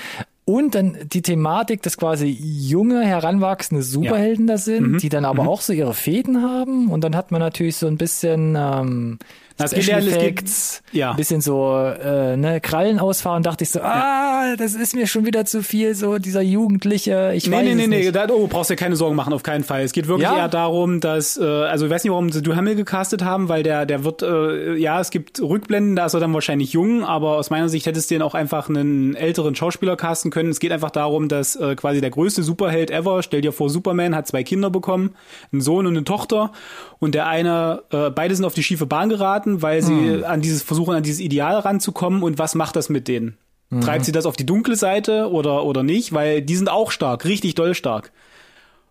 Und 0.47 0.75
dann 0.75 0.97
die 1.13 1.23
Thematik, 1.23 1.83
dass 1.83 1.97
quasi 1.97 2.27
junge, 2.27 3.03
heranwachsende 3.05 3.85
Superhelden 3.85 4.49
da 4.49 4.59
sind, 4.59 4.93
Mhm. 4.93 4.99
die 4.99 5.09
dann 5.09 5.25
aber 5.25 5.47
auch 5.47 5.61
so 5.61 5.73
ihre 5.73 5.95
Fäden 5.95 6.43
haben. 6.43 6.91
Und 6.91 7.05
dann 7.05 7.15
hat 7.15 7.31
man 7.31 7.41
natürlich 7.41 7.77
so 7.77 7.87
ein 7.87 7.97
bisschen, 7.97 8.57
ähm, 8.59 9.19
ja, 9.21 9.50
Special 9.69 10.07
Effects, 10.07 10.83
ja. 10.93 11.11
ein 11.11 11.17
bisschen 11.17 11.41
so 11.41 11.77
äh, 11.77 12.37
ne, 12.37 12.61
Krallen 12.61 12.99
ausfahren, 12.99 13.43
dachte 13.43 13.65
ich 13.65 13.71
so, 13.71 13.81
ah, 13.81 14.57
das 14.57 14.75
ist 14.75 14.95
mir 14.95 15.07
schon 15.07 15.27
wieder 15.27 15.45
zu 15.45 15.63
viel, 15.63 15.95
so 15.95 16.19
dieser 16.19 16.41
Jugendliche, 16.43 17.33
ich 17.35 17.47
Nee, 17.47 17.57
weiß 17.57 17.63
nee, 17.65 17.75
nee, 17.75 17.87
nee, 17.87 17.99
nicht. 18.05 18.15
da, 18.15 18.27
oh, 18.31 18.47
brauchst 18.47 18.71
dir 18.71 18.77
keine 18.77 18.97
Sorgen 18.97 19.17
machen, 19.17 19.33
auf 19.33 19.43
keinen 19.43 19.65
Fall. 19.65 19.83
Es 19.83 19.93
geht 19.93 20.07
wirklich 20.09 20.29
Ja? 20.29 20.37
eher 20.37 20.49
darum, 20.49 21.01
dass, 21.01 21.37
äh, 21.37 21.45
also 21.45 21.87
ich 21.87 21.91
weiß 21.91 22.05
nicht, 22.05 22.11
warum 22.11 22.31
sie 22.31 22.43
Duhamel 22.43 22.75
gecastet 22.77 23.25
haben, 23.25 23.49
weil 23.49 23.63
der, 23.63 23.87
der 23.87 24.05
wird, 24.05 24.23
äh, 24.23 24.75
ja, 24.77 25.01
es 25.01 25.11
gibt 25.11 25.41
Rückblenden, 25.41 25.97
da 25.97 26.07
ist 26.07 26.15
er 26.15 26.21
dann 26.21 26.33
wahrscheinlich 26.35 26.73
jung, 26.73 27.05
aber 27.05 27.37
aus 27.37 27.51
meiner 27.51 27.69
Sicht 27.69 27.87
hättest 27.87 28.11
du 28.11 28.15
den 28.15 28.23
auch 28.23 28.35
einfach 28.35 28.69
einen 28.69 29.15
älteren 29.17 29.55
Schauspieler 29.55 29.97
casten 29.97 30.31
können. 30.31 30.51
Es 30.51 30.61
geht 30.61 30.73
einfach 30.73 30.91
darum, 30.91 31.29
dass 31.29 31.57
äh, 31.57 31.75
quasi 31.75 32.01
der 32.01 32.11
größte 32.11 32.43
Superheld 32.43 32.91
ever, 32.91 33.23
stell 33.23 33.41
dir 33.41 33.53
vor, 33.53 33.69
Superman 33.71 34.15
hat 34.15 34.27
zwei 34.29 34.43
Kinder 34.45 34.71
bekommen, 34.71 35.15
einen 35.53 35.61
Sohn 35.61 35.87
und 35.87 35.97
eine 35.97 36.05
Tochter 36.05 36.53
und 36.99 37.15
der 37.15 37.27
eine, 37.27 37.83
äh, 37.91 38.11
beide 38.11 38.35
sind 38.35 38.45
auf 38.45 38.55
die 38.55 38.63
schiefe 38.63 38.87
Bahn 38.87 39.09
geraten, 39.09 39.50
weil 39.63 39.83
sie 39.83 40.25
an 40.25 40.41
dieses, 40.41 40.63
versuchen 40.63 40.95
an 40.95 41.03
dieses 41.03 41.21
Ideal 41.21 41.59
ranzukommen 41.59 42.23
und 42.23 42.39
was 42.39 42.55
macht 42.55 42.77
das 42.77 42.89
mit 42.89 43.09
denen? 43.09 43.37
Treibt 43.83 44.05
sie 44.05 44.11
das 44.13 44.27
auf 44.27 44.35
die 44.37 44.47
dunkle 44.47 44.75
Seite 44.75 45.31
oder, 45.31 45.65
oder 45.65 45.83
nicht? 45.85 46.13
Weil 46.13 46.43
die 46.43 46.57
sind 46.57 46.69
auch 46.69 46.91
stark, 46.91 47.25
richtig 47.25 47.55
doll 47.55 47.75
stark. 47.75 48.11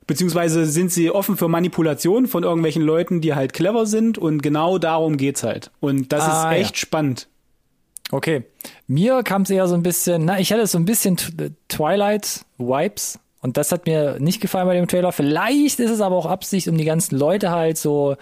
Beziehungsweise 0.08 0.66
sind 0.66 0.92
sie 0.92 1.12
offen 1.12 1.36
für 1.38 1.48
Manipulation 1.50 2.28
von 2.28 2.44
irgendwelchen 2.44 2.82
Leuten, 2.82 3.20
die 3.22 3.36
halt 3.36 3.52
clever 3.54 3.86
sind 3.86 4.18
und 4.18 4.42
genau 4.42 4.78
darum 4.78 5.18
geht's 5.18 5.44
halt. 5.44 5.70
Und 5.82 6.12
das 6.14 6.24
Ah, 6.24 6.28
ist 6.28 6.44
ja. 6.46 6.52
echt 6.64 6.78
spannend. 6.78 7.28
Okay. 8.12 8.44
Mir 8.88 9.22
kam 9.24 9.44
es 9.44 9.50
eher 9.52 9.68
so 9.68 9.76
ein 9.76 9.84
bisschen, 9.84 10.26
na, 10.26 10.40
ich 10.40 10.52
hatte 10.52 10.66
so 10.66 10.78
ein 10.80 10.86
bisschen 10.86 11.18
T- 11.18 11.52
Twilight-Vibes. 11.68 13.20
Und 13.42 13.56
das 13.56 13.72
hat 13.72 13.86
mir 13.86 14.18
nicht 14.20 14.42
gefallen 14.42 14.68
bei 14.68 14.74
dem 14.76 14.88
Trailer. 14.88 15.12
Vielleicht 15.12 15.80
ist 15.80 15.92
es 15.92 16.02
aber 16.02 16.16
auch 16.16 16.26
Absicht, 16.26 16.68
um 16.68 16.78
die 16.78 16.84
ganzen 16.86 17.18
Leute 17.18 17.52
halt 17.52 17.78
so, 17.78 18.18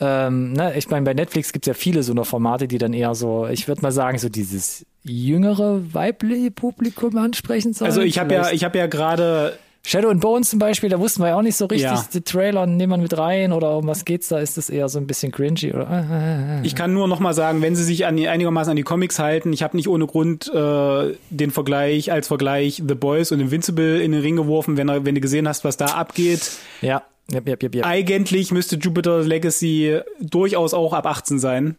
ähm, 0.00 0.52
ne, 0.52 0.76
ich 0.76 0.88
meine, 0.90 1.04
bei 1.04 1.14
Netflix 1.14 1.52
gibt's 1.52 1.66
ja 1.66 1.74
viele 1.74 2.02
so 2.02 2.12
eine 2.12 2.24
Formate, 2.24 2.68
die 2.68 2.78
dann 2.78 2.92
eher 2.92 3.14
so, 3.14 3.46
ich 3.48 3.66
würde 3.68 3.82
mal 3.82 3.92
sagen, 3.92 4.18
so 4.18 4.28
dieses 4.28 4.86
jüngere 5.04 5.80
weibliche 5.94 6.50
Publikum 6.50 7.16
ansprechen 7.16 7.72
sollen. 7.72 7.90
Also 7.90 8.02
ich 8.02 8.18
habe 8.18 8.34
ja, 8.34 8.50
ich 8.50 8.64
habe 8.64 8.78
ja 8.78 8.86
gerade 8.86 9.58
Shadow 9.86 10.10
and 10.10 10.20
Bones 10.20 10.50
zum 10.50 10.58
Beispiel, 10.58 10.90
da 10.90 10.98
wussten 11.00 11.22
wir 11.22 11.28
ja 11.28 11.36
auch 11.36 11.42
nicht 11.42 11.56
so 11.56 11.64
richtig, 11.64 11.90
Ja. 11.90 12.04
die 12.12 12.20
Trailer 12.20 12.66
nehmen 12.66 12.92
wir 12.92 12.96
mit 12.98 13.16
rein 13.16 13.52
oder 13.52 13.76
um 13.78 13.86
was 13.86 14.04
geht's 14.04 14.28
da? 14.28 14.38
Ist 14.38 14.56
das 14.58 14.68
eher 14.68 14.88
so 14.88 14.98
ein 14.98 15.06
bisschen 15.06 15.32
cringy 15.32 15.72
oder? 15.72 16.60
äh, 16.62 16.66
Ich 16.66 16.74
kann 16.74 16.92
nur 16.92 17.08
noch 17.08 17.20
mal 17.20 17.32
sagen, 17.32 17.62
wenn 17.62 17.74
sie 17.74 17.84
sich 17.84 18.04
an 18.04 18.16
die, 18.16 18.28
einigermaßen 18.28 18.72
an 18.72 18.76
die 18.76 18.82
Comics 18.82 19.18
halten, 19.18 19.52
ich 19.52 19.62
habe 19.62 19.76
nicht 19.76 19.88
ohne 19.88 20.06
Grund 20.06 20.52
äh, 20.52 21.14
den 21.30 21.50
Vergleich 21.50 22.12
als 22.12 22.28
Vergleich 22.28 22.82
The 22.86 22.94
Boys 22.94 23.32
und 23.32 23.40
Invincible 23.40 24.00
in 24.02 24.12
den 24.12 24.20
Ring 24.20 24.36
geworfen, 24.36 24.76
wenn, 24.76 24.88
wenn 24.88 25.14
du 25.14 25.20
gesehen 25.20 25.48
hast, 25.48 25.64
was 25.64 25.76
da 25.78 25.86
abgeht. 25.86 26.50
Ja, 26.82 27.02
ja, 27.30 27.40
ja, 27.44 27.56
ja, 27.60 27.68
ja. 27.72 27.84
Eigentlich 27.84 28.52
müsste 28.52 28.76
Jupiter 28.76 29.22
Legacy 29.22 30.00
durchaus 30.20 30.74
auch 30.74 30.92
ab 30.92 31.06
18 31.06 31.38
sein. 31.38 31.76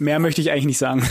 Mehr 0.00 0.18
möchte 0.18 0.40
ich 0.40 0.50
eigentlich 0.50 0.66
nicht 0.66 0.78
sagen. 0.78 1.02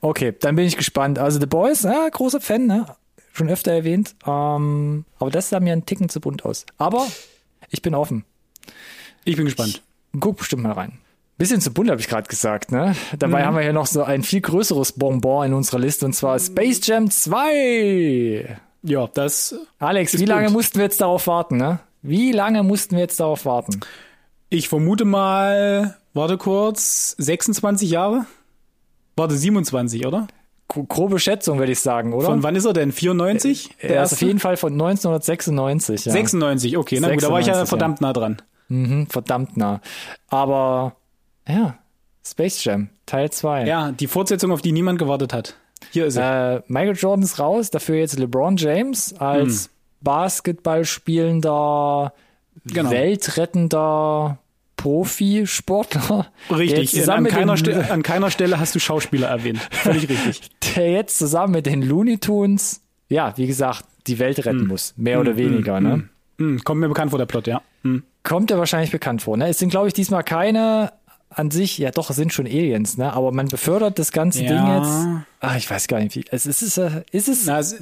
Okay, 0.00 0.34
dann 0.38 0.56
bin 0.56 0.64
ich 0.64 0.76
gespannt. 0.76 1.18
Also 1.18 1.40
The 1.40 1.46
Boys, 1.46 1.82
ja, 1.82 2.08
großer 2.08 2.40
Fan, 2.40 2.66
ne? 2.66 2.86
Schon 3.32 3.48
öfter 3.48 3.72
erwähnt. 3.72 4.14
Ähm, 4.26 5.04
aber 5.18 5.30
das 5.30 5.48
sah 5.48 5.60
mir 5.60 5.72
einen 5.72 5.86
Ticken 5.86 6.08
zu 6.08 6.20
bunt 6.20 6.44
aus. 6.44 6.66
Aber 6.78 7.06
ich 7.70 7.82
bin 7.82 7.94
offen. 7.94 8.24
Ich 9.24 9.36
bin 9.36 9.44
gespannt. 9.44 9.82
Guck 10.18 10.38
bestimmt 10.38 10.62
mal 10.62 10.72
rein. 10.72 10.98
Bisschen 11.38 11.60
zu 11.60 11.72
bunt, 11.72 11.90
habe 11.90 12.00
ich 12.00 12.08
gerade 12.08 12.28
gesagt, 12.28 12.70
ne? 12.70 12.94
Dabei 13.18 13.44
haben 13.44 13.54
wir 13.54 13.62
hier 13.62 13.72
noch 13.72 13.86
so 13.86 14.02
ein 14.02 14.22
viel 14.22 14.42
größeres 14.42 14.92
Bonbon 14.92 15.46
in 15.46 15.54
unserer 15.54 15.78
Liste 15.78 16.04
und 16.04 16.12
zwar 16.12 16.38
Space 16.38 16.86
Jam 16.86 17.10
2. 17.10 18.58
Ja, 18.82 19.06
das. 19.06 19.54
Alex, 19.78 20.18
wie 20.18 20.24
lange 20.24 20.46
bunt. 20.46 20.56
mussten 20.56 20.78
wir 20.78 20.84
jetzt 20.84 21.00
darauf 21.00 21.26
warten, 21.26 21.56
ne? 21.56 21.80
Wie 22.02 22.32
lange 22.32 22.62
mussten 22.62 22.92
wir 22.96 23.00
jetzt 23.02 23.20
darauf 23.20 23.44
warten? 23.44 23.80
Ich 24.48 24.68
vermute 24.68 25.04
mal, 25.04 25.96
warte 26.14 26.38
kurz, 26.38 27.14
26 27.18 27.90
Jahre? 27.90 28.26
Warte, 29.16 29.36
27, 29.36 30.06
oder? 30.06 30.26
Gro- 30.68 30.84
Grobe 30.84 31.18
Schätzung, 31.18 31.58
würde 31.58 31.72
ich 31.72 31.80
sagen, 31.80 32.12
oder? 32.12 32.26
Von 32.26 32.42
wann 32.42 32.56
ist 32.56 32.64
er 32.64 32.72
denn? 32.72 32.92
94? 32.92 33.76
Der 33.82 33.96
er 33.96 34.02
ist 34.04 34.12
auf 34.14 34.22
jeden 34.22 34.38
Fall 34.38 34.56
von 34.56 34.72
1996. 34.72 36.06
Ja. 36.06 36.12
96, 36.12 36.76
okay, 36.78 36.98
na 37.00 37.12
gut, 37.12 37.22
da 37.22 37.30
war 37.30 37.40
ich 37.40 37.46
ja 37.46 37.54
96, 37.54 37.68
verdammt 37.68 38.00
nah 38.00 38.12
dran. 38.12 38.42
Mhm, 38.68 39.06
verdammt 39.08 39.56
nah. 39.56 39.80
Aber 40.28 40.96
ja, 41.48 41.78
Space 42.26 42.62
Jam, 42.64 42.88
Teil 43.06 43.30
2. 43.30 43.66
Ja, 43.66 43.92
die 43.92 44.06
Fortsetzung, 44.06 44.52
auf 44.52 44.62
die 44.62 44.72
niemand 44.72 44.98
gewartet 44.98 45.32
hat. 45.32 45.56
Hier 45.90 46.06
ist 46.06 46.16
er. 46.16 46.56
Äh, 46.58 46.62
Michael 46.68 46.96
Jordan 46.96 47.24
ist 47.24 47.38
raus, 47.38 47.70
dafür 47.70 47.96
jetzt 47.96 48.18
LeBron 48.18 48.56
James 48.56 49.14
als 49.18 49.64
Hm. 49.64 49.70
Basketball 50.00 50.84
spielender, 50.84 52.12
Genau. 52.66 52.90
weltrettender 52.90 54.38
Profisportler. 54.76 56.26
Richtig, 56.50 56.96
in, 56.96 57.08
an, 57.08 57.24
keiner 57.24 57.56
Stelle, 57.56 57.90
an 57.90 58.02
keiner 58.02 58.30
Stelle 58.30 58.58
hast 58.58 58.74
du 58.74 58.78
Schauspieler 58.78 59.28
erwähnt. 59.28 59.60
Völlig 59.70 60.08
richtig. 60.08 60.50
der 60.74 60.90
jetzt 60.90 61.18
zusammen 61.18 61.52
mit 61.52 61.66
den 61.66 61.82
Looney 61.82 62.18
Tunes, 62.18 62.82
ja, 63.08 63.36
wie 63.36 63.46
gesagt, 63.46 63.84
die 64.06 64.18
Welt 64.18 64.44
retten 64.46 64.66
muss. 64.66 64.94
Mehr 64.96 65.20
oder 65.20 65.36
weniger, 65.36 65.80
ne? 65.80 66.08
Hm, 66.38 66.62
kommt 66.64 66.80
mir 66.80 66.88
bekannt 66.88 67.10
vor, 67.10 67.18
der 67.18 67.26
Plot, 67.26 67.46
ja. 67.46 67.60
Hm. 67.82 68.02
Kommt 68.22 68.50
ja 68.50 68.58
wahrscheinlich 68.58 68.90
bekannt 68.90 69.22
vor, 69.22 69.36
ne? 69.36 69.48
Es 69.48 69.58
sind, 69.58 69.70
glaube 69.70 69.88
ich, 69.88 69.94
diesmal 69.94 70.22
keine 70.22 70.92
an 71.32 71.52
sich, 71.52 71.78
ja 71.78 71.92
doch, 71.92 72.10
es 72.10 72.16
sind 72.16 72.32
schon 72.32 72.46
Aliens, 72.46 72.96
ne? 72.96 73.12
Aber 73.12 73.30
man 73.30 73.46
befördert 73.46 74.00
das 74.00 74.10
ganze 74.10 74.42
Ja. 74.42 74.48
Ding 74.48 74.82
jetzt. 74.82 75.24
Ah, 75.40 75.56
ich 75.56 75.70
weiß 75.70 75.86
gar 75.86 76.00
nicht, 76.00 76.16
wie. 76.16 76.24
Es 76.30 76.44
ist, 76.44 76.60
es, 76.60 76.76
äh, 76.76 77.02
ist 77.12 77.28
es. 77.28 77.46
Na, 77.46 77.60
es, 77.60 77.76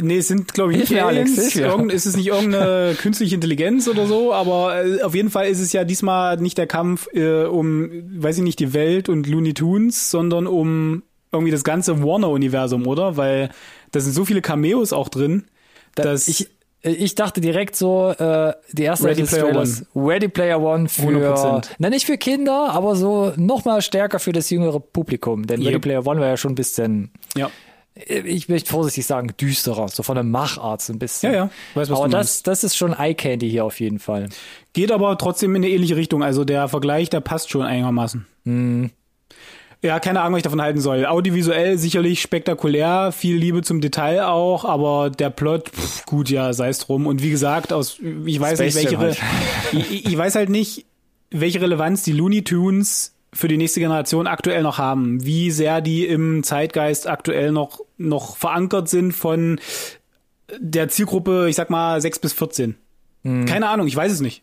nee, 0.00 0.18
es 0.18 0.26
sind, 0.26 0.52
glaube 0.52 0.72
ich, 0.72 0.78
nicht 0.90 1.00
Alex, 1.00 1.38
Aliens. 1.38 1.56
Irgend, 1.56 1.92
ist 1.92 2.06
es 2.06 2.16
nicht 2.16 2.26
irgendeine 2.26 2.94
künstliche 3.00 3.36
Intelligenz 3.36 3.86
oder 3.86 4.06
so, 4.06 4.34
aber 4.34 4.84
äh, 4.84 5.02
auf 5.02 5.14
jeden 5.14 5.30
Fall 5.30 5.46
ist 5.46 5.60
es 5.60 5.72
ja 5.72 5.84
diesmal 5.84 6.38
nicht 6.38 6.58
der 6.58 6.66
Kampf 6.66 7.06
äh, 7.14 7.44
um, 7.44 7.88
weiß 8.20 8.38
ich 8.38 8.42
nicht, 8.42 8.58
die 8.58 8.72
Welt 8.74 9.08
und 9.08 9.28
Looney 9.28 9.54
Tunes, 9.54 10.10
sondern 10.10 10.48
um 10.48 11.04
irgendwie 11.30 11.52
das 11.52 11.62
ganze 11.62 12.02
Warner-Universum, 12.02 12.86
oder? 12.86 13.16
Weil 13.16 13.50
da 13.92 14.00
sind 14.00 14.12
so 14.12 14.24
viele 14.24 14.42
Cameos 14.42 14.92
auch 14.92 15.08
drin, 15.08 15.44
dass 15.94 16.26
ich, 16.26 16.48
ich 16.90 17.14
dachte 17.14 17.40
direkt 17.40 17.76
so, 17.76 18.10
äh, 18.10 18.52
die 18.72 18.82
erste 18.82 19.06
Ready 19.08 19.24
Player 19.24 19.44
Trailers, 19.44 19.84
Ready 19.94 20.28
Player 20.28 20.60
One 20.60 20.88
für, 20.88 21.02
100%. 21.02 21.68
na 21.78 21.90
nicht 21.90 22.06
für 22.06 22.18
Kinder, 22.18 22.70
aber 22.70 22.96
so 22.96 23.32
noch 23.36 23.64
mal 23.64 23.82
stärker 23.82 24.18
für 24.18 24.32
das 24.32 24.50
jüngere 24.50 24.80
Publikum. 24.80 25.46
Denn 25.46 25.60
Ready 25.60 25.74
Yep. 25.74 25.82
Player 25.82 26.06
One 26.06 26.20
war 26.20 26.28
ja 26.28 26.36
schon 26.36 26.52
ein 26.52 26.56
bisschen, 26.56 27.10
ja, 27.36 27.50
ich 28.06 28.48
möchte 28.48 28.70
vorsichtig 28.70 29.06
sagen, 29.06 29.32
düsterer, 29.40 29.88
so 29.88 30.02
von 30.02 30.14
der 30.14 30.24
Machart 30.24 30.82
so 30.82 30.92
ein 30.92 30.98
bisschen. 30.98 31.32
ja, 31.32 31.38
ja, 31.38 31.50
weiß, 31.74 31.90
was 31.90 31.98
aber 31.98 32.08
du 32.08 32.12
das, 32.12 32.42
das 32.42 32.64
ist 32.64 32.76
schon 32.76 32.92
Eye 32.92 33.14
Candy 33.14 33.50
hier 33.50 33.64
auf 33.64 33.80
jeden 33.80 33.98
Fall. 33.98 34.28
Geht 34.72 34.92
aber 34.92 35.18
trotzdem 35.18 35.56
in 35.56 35.64
eine 35.64 35.72
ähnliche 35.72 35.96
Richtung. 35.96 36.22
Also 36.22 36.44
der 36.44 36.68
Vergleich, 36.68 37.10
der 37.10 37.20
passt 37.20 37.50
schon 37.50 37.62
einigermaßen. 37.62 38.26
Hm. 38.44 38.90
Ja, 39.80 40.00
keine 40.00 40.20
Ahnung, 40.20 40.32
was 40.32 40.38
ich 40.38 40.44
davon 40.44 40.60
halten 40.60 40.80
soll. 40.80 41.06
Audiovisuell 41.06 41.78
sicherlich 41.78 42.20
spektakulär, 42.20 43.12
viel 43.12 43.36
Liebe 43.36 43.62
zum 43.62 43.80
Detail 43.80 44.24
auch, 44.24 44.64
aber 44.64 45.10
der 45.10 45.30
Plot, 45.30 45.68
pff, 45.68 46.04
gut, 46.04 46.30
ja, 46.30 46.52
sei 46.52 46.68
es 46.68 46.80
drum. 46.80 47.06
Und 47.06 47.22
wie 47.22 47.30
gesagt, 47.30 47.72
aus, 47.72 47.98
ich 48.26 48.40
weiß 48.40 48.58
Space 48.58 48.74
nicht, 48.74 48.98
welche, 48.98 49.00
Re 49.00 49.16
ich, 49.72 50.06
ich 50.06 50.18
weiß 50.18 50.34
halt 50.34 50.48
nicht, 50.48 50.84
welche 51.30 51.60
Relevanz 51.60 52.02
die 52.02 52.12
Looney 52.12 52.42
Tunes 52.42 53.14
für 53.32 53.46
die 53.46 53.56
nächste 53.56 53.78
Generation 53.78 54.26
aktuell 54.26 54.62
noch 54.62 54.78
haben. 54.78 55.24
Wie 55.24 55.52
sehr 55.52 55.80
die 55.80 56.06
im 56.06 56.42
Zeitgeist 56.42 57.06
aktuell 57.06 57.52
noch, 57.52 57.80
noch 57.98 58.36
verankert 58.36 58.88
sind 58.88 59.12
von 59.12 59.60
der 60.58 60.88
Zielgruppe, 60.88 61.46
ich 61.48 61.56
sag 61.56 61.70
mal, 61.70 62.00
6 62.00 62.18
bis 62.18 62.32
14. 62.32 62.74
Hm. 63.22 63.46
Keine 63.46 63.68
Ahnung, 63.68 63.86
ich 63.86 63.94
weiß 63.94 64.10
es 64.10 64.20
nicht. 64.20 64.42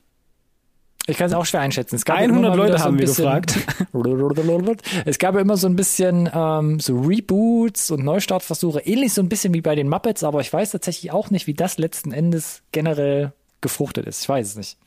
Ich 1.07 1.17
kann 1.17 1.27
es 1.27 1.33
auch 1.33 1.45
schwer 1.45 1.61
einschätzen. 1.61 1.95
Es 1.95 2.05
gab 2.05 2.17
100 2.17 2.37
immer 2.37 2.49
mal 2.49 2.55
Leute 2.55 2.77
so 2.79 2.83
haben 2.83 2.97
wir 2.97 3.05
bisschen, 3.05 3.25
es 5.05 5.19
gab 5.19 5.35
ja 5.35 5.41
immer 5.41 5.57
so 5.57 5.67
ein 5.67 5.75
bisschen 5.75 6.29
ähm, 6.33 6.79
so 6.79 6.99
Reboots 6.99 7.91
und 7.91 8.03
Neustartversuche, 8.03 8.79
ähnlich 8.79 9.13
so 9.13 9.21
ein 9.21 9.29
bisschen 9.29 9.53
wie 9.53 9.61
bei 9.61 9.75
den 9.75 9.87
Muppets, 9.87 10.23
aber 10.23 10.41
ich 10.41 10.51
weiß 10.51 10.71
tatsächlich 10.71 11.11
auch 11.11 11.29
nicht, 11.29 11.45
wie 11.45 11.53
das 11.53 11.77
letzten 11.77 12.11
Endes 12.11 12.63
generell 12.71 13.33
gefruchtet 13.61 14.07
ist. 14.07 14.23
Ich 14.23 14.29
weiß 14.29 14.47
es 14.47 14.55
nicht. 14.55 14.77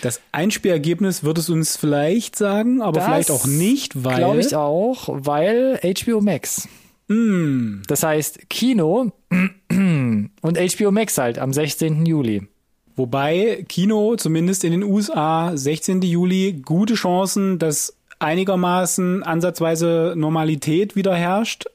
Das 0.00 0.20
Einspielergebnis 0.32 1.24
wird 1.24 1.36
es 1.36 1.50
uns 1.50 1.76
vielleicht 1.76 2.36
sagen, 2.36 2.80
aber 2.80 3.00
Das 3.00 3.04
vielleicht 3.04 3.30
auch 3.30 3.46
nicht, 3.46 4.04
weil 4.04 4.16
Glaube 4.16 4.40
ich 4.40 4.56
auch, 4.56 5.08
weil 5.08 5.78
HBO 5.82 6.22
Max. 6.22 6.68
Hm. 7.08 7.82
Das 7.86 8.02
heißt 8.02 8.48
Kino 8.48 9.12
und 9.70 10.30
HBO 10.42 10.90
Max 10.90 11.18
halt 11.18 11.38
am 11.38 11.52
16. 11.52 12.06
Juli. 12.06 12.48
Wobei 12.96 13.64
Kino 13.68 14.16
zumindest 14.16 14.64
in 14.64 14.72
den 14.72 14.82
USA 14.82 15.56
16. 15.56 16.02
Juli 16.02 16.60
gute 16.64 16.94
Chancen, 16.94 17.58
dass 17.58 17.96
einigermaßen 18.18 19.22
ansatzweise 19.22 20.14
Normalität 20.16 20.96
wieder 20.96 21.14
herrscht. 21.14 21.66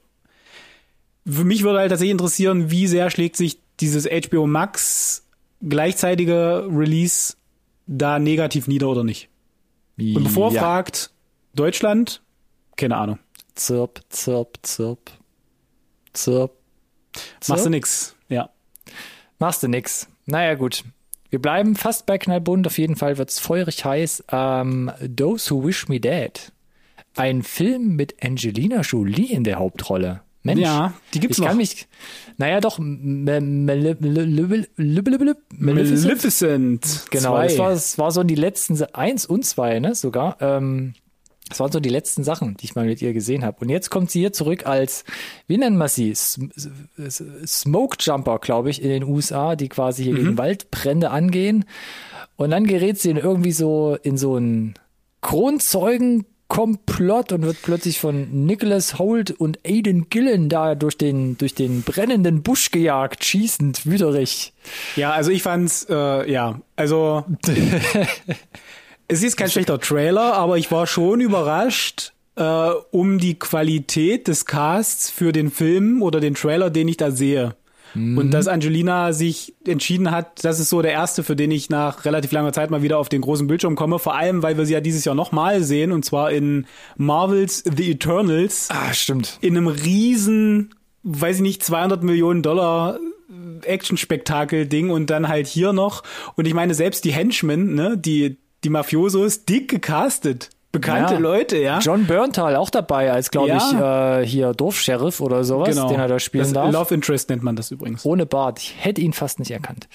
Für 1.27 1.43
mich 1.43 1.63
würde 1.63 1.79
halt 1.79 1.89
tatsächlich 1.89 2.11
interessieren, 2.11 2.71
wie 2.71 2.87
sehr 2.87 3.09
schlägt 3.09 3.35
sich 3.35 3.59
dieses 3.79 4.05
HBO 4.05 4.47
Max 4.47 5.25
gleichzeitige 5.61 6.67
Release 6.71 7.35
da 7.87 8.19
negativ 8.19 8.67
nieder 8.67 8.89
oder 8.89 9.03
nicht. 9.03 9.29
Und 9.97 10.23
bevor 10.23 10.53
ja. 10.53 10.61
fragt 10.61 11.11
Deutschland, 11.53 12.21
keine 12.77 12.95
Ahnung, 12.95 13.19
Zirp, 13.59 14.01
zirp, 14.09 14.57
zirp. 14.61 15.11
Zirp. 16.13 16.53
machst 17.13 17.49
du 17.49 17.55
Zirp. 17.55 17.69
nix. 17.69 18.15
Ja. 18.29 18.49
Machst 19.37 19.61
du 19.63 19.67
nix. 19.67 20.07
Naja, 20.25 20.55
gut. 20.55 20.85
Wir 21.29 21.39
bleiben 21.39 21.75
fast 21.75 22.05
bei 22.05 22.17
knallbunt. 22.17 22.65
Auf 22.67 22.77
jeden 22.77 22.95
Fall 22.95 23.17
wird's 23.17 23.39
feurig 23.39 23.85
heiß. 23.85 24.23
Ähm, 24.31 24.91
Those 25.15 25.53
Who 25.53 25.65
Wish 25.65 25.87
Me 25.87 25.99
Dead. 25.99 26.51
ein 27.15 27.43
Film 27.43 27.95
mit 27.95 28.15
Angelina 28.23 28.81
Jolie 28.81 29.31
in 29.31 29.43
der 29.43 29.59
Hauptrolle. 29.59 30.21
Mensch, 30.41 30.61
Ja, 30.61 30.93
die 31.13 31.19
gibt's 31.19 31.37
ich 31.37 31.43
kann 31.43 31.53
noch. 31.55 31.57
mich, 31.59 31.87
naja 32.37 32.61
doch, 32.61 32.79
Maleficent? 35.57 37.07
Genau, 37.11 37.41
das 37.41 37.57
war, 37.57 37.69
das 37.71 37.97
war 37.97 38.11
so 38.11 38.23
die 38.23 38.35
letzten, 38.35 38.81
eins 38.93 39.25
und 39.25 39.43
zwei, 39.45 39.79
ne, 39.79 39.95
sogar. 39.95 40.37
Ähm, 40.39 40.93
das 41.49 41.59
waren 41.59 41.71
so 41.71 41.79
die 41.79 41.89
letzten 41.89 42.23
Sachen, 42.23 42.55
die 42.57 42.65
ich 42.65 42.75
mal 42.75 42.85
mit 42.85 43.01
ihr 43.01 43.13
gesehen 43.13 43.43
habe. 43.43 43.57
Und 43.61 43.69
jetzt 43.69 43.89
kommt 43.89 44.11
sie 44.11 44.19
hier 44.19 44.33
zurück 44.33 44.65
als, 44.65 45.03
wie 45.47 45.57
nennen 45.57 45.77
wir 45.77 45.89
sie? 45.89 46.13
Smoke 46.15 47.97
Jumper, 47.99 48.39
glaube 48.39 48.69
ich, 48.69 48.81
in 48.81 48.89
den 48.89 49.03
USA, 49.03 49.55
die 49.55 49.67
quasi 49.67 50.03
hier 50.03 50.15
gegen 50.15 50.37
Waldbrände 50.37 51.09
angehen. 51.09 51.65
Und 52.35 52.51
dann 52.51 52.65
gerät 52.65 52.99
sie 52.99 53.09
in 53.09 53.17
irgendwie 53.17 53.51
so 53.51 53.97
in 54.01 54.17
so 54.17 54.35
einen 54.35 54.75
Kronzeugenkomplott 55.21 57.33
und 57.33 57.41
wird 57.41 57.57
plötzlich 57.61 57.99
von 57.99 58.45
Nicholas 58.45 58.97
Holt 58.97 59.31
und 59.31 59.59
Aidan 59.65 60.07
Gillen 60.09 60.49
da 60.49 60.75
durch 60.75 60.97
den, 60.97 61.37
durch 61.37 61.55
den 61.55 61.81
brennenden 61.81 62.43
Busch 62.43 62.71
gejagt, 62.71 63.25
schießend, 63.25 63.85
wüterig. 63.85 64.53
Ja, 64.95 65.11
also 65.11 65.31
ich 65.31 65.43
fand's, 65.43 65.85
äh, 65.89 66.31
ja, 66.31 66.61
also 66.75 67.25
es 69.09 69.21
ist 69.23 69.35
kein 69.35 69.49
schlechter 69.49 69.79
Trailer, 69.79 70.33
aber 70.35 70.57
ich 70.57 70.71
war 70.71 70.87
schon 70.87 71.19
überrascht 71.19 72.13
äh, 72.37 72.69
um 72.91 73.17
die 73.17 73.37
Qualität 73.37 74.27
des 74.29 74.45
Casts 74.45 75.09
für 75.09 75.33
den 75.33 75.51
Film 75.51 76.01
oder 76.01 76.19
den 76.21 76.35
Trailer, 76.35 76.69
den 76.69 76.87
ich 76.87 76.95
da 76.97 77.11
sehe. 77.11 77.55
Und 77.95 78.29
dass 78.35 78.47
Angelina 78.47 79.13
sich 79.13 79.55
entschieden 79.65 80.11
hat, 80.11 80.45
das 80.45 80.59
ist 80.59 80.69
so 80.69 80.83
der 80.83 80.91
erste, 80.91 81.23
für 81.23 81.35
den 81.35 81.49
ich 81.49 81.71
nach 81.71 82.05
relativ 82.05 82.31
langer 82.31 82.53
Zeit 82.53 82.69
mal 82.69 82.83
wieder 82.83 82.99
auf 82.99 83.09
den 83.09 83.21
großen 83.21 83.47
Bildschirm 83.47 83.75
komme. 83.75 83.97
Vor 83.97 84.15
allem, 84.15 84.43
weil 84.43 84.57
wir 84.59 84.67
sie 84.67 84.73
ja 84.73 84.79
dieses 84.79 85.05
Jahr 85.05 85.15
nochmal 85.15 85.63
sehen, 85.63 85.91
und 85.91 86.05
zwar 86.05 86.29
in 86.31 86.67
Marvels 86.97 87.63
The 87.75 87.89
Eternals 87.89 88.67
Ah, 88.69 88.93
stimmt. 88.93 89.39
in 89.41 89.57
einem 89.57 89.67
riesen, 89.67 90.75
weiß 91.01 91.37
ich 91.37 91.41
nicht, 91.41 91.63
200 91.63 92.03
Millionen 92.03 92.43
Dollar 92.43 92.99
Action-Spektakel-Ding 93.63 94.91
und 94.91 95.09
dann 95.09 95.27
halt 95.27 95.47
hier 95.47 95.73
noch. 95.73 96.03
Und 96.35 96.45
ich 96.47 96.53
meine, 96.53 96.75
selbst 96.75 97.05
die 97.05 97.11
Henchmen, 97.11 97.73
ne, 97.73 97.97
die, 97.97 98.37
die 98.63 98.69
Mafiosos, 98.69 99.45
dick 99.45 99.69
gecastet. 99.69 100.49
Bekannte 100.71 101.15
Ja. 101.15 101.19
Leute, 101.19 101.57
ja. 101.57 101.79
John 101.79 102.05
Berntal 102.05 102.55
auch 102.55 102.69
dabei 102.69 103.11
als, 103.11 103.31
glaube 103.31 103.47
Ja. 103.49 103.57
ich, 104.21 104.23
äh, 104.23 104.27
hier 104.27 104.53
Dorfsheriff 104.53 105.19
oder 105.19 105.43
sowas, 105.43 105.75
den 105.75 105.99
er 105.99 106.07
da 106.07 106.19
spielen 106.19 106.43
das 106.43 106.53
darf. 106.53 106.71
Love 106.71 106.93
Interest 106.93 107.27
nennt 107.29 107.41
man 107.41 107.55
das 107.55 107.71
übrigens. 107.71 108.05
Ohne 108.05 108.27
Bart. 108.27 108.59
Ich 108.59 108.75
hätte 108.77 109.01
ihn 109.01 109.13
fast 109.13 109.39
nicht 109.39 109.49
erkannt. 109.49 109.87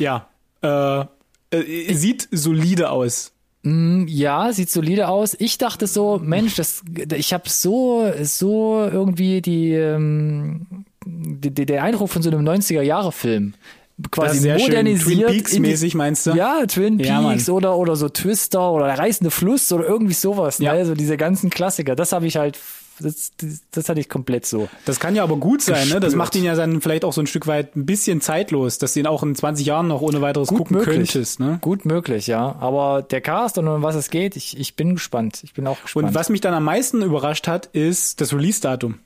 Ja. 0.00 0.26
Äh, 0.62 1.04
äh, 1.52 1.94
sieht 1.94 2.28
solide 2.32 2.90
aus. 2.90 3.32
Ja, 3.62 4.52
sieht 4.52 4.70
solide 4.70 5.08
aus. 5.08 5.34
Ich 5.38 5.58
dachte 5.58 5.86
so, 5.88 6.20
Mensch, 6.22 6.54
das, 6.54 6.82
ich 7.16 7.32
habe 7.32 7.48
so, 7.48 8.04
so 8.22 8.88
irgendwie 8.92 9.42
die, 9.42 9.72
ähm, 9.72 10.84
die, 11.04 11.50
der 11.66 11.82
Eindruck 11.82 12.08
von 12.10 12.22
so 12.22 12.30
einem 12.30 12.44
90er-Jahre-Film. 12.44 13.54
Quasi 14.10 14.38
sehr 14.38 14.58
schön. 14.58 14.68
modernisiert. 14.68 15.26
Twin 15.28 15.36
Peaks 15.38 15.52
in 15.54 15.62
die- 15.62 15.70
mäßig 15.70 15.94
meinst 15.94 16.26
du? 16.26 16.32
Ja, 16.32 16.66
Twin 16.66 16.98
Ja, 16.98 17.20
Peaks 17.22 17.46
Mann. 17.48 17.56
oder, 17.56 17.76
oder 17.78 17.96
so 17.96 18.08
Twister 18.10 18.70
oder 18.72 18.86
der 18.86 18.98
reißende 18.98 19.30
Fluss 19.30 19.72
oder 19.72 19.86
irgendwie 19.86 20.12
sowas. 20.14 20.58
Ja. 20.58 20.72
Ne? 20.74 20.80
Also 20.80 20.94
diese 20.94 21.16
ganzen 21.16 21.48
Klassiker. 21.48 21.96
Das 21.96 22.12
habe 22.12 22.26
ich 22.26 22.36
halt, 22.36 22.58
das, 23.00 23.32
das, 23.38 23.60
das 23.70 23.88
hatte 23.88 24.00
ich 24.00 24.10
komplett 24.10 24.44
so. 24.44 24.68
Das 24.84 25.00
kann 25.00 25.14
ja 25.14 25.22
aber 25.22 25.36
gut 25.36 25.62
sein, 25.62 25.88
ne? 25.88 25.94
Das 25.94 26.00
Gespürt. 26.12 26.16
macht 26.16 26.34
ihn 26.36 26.44
ja 26.44 26.54
dann 26.54 26.82
vielleicht 26.82 27.06
auch 27.06 27.12
so 27.14 27.22
ein 27.22 27.26
Stück 27.26 27.46
weit 27.46 27.74
ein 27.74 27.86
bisschen 27.86 28.20
zeitlos, 28.20 28.76
dass 28.76 28.92
du 28.92 29.00
ihn 29.00 29.06
auch 29.06 29.22
in 29.22 29.34
20 29.34 29.64
Jahren 29.66 29.88
noch 29.88 30.02
ohne 30.02 30.20
weiteres 30.20 30.48
Gut 30.48 30.58
gucken 30.58 30.76
möglich. 30.76 31.12
könntest, 31.12 31.40
ne? 31.40 31.58
Gut 31.62 31.86
möglich, 31.86 32.26
ja. 32.26 32.54
Aber 32.60 33.00
der 33.02 33.22
Cast 33.22 33.56
und 33.56 33.66
um 33.66 33.82
was 33.82 33.94
es 33.94 34.10
geht, 34.10 34.36
ich, 34.36 34.58
ich 34.58 34.76
bin 34.76 34.94
gespannt. 34.96 35.40
Ich 35.42 35.54
bin 35.54 35.66
auch 35.66 35.80
gespannt. 35.80 36.08
Und 36.08 36.14
was 36.14 36.28
mich 36.28 36.42
dann 36.42 36.52
am 36.52 36.64
meisten 36.64 37.00
überrascht 37.02 37.48
hat, 37.48 37.64
ist 37.72 38.20
das 38.20 38.34
Release-Datum. 38.34 38.96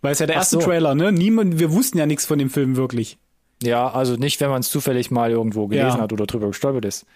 Weil 0.00 0.12
es 0.12 0.20
ja 0.20 0.26
der 0.26 0.36
Ach 0.36 0.40
erste 0.42 0.56
so. 0.56 0.62
Trailer, 0.62 0.94
ne? 0.94 1.10
Niemand, 1.10 1.58
wir 1.58 1.72
wussten 1.72 1.98
ja 1.98 2.06
nichts 2.06 2.24
von 2.24 2.38
dem 2.38 2.50
Film 2.50 2.76
wirklich. 2.76 3.18
Ja, 3.62 3.90
also 3.90 4.14
nicht, 4.14 4.40
wenn 4.40 4.50
man 4.50 4.60
es 4.60 4.70
zufällig 4.70 5.10
mal 5.10 5.30
irgendwo 5.30 5.66
gelesen 5.66 5.96
Ja. 5.96 6.02
hat 6.02 6.12
oder 6.12 6.26
drüber 6.26 6.48
gestolpert 6.48 6.84
ist. 6.84 7.06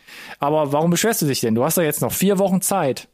Aber 0.40 0.72
warum 0.72 0.90
beschwerst 0.90 1.22
du 1.22 1.26
dich 1.26 1.40
denn? 1.40 1.54
Du 1.54 1.64
hast 1.64 1.76
ja 1.76 1.82
jetzt 1.84 2.00
noch 2.02 2.12
vier 2.12 2.38
Wochen 2.38 2.60
Zeit. 2.60 3.08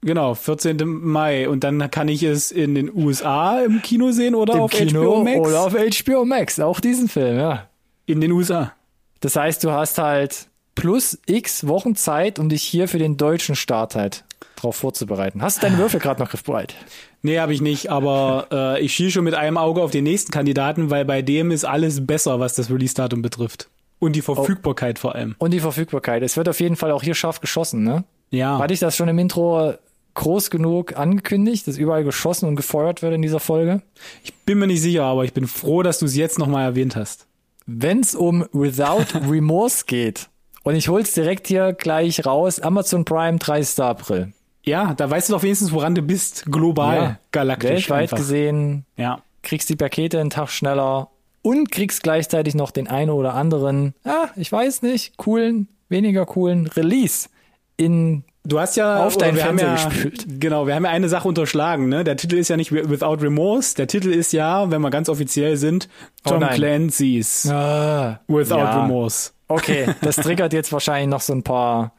Genau, 0.00 0.34
14. 0.34 0.78
Mai. 0.84 1.48
Und 1.48 1.62
dann 1.62 1.88
kann 1.92 2.08
ich 2.08 2.24
es 2.24 2.50
in 2.50 2.74
den 2.74 2.92
USA 2.92 3.60
im 3.60 3.82
Kino 3.82 4.10
sehen 4.10 4.34
oder 4.34 4.54
Im 4.54 4.60
auf 4.62 4.72
Kino 4.72 5.00
HBO 5.02 5.22
Max. 5.24 5.38
oder 5.48 5.60
auf 5.60 5.74
HBO 5.74 6.24
Max. 6.24 6.58
Auch 6.58 6.80
diesen 6.80 7.08
Film, 7.08 7.38
ja. 7.38 7.68
in 8.06 8.20
den 8.20 8.32
USA. 8.32 8.72
Das 9.20 9.36
heißt, 9.36 9.62
du 9.62 9.70
hast 9.70 9.98
halt 9.98 10.48
plus 10.74 11.20
x 11.26 11.68
Wochen 11.68 11.94
Zeit, 11.94 12.40
um 12.40 12.48
dich 12.48 12.64
hier 12.64 12.88
für 12.88 12.98
den 12.98 13.16
deutschen 13.16 13.54
Start 13.54 13.94
halt 13.94 14.24
drauf 14.56 14.74
vorzubereiten. 14.74 15.40
Hast 15.40 15.58
du 15.58 15.66
deine 15.68 15.78
Würfel 15.78 16.00
gerade 16.00 16.20
noch 16.20 16.30
griffbereit? 16.30 16.74
Nee, 17.22 17.38
habe 17.38 17.54
ich 17.54 17.60
nicht, 17.60 17.90
aber 17.90 18.48
äh, 18.52 18.82
ich 18.82 18.92
schiel 18.92 19.10
schon 19.10 19.24
mit 19.24 19.34
einem 19.34 19.56
Auge 19.56 19.80
auf 19.82 19.90
den 19.90 20.04
nächsten 20.04 20.32
Kandidaten, 20.32 20.90
weil 20.90 21.04
bei 21.04 21.22
dem 21.22 21.50
ist 21.50 21.64
alles 21.64 22.06
besser, 22.06 22.40
was 22.40 22.54
das 22.54 22.70
Release-Datum 22.70 23.22
betrifft. 23.22 23.68
Und 23.98 24.16
die 24.16 24.22
Verfügbarkeit 24.22 24.98
vor 24.98 25.14
allem. 25.14 25.36
Und 25.38 25.52
die 25.52 25.60
Verfügbarkeit. 25.60 26.22
Es 26.24 26.36
wird 26.36 26.48
auf 26.48 26.58
jeden 26.58 26.74
Fall 26.74 26.90
auch 26.90 27.04
hier 27.04 27.14
scharf 27.14 27.40
geschossen, 27.40 27.84
ne? 27.84 28.04
Ja. 28.30 28.58
Hatte 28.58 28.74
ich 28.74 28.80
das 28.80 28.96
schon 28.96 29.08
im 29.08 29.18
Intro 29.18 29.74
groß 30.14 30.50
genug 30.50 30.96
angekündigt, 30.96 31.68
dass 31.68 31.78
überall 31.78 32.02
geschossen 32.02 32.48
und 32.48 32.56
gefeuert 32.56 33.02
wird 33.02 33.14
in 33.14 33.22
dieser 33.22 33.40
Folge? 33.40 33.82
Ich 34.24 34.34
bin 34.34 34.58
mir 34.58 34.66
nicht 34.66 34.82
sicher, 34.82 35.04
aber 35.04 35.24
ich 35.24 35.32
bin 35.32 35.46
froh, 35.46 35.82
dass 35.82 36.00
du 36.00 36.06
es 36.06 36.16
jetzt 36.16 36.38
nochmal 36.38 36.64
erwähnt 36.64 36.96
hast. 36.96 37.26
Wenn 37.66 38.00
es 38.00 38.14
um 38.14 38.44
Without 38.52 39.18
Remorse 39.30 39.84
geht, 39.86 40.28
und 40.64 40.76
ich 40.76 40.88
hol's 40.88 41.12
direkt 41.12 41.48
hier 41.48 41.72
gleich 41.72 42.24
raus, 42.24 42.60
Amazon 42.60 43.04
Prime 43.04 43.38
30. 43.38 43.80
April. 43.80 44.32
Ja, 44.64 44.94
da 44.94 45.10
weißt 45.10 45.28
du 45.28 45.32
doch 45.34 45.42
wenigstens, 45.42 45.72
woran 45.72 45.94
du 45.94 46.02
bist. 46.02 46.44
Global, 46.46 46.96
Ja, 46.96 47.18
galaktisch. 47.32 47.70
Weltweit 47.70 48.02
einfach. 48.02 48.16
gesehen, 48.18 48.84
Ja. 48.96 49.20
kriegst 49.42 49.68
die 49.68 49.76
Pakete 49.76 50.20
einen 50.20 50.30
Tag 50.30 50.50
schneller 50.50 51.08
und 51.42 51.72
kriegst 51.72 52.02
gleichzeitig 52.04 52.54
noch 52.54 52.70
den 52.70 52.86
einen 52.88 53.10
oder 53.10 53.34
anderen, 53.34 53.94
ah, 54.04 54.28
ich 54.36 54.50
weiß 54.52 54.82
nicht, 54.82 55.16
coolen, 55.16 55.66
weniger 55.88 56.24
coolen 56.26 56.66
Release 56.68 57.28
in 57.76 58.24
Du 58.44 58.58
hast 58.58 58.74
ja 58.76 59.04
Auf 59.06 59.16
deinen 59.16 59.36
Fernseher 59.36 59.68
ja, 59.68 59.74
gespült. 59.88 60.24
Genau, 60.40 60.66
wir 60.66 60.74
haben 60.74 60.84
ja 60.84 60.90
eine 60.90 61.08
Sache 61.08 61.28
unterschlagen, 61.28 61.88
ne? 61.88 62.02
Der 62.02 62.16
Titel 62.16 62.36
ist 62.38 62.48
ja 62.48 62.56
nicht 62.56 62.72
Without 62.72 63.22
Remorse, 63.22 63.76
der 63.76 63.86
Titel 63.86 64.10
ist 64.10 64.32
ja, 64.32 64.68
wenn 64.72 64.80
wir 64.80 64.90
ganz 64.90 65.08
offiziell 65.08 65.56
sind, 65.56 65.88
Tom 66.24 66.42
Oh. 66.42 66.46
Clancy's 66.52 67.48
ah, 67.48 68.18
Without 68.26 68.56
ja. 68.58 68.82
Remorse. 68.82 69.30
Okay, 69.46 69.86
das 70.02 70.16
triggert 70.16 70.52
jetzt 70.52 70.72
wahrscheinlich 70.72 71.08
noch 71.08 71.20
so 71.20 71.32
ein 71.34 71.44
paar 71.44 71.92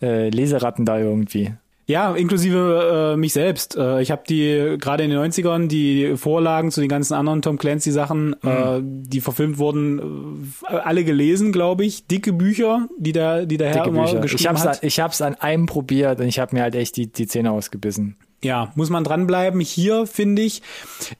äh, 0.00 0.30
Leseratten 0.30 0.86
da 0.86 0.98
irgendwie. 0.98 1.52
Ja, 1.86 2.14
inklusive 2.14 3.12
äh, 3.14 3.16
mich 3.16 3.32
selbst. 3.32 3.76
Äh, 3.76 4.00
ich 4.02 4.10
habe 4.12 4.22
die 4.28 4.76
gerade 4.78 5.02
in 5.02 5.10
den 5.10 5.18
90ern 5.18 5.66
die 5.66 6.16
Vorlagen 6.16 6.70
zu 6.70 6.80
den 6.80 6.88
ganzen 6.88 7.14
anderen 7.14 7.42
Tom 7.42 7.58
Clancy 7.58 7.90
Sachen, 7.90 8.36
äh, 8.44 8.78
Mhm. 8.80 9.02
die 9.08 9.20
verfilmt 9.20 9.58
wurden, 9.58 10.52
äh, 10.68 10.74
alle 10.76 11.02
gelesen, 11.04 11.50
glaube 11.52 11.84
ich. 11.84 12.06
Dicke 12.06 12.32
Bücher, 12.32 12.88
die 12.98 13.12
der 13.12 13.46
die 13.46 13.56
der 13.56 13.74
Herr 13.74 13.86
immer 13.86 14.04
geschrieben 14.20 14.40
Ich 14.40 14.46
hab's, 14.48 14.60
hat. 14.64 14.68
an, 14.82 14.86
ich 14.88 15.00
hab's 15.00 15.20
an 15.20 15.34
einem 15.34 15.66
probiert 15.66 16.20
und 16.20 16.28
ich 16.28 16.38
habe 16.38 16.54
mir 16.54 16.62
halt 16.62 16.76
echt 16.76 16.96
die, 16.96 17.10
die 17.10 17.26
Zähne 17.26 17.50
ausgebissen. 17.50 18.16
Ja, 18.44 18.72
muss 18.74 18.90
man 18.90 19.04
dranbleiben. 19.04 19.60
Hier 19.60 20.04
finde 20.06 20.42
ich, 20.42 20.62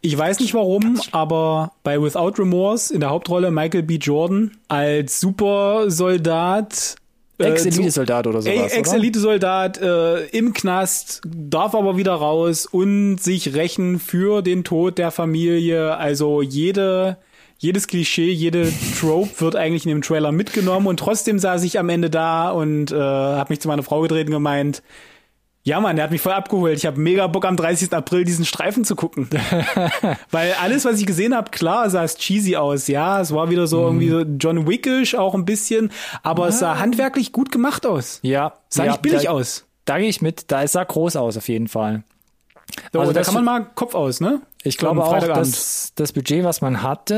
ich 0.00 0.18
weiß 0.18 0.40
nicht 0.40 0.54
warum, 0.54 1.00
aber 1.12 1.70
bei 1.84 2.00
Without 2.02 2.32
Remorse 2.38 2.92
in 2.92 2.98
der 3.00 3.10
Hauptrolle 3.10 3.50
Michael 3.52 3.84
B. 3.84 3.94
Jordan 3.96 4.52
als 4.68 5.20
Supersoldat. 5.20 6.96
Äh, 7.42 7.50
Ex-Elite-Soldat 7.50 8.26
oder 8.26 8.42
sowas? 8.42 8.72
Ex-Elite-Soldat 8.72 9.80
äh, 9.80 10.26
im 10.26 10.52
Knast, 10.52 11.20
darf 11.26 11.74
aber 11.74 11.96
wieder 11.96 12.12
raus 12.12 12.66
und 12.66 13.18
sich 13.18 13.54
rächen 13.54 13.98
für 13.98 14.42
den 14.42 14.64
Tod 14.64 14.98
der 14.98 15.10
Familie. 15.10 15.96
Also 15.96 16.42
jede, 16.42 17.18
jedes 17.58 17.86
Klischee, 17.86 18.30
jede 18.30 18.72
Trope 19.00 19.40
wird 19.40 19.56
eigentlich 19.56 19.84
in 19.84 19.90
dem 19.90 20.02
Trailer 20.02 20.32
mitgenommen 20.32 20.86
und 20.86 20.98
trotzdem 20.98 21.38
saß 21.38 21.62
ich 21.64 21.78
am 21.78 21.88
Ende 21.88 22.10
da 22.10 22.50
und 22.50 22.92
äh, 22.92 22.96
habe 22.96 23.52
mich 23.52 23.60
zu 23.60 23.68
meiner 23.68 23.82
Frau 23.82 24.00
gedreht 24.00 24.26
und 24.26 24.32
gemeint, 24.32 24.82
ja, 25.64 25.78
Mann, 25.80 25.94
der 25.94 26.04
hat 26.04 26.10
mich 26.10 26.20
voll 26.20 26.32
abgeholt. 26.32 26.76
Ich 26.76 26.86
habe 26.86 27.00
mega 27.00 27.26
Bock 27.28 27.44
am 27.44 27.56
30. 27.56 27.92
April 27.92 28.24
diesen 28.24 28.44
Streifen 28.44 28.84
zu 28.84 28.96
gucken. 28.96 29.28
Weil 30.30 30.54
alles, 30.54 30.84
was 30.84 30.98
ich 30.98 31.06
gesehen 31.06 31.36
habe, 31.36 31.50
klar, 31.50 31.88
sah 31.88 32.02
es 32.02 32.16
cheesy 32.16 32.56
aus. 32.56 32.88
Ja, 32.88 33.20
es 33.20 33.32
war 33.32 33.48
wieder 33.48 33.68
so 33.68 33.82
irgendwie 33.82 34.08
so 34.08 34.22
John 34.22 34.66
Wickish 34.66 35.14
auch 35.14 35.34
ein 35.34 35.44
bisschen, 35.44 35.92
aber 36.24 36.48
es 36.48 36.58
sah 36.58 36.78
handwerklich 36.78 37.30
gut 37.30 37.52
gemacht 37.52 37.86
aus. 37.86 38.18
Ja. 38.22 38.54
Sah 38.68 38.84
ja, 38.84 38.92
nicht 38.92 39.02
billig 39.02 39.24
da, 39.24 39.30
aus. 39.30 39.64
Da 39.84 39.98
gehe 39.98 40.08
ich 40.08 40.20
mit. 40.20 40.50
Da 40.50 40.64
es 40.64 40.72
sah 40.72 40.82
groß 40.82 41.14
aus 41.14 41.36
auf 41.36 41.48
jeden 41.48 41.68
Fall. 41.68 42.02
So, 42.92 43.00
Also 43.00 43.12
da 43.12 43.22
kann 43.22 43.34
man 43.34 43.44
mal 43.44 43.66
Kopf 43.74 43.94
aus, 43.94 44.20
ne? 44.20 44.40
Ich 44.64 44.78
glaube 44.78 45.04
auch, 45.04 45.18
dass 45.18 45.92
das 45.94 46.12
Budget, 46.12 46.44
was 46.44 46.60
man 46.60 46.82
hatte, 46.82 47.14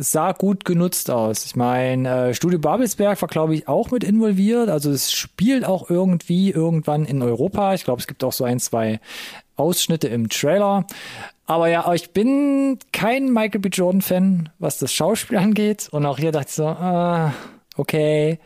sah 0.00 0.32
gut 0.32 0.64
genutzt 0.64 1.10
aus. 1.10 1.44
Ich 1.44 1.56
meine, 1.56 2.28
äh, 2.28 2.34
Studio 2.34 2.58
Babelsberg 2.58 3.20
war, 3.20 3.28
glaube 3.28 3.54
ich, 3.54 3.68
auch 3.68 3.90
mit 3.90 4.04
involviert. 4.04 4.68
Also 4.68 4.90
es 4.90 5.12
spielt 5.12 5.64
auch 5.64 5.90
irgendwie 5.90 6.50
irgendwann 6.50 7.04
in 7.04 7.22
Europa. 7.22 7.74
Ich 7.74 7.84
glaube, 7.84 8.00
es 8.00 8.06
gibt 8.06 8.22
auch 8.24 8.32
so 8.32 8.44
ein, 8.44 8.60
zwei 8.60 9.00
Ausschnitte 9.56 10.08
im 10.08 10.28
Trailer. 10.28 10.86
Aber 11.46 11.68
ja, 11.68 11.92
ich 11.92 12.10
bin 12.10 12.78
kein 12.92 13.32
Michael 13.32 13.60
B. 13.60 13.68
Jordan-Fan, 13.68 14.50
was 14.58 14.78
das 14.78 14.92
Schauspiel 14.92 15.38
angeht. 15.38 15.88
Und 15.90 16.06
auch 16.06 16.18
hier 16.18 16.32
dachte 16.32 16.48
ich 16.48 16.54
so, 16.54 16.66
ah, 16.66 17.32
okay. 17.76 18.38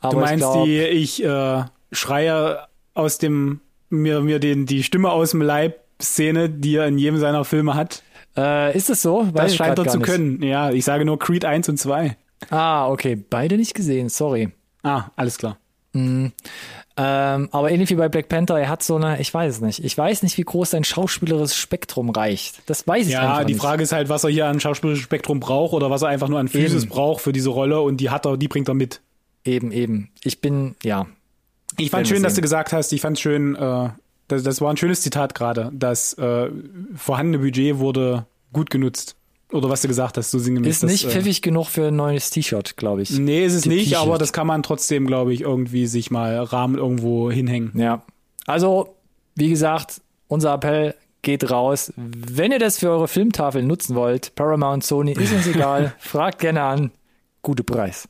Aber 0.00 0.14
Du 0.14 0.18
ich 0.18 0.24
meinst 0.24 0.42
glaub, 0.42 0.64
die, 0.64 0.80
ich 0.80 1.24
äh, 1.24 1.64
schreie 1.92 2.66
aus 2.94 3.18
dem 3.18 3.60
mir, 3.88 4.20
mir 4.20 4.38
den, 4.40 4.66
die 4.66 4.82
Stimme 4.82 5.10
aus 5.10 5.30
dem 5.30 5.42
Leib 5.42 5.80
Szene, 6.00 6.50
die 6.50 6.76
er 6.76 6.86
in 6.86 6.98
jedem 6.98 7.18
seiner 7.18 7.44
Filme 7.44 7.74
hat. 7.74 8.02
Äh, 8.36 8.76
ist 8.76 8.90
es 8.90 9.02
so? 9.02 9.26
Weiß 9.32 9.34
Das 9.34 9.56
scheint 9.56 9.78
er 9.78 9.86
zu 9.86 9.98
nicht. 9.98 10.06
können. 10.06 10.42
Ja, 10.42 10.70
ich 10.70 10.84
sage 10.84 11.04
nur 11.04 11.18
Creed 11.18 11.44
1 11.44 11.68
und 11.68 11.78
2. 11.78 12.16
Ah, 12.50 12.88
okay. 12.88 13.16
Beide 13.16 13.56
nicht 13.56 13.74
gesehen, 13.74 14.08
sorry. 14.08 14.50
Ah, 14.82 15.04
alles 15.16 15.38
klar. 15.38 15.56
Ähm, 15.94 16.32
aber 16.96 17.70
ähnlich 17.70 17.88
wie 17.90 17.94
bei 17.94 18.08
Black 18.10 18.28
Panther, 18.28 18.58
er 18.58 18.68
hat 18.68 18.82
so 18.82 18.96
eine, 18.96 19.18
ich 19.20 19.32
weiß 19.32 19.54
es 19.56 19.60
nicht. 19.62 19.82
Ich 19.84 19.96
weiß 19.96 20.22
nicht, 20.22 20.36
wie 20.36 20.42
groß 20.42 20.70
sein 20.70 20.84
schauspielerisches 20.84 21.56
Spektrum 21.56 22.10
reicht. 22.10 22.62
Das 22.66 22.86
weiß 22.86 23.06
ich 23.06 23.12
Ja, 23.14 23.22
einfach 23.30 23.44
die 23.46 23.54
nicht. 23.54 23.62
Frage 23.62 23.82
ist 23.82 23.92
halt, 23.92 24.08
was 24.10 24.24
er 24.24 24.30
hier 24.30 24.46
an 24.46 24.60
schauspielerischem 24.60 25.04
Spektrum 25.04 25.40
braucht 25.40 25.72
oder 25.72 25.90
was 25.90 26.02
er 26.02 26.08
einfach 26.08 26.28
nur 26.28 26.38
an 26.38 26.48
Physis 26.48 26.82
Eben. 26.84 26.90
braucht 26.92 27.22
für 27.22 27.32
diese 27.32 27.48
Rolle 27.50 27.80
und 27.80 27.98
die 27.98 28.10
hat 28.10 28.26
er, 28.26 28.36
die 28.36 28.48
bringt 28.48 28.68
er 28.68 28.74
mit. 28.74 29.00
Eben, 29.44 29.72
eben. 29.72 30.10
Ich 30.22 30.40
bin, 30.40 30.74
ja. 30.82 31.06
Ich 31.78 31.90
fand 31.90 32.08
schön, 32.08 32.22
dass 32.22 32.32
sehen. 32.34 32.36
du 32.36 32.42
gesagt 32.42 32.72
hast, 32.72 32.92
ich 32.92 33.00
fand 33.00 33.18
schön, 33.18 33.54
äh, 33.56 33.88
das, 34.28 34.42
das 34.42 34.60
war 34.60 34.70
ein 34.70 34.76
schönes 34.76 35.02
Zitat 35.02 35.34
gerade, 35.34 35.70
das 35.74 36.14
äh, 36.14 36.50
vorhandene 36.96 37.38
Budget 37.38 37.78
wurde 37.78 38.26
gut 38.52 38.70
genutzt. 38.70 39.16
Oder 39.52 39.70
was 39.70 39.82
du 39.82 39.88
gesagt 39.88 40.16
hast, 40.16 40.32
so 40.32 40.40
sinngemäß. 40.40 40.78
Ist 40.78 40.82
nicht 40.82 41.04
das, 41.04 41.12
äh, 41.12 41.14
pfiffig 41.14 41.40
genug 41.40 41.68
für 41.68 41.88
ein 41.88 41.96
neues 41.96 42.30
T-Shirt, 42.30 42.76
glaube 42.76 43.02
ich. 43.02 43.16
Nee, 43.16 43.44
ist 43.44 43.54
es 43.54 43.62
Die 43.62 43.68
nicht, 43.68 43.96
aber 43.96 44.18
das 44.18 44.32
kann 44.32 44.46
man 44.46 44.64
trotzdem, 44.64 45.06
glaube 45.06 45.32
ich, 45.32 45.42
irgendwie 45.42 45.86
sich 45.86 46.10
mal 46.10 46.36
Rahmen 46.42 46.76
irgendwo 46.76 47.30
hinhängen. 47.30 47.70
Ja. 47.76 48.02
Also, 48.46 48.96
wie 49.36 49.48
gesagt, 49.48 50.00
unser 50.26 50.54
Appell 50.54 50.94
geht 51.22 51.48
raus. 51.50 51.92
Wenn 51.96 52.50
ihr 52.50 52.58
das 52.58 52.78
für 52.78 52.90
eure 52.90 53.06
Filmtafel 53.06 53.62
nutzen 53.62 53.94
wollt, 53.94 54.34
Paramount, 54.34 54.82
Sony, 54.82 55.12
ist 55.12 55.32
uns 55.32 55.46
egal. 55.46 55.94
Fragt 55.98 56.40
gerne 56.40 56.62
an. 56.62 56.90
Gute 57.42 57.62
Preis. 57.62 58.08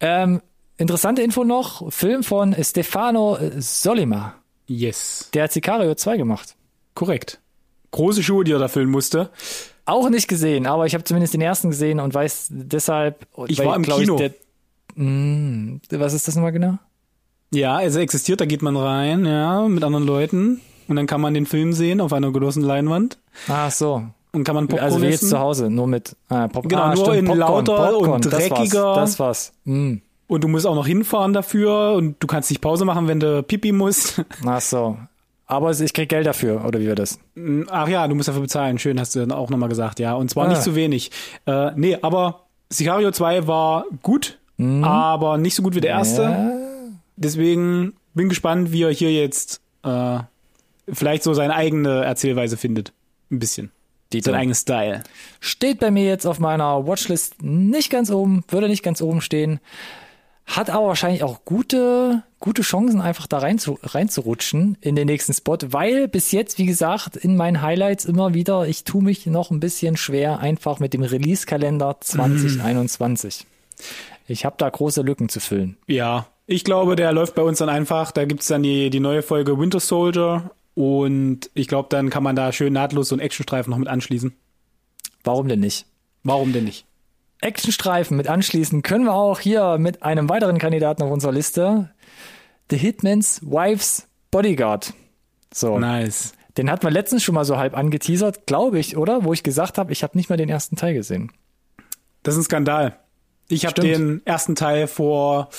Ähm, 0.00 0.42
interessante 0.76 1.22
Info 1.22 1.44
noch. 1.44 1.90
Film 1.90 2.22
von 2.22 2.54
Stefano 2.62 3.38
Sollima. 3.58 4.34
Yes. 4.66 5.30
Der 5.34 5.44
hat 5.44 5.52
Sicario 5.52 5.94
2 5.94 6.16
gemacht. 6.16 6.56
Korrekt. 6.94 7.40
Große 7.92 8.22
Schuhe, 8.22 8.44
die 8.44 8.52
er 8.52 8.58
da 8.58 8.68
füllen 8.68 8.90
musste. 8.90 9.30
Auch 9.84 10.08
nicht 10.10 10.26
gesehen, 10.28 10.66
aber 10.66 10.86
ich 10.86 10.94
habe 10.94 11.04
zumindest 11.04 11.34
den 11.34 11.40
ersten 11.40 11.70
gesehen 11.70 12.00
und 12.00 12.12
weiß 12.12 12.48
deshalb. 12.50 13.26
Ich 13.46 13.58
weil, 13.58 13.66
war 13.66 13.76
im 13.76 13.82
Kino. 13.82 14.16
der, 14.16 14.32
Mm, 14.96 15.76
was 15.90 16.14
ist 16.14 16.26
das 16.26 16.36
nochmal 16.36 16.52
genau? 16.52 16.78
Ja, 17.52 17.76
also 17.76 18.00
existiert, 18.00 18.40
da 18.40 18.46
geht 18.46 18.62
man 18.62 18.76
rein, 18.76 19.24
ja, 19.24 19.68
mit 19.68 19.84
anderen 19.84 20.06
Leuten. 20.06 20.60
Und 20.88 20.96
dann 20.96 21.06
kann 21.06 21.20
man 21.20 21.34
den 21.34 21.46
Film 21.46 21.72
sehen 21.72 22.00
auf 22.00 22.12
einer 22.12 22.30
großen 22.32 22.62
Leinwand. 22.62 23.18
Ach 23.48 23.70
so. 23.70 24.04
Und 24.32 24.44
kann 24.44 24.54
man 24.54 24.68
Popcorn 24.68 24.84
Also 24.84 25.02
wie 25.02 25.06
jetzt 25.06 25.16
essen. 25.22 25.30
zu 25.30 25.38
Hause, 25.38 25.70
nur 25.70 25.86
mit 25.86 26.16
äh, 26.28 26.48
Popcorn. 26.48 26.68
Genau, 26.68 26.82
ah, 26.82 26.94
nur 26.94 27.04
stimmt, 27.04 27.18
in 27.18 27.24
Popcorn, 27.26 27.38
lauter 27.66 27.76
Popcorn, 27.76 28.10
und 28.10 28.32
dreckiger. 28.32 28.94
Das 28.94 28.96
war's. 28.96 29.10
Das 29.10 29.18
war's. 29.18 29.52
Mm. 29.64 29.94
Und 30.28 30.42
du 30.42 30.48
musst 30.48 30.66
auch 30.66 30.74
noch 30.74 30.86
hinfahren 30.86 31.32
dafür 31.32 31.92
und 31.94 32.16
du 32.20 32.26
kannst 32.26 32.50
nicht 32.50 32.60
Pause 32.60 32.84
machen, 32.84 33.06
wenn 33.06 33.20
du 33.20 33.42
Pipi 33.42 33.70
musst. 33.72 34.22
Ach 34.46 34.60
so. 34.60 34.96
Aber 35.46 35.70
ich 35.70 35.92
krieg 35.92 36.08
Geld 36.08 36.26
dafür, 36.26 36.64
oder 36.64 36.80
wie 36.80 36.88
war 36.88 36.96
das? 36.96 37.20
Ach 37.70 37.86
ja, 37.86 38.08
du 38.08 38.16
musst 38.16 38.28
dafür 38.28 38.42
bezahlen. 38.42 38.78
Schön, 38.80 38.98
hast 38.98 39.14
du 39.14 39.20
dann 39.20 39.30
auch 39.30 39.48
nochmal 39.50 39.68
gesagt, 39.68 40.00
ja. 40.00 40.14
Und 40.14 40.28
zwar 40.28 40.46
Ah. 40.46 40.48
nicht 40.48 40.62
zu 40.62 40.74
wenig. 40.74 41.12
Äh, 41.46 41.70
nee, 41.76 41.96
aber 42.02 42.46
Sicario 42.68 43.12
2 43.12 43.46
war 43.46 43.84
gut, 44.02 44.38
aber 44.82 45.38
nicht 45.38 45.54
so 45.54 45.62
gut 45.62 45.76
wie 45.76 45.80
der 45.80 45.90
erste. 45.90 46.26
Mhm. 46.28 46.34
Ja. 46.34 46.50
Deswegen 47.16 47.92
bin 48.14 48.28
gespannt, 48.28 48.72
wie 48.72 48.82
er 48.82 48.90
hier 48.90 49.12
jetzt 49.12 49.60
äh, 49.84 50.18
vielleicht 50.92 51.22
so 51.22 51.32
seine 51.34 51.54
eigene 51.54 52.04
Erzählweise 52.04 52.56
findet. 52.56 52.92
Ein 53.30 53.38
bisschen. 53.38 53.70
Sein 54.12 54.34
eigenes 54.34 54.62
Style. 54.62 55.02
Steht 55.40 55.78
bei 55.78 55.90
mir 55.90 56.04
jetzt 56.06 56.26
auf 56.26 56.38
meiner 56.40 56.86
Watchlist 56.86 57.42
nicht 57.42 57.90
ganz 57.90 58.10
oben, 58.10 58.44
würde 58.48 58.68
nicht 58.68 58.82
ganz 58.82 59.02
oben 59.02 59.20
stehen. 59.20 59.60
Hat 60.46 60.70
aber 60.70 60.86
wahrscheinlich 60.86 61.24
auch 61.24 61.44
gute, 61.44 62.22
gute 62.38 62.62
Chancen, 62.62 63.00
einfach 63.00 63.26
da 63.26 63.38
rein 63.38 63.58
zu, 63.58 63.78
reinzurutschen 63.82 64.78
in 64.80 64.94
den 64.94 65.06
nächsten 65.06 65.32
Spot, 65.34 65.58
weil 65.68 66.06
bis 66.06 66.30
jetzt, 66.30 66.58
wie 66.58 66.66
gesagt, 66.66 67.16
in 67.16 67.36
meinen 67.36 67.62
Highlights 67.62 68.04
immer 68.04 68.32
wieder, 68.32 68.66
ich 68.66 68.84
tue 68.84 69.02
mich 69.02 69.26
noch 69.26 69.50
ein 69.50 69.60
bisschen 69.60 69.96
schwer 69.96 70.38
einfach 70.38 70.78
mit 70.78 70.94
dem 70.94 71.02
Release-Kalender 71.02 71.96
2021. 72.00 73.44
Ich 74.28 74.44
habe 74.44 74.54
da 74.58 74.70
große 74.70 75.02
Lücken 75.02 75.28
zu 75.28 75.40
füllen. 75.40 75.76
Ja, 75.88 76.28
ich 76.46 76.62
glaube, 76.62 76.94
der 76.94 77.12
läuft 77.12 77.34
bei 77.34 77.42
uns 77.42 77.58
dann 77.58 77.68
einfach. 77.68 78.12
Da 78.12 78.24
gibt's 78.24 78.46
dann 78.46 78.62
die, 78.62 78.88
die 78.90 79.00
neue 79.00 79.22
Folge 79.22 79.58
Winter 79.58 79.80
Soldier 79.80 80.52
und 80.74 81.50
ich 81.54 81.66
glaube, 81.66 81.88
dann 81.90 82.08
kann 82.08 82.22
man 82.22 82.36
da 82.36 82.52
schön 82.52 82.72
nahtlos 82.72 83.08
so 83.08 83.16
einen 83.16 83.22
Actionstreifen 83.22 83.70
noch 83.70 83.78
mit 83.78 83.88
anschließen. 83.88 84.32
Warum 85.24 85.48
denn 85.48 85.60
nicht? 85.60 85.86
Warum 86.22 86.52
denn 86.52 86.64
nicht? 86.64 86.86
Actionstreifen 87.40 88.16
mit 88.16 88.28
anschließen 88.28 88.82
können 88.82 89.04
wir 89.04 89.14
auch 89.14 89.40
hier 89.40 89.78
mit 89.78 90.02
einem 90.02 90.28
weiteren 90.28 90.58
Kandidaten 90.58 91.02
auf 91.02 91.10
unserer 91.10 91.32
Liste. 91.32 91.90
The 92.70 92.76
Hitman's 92.76 93.40
Wife's 93.42 94.08
Bodyguard. 94.30 94.92
So. 95.52 95.78
Nice. 95.78 96.32
Den 96.56 96.70
hat 96.70 96.82
man 96.82 96.92
letztens 96.92 97.22
schon 97.22 97.34
mal 97.34 97.44
so 97.44 97.58
halb 97.58 97.76
angeteasert, 97.76 98.46
glaube 98.46 98.78
ich, 98.78 98.96
oder? 98.96 99.24
Wo 99.24 99.32
ich 99.32 99.42
gesagt 99.42 99.78
habe, 99.78 99.92
ich 99.92 100.02
habe 100.02 100.16
nicht 100.16 100.30
mal 100.30 100.36
den 100.36 100.48
ersten 100.48 100.76
Teil 100.76 100.94
gesehen. 100.94 101.30
Das 102.22 102.34
ist 102.34 102.40
ein 102.40 102.44
Skandal. 102.44 102.98
Ich 103.48 103.66
habe 103.66 103.80
den 103.80 104.22
ersten 104.24 104.54
Teil 104.54 104.88
vor 104.88 105.50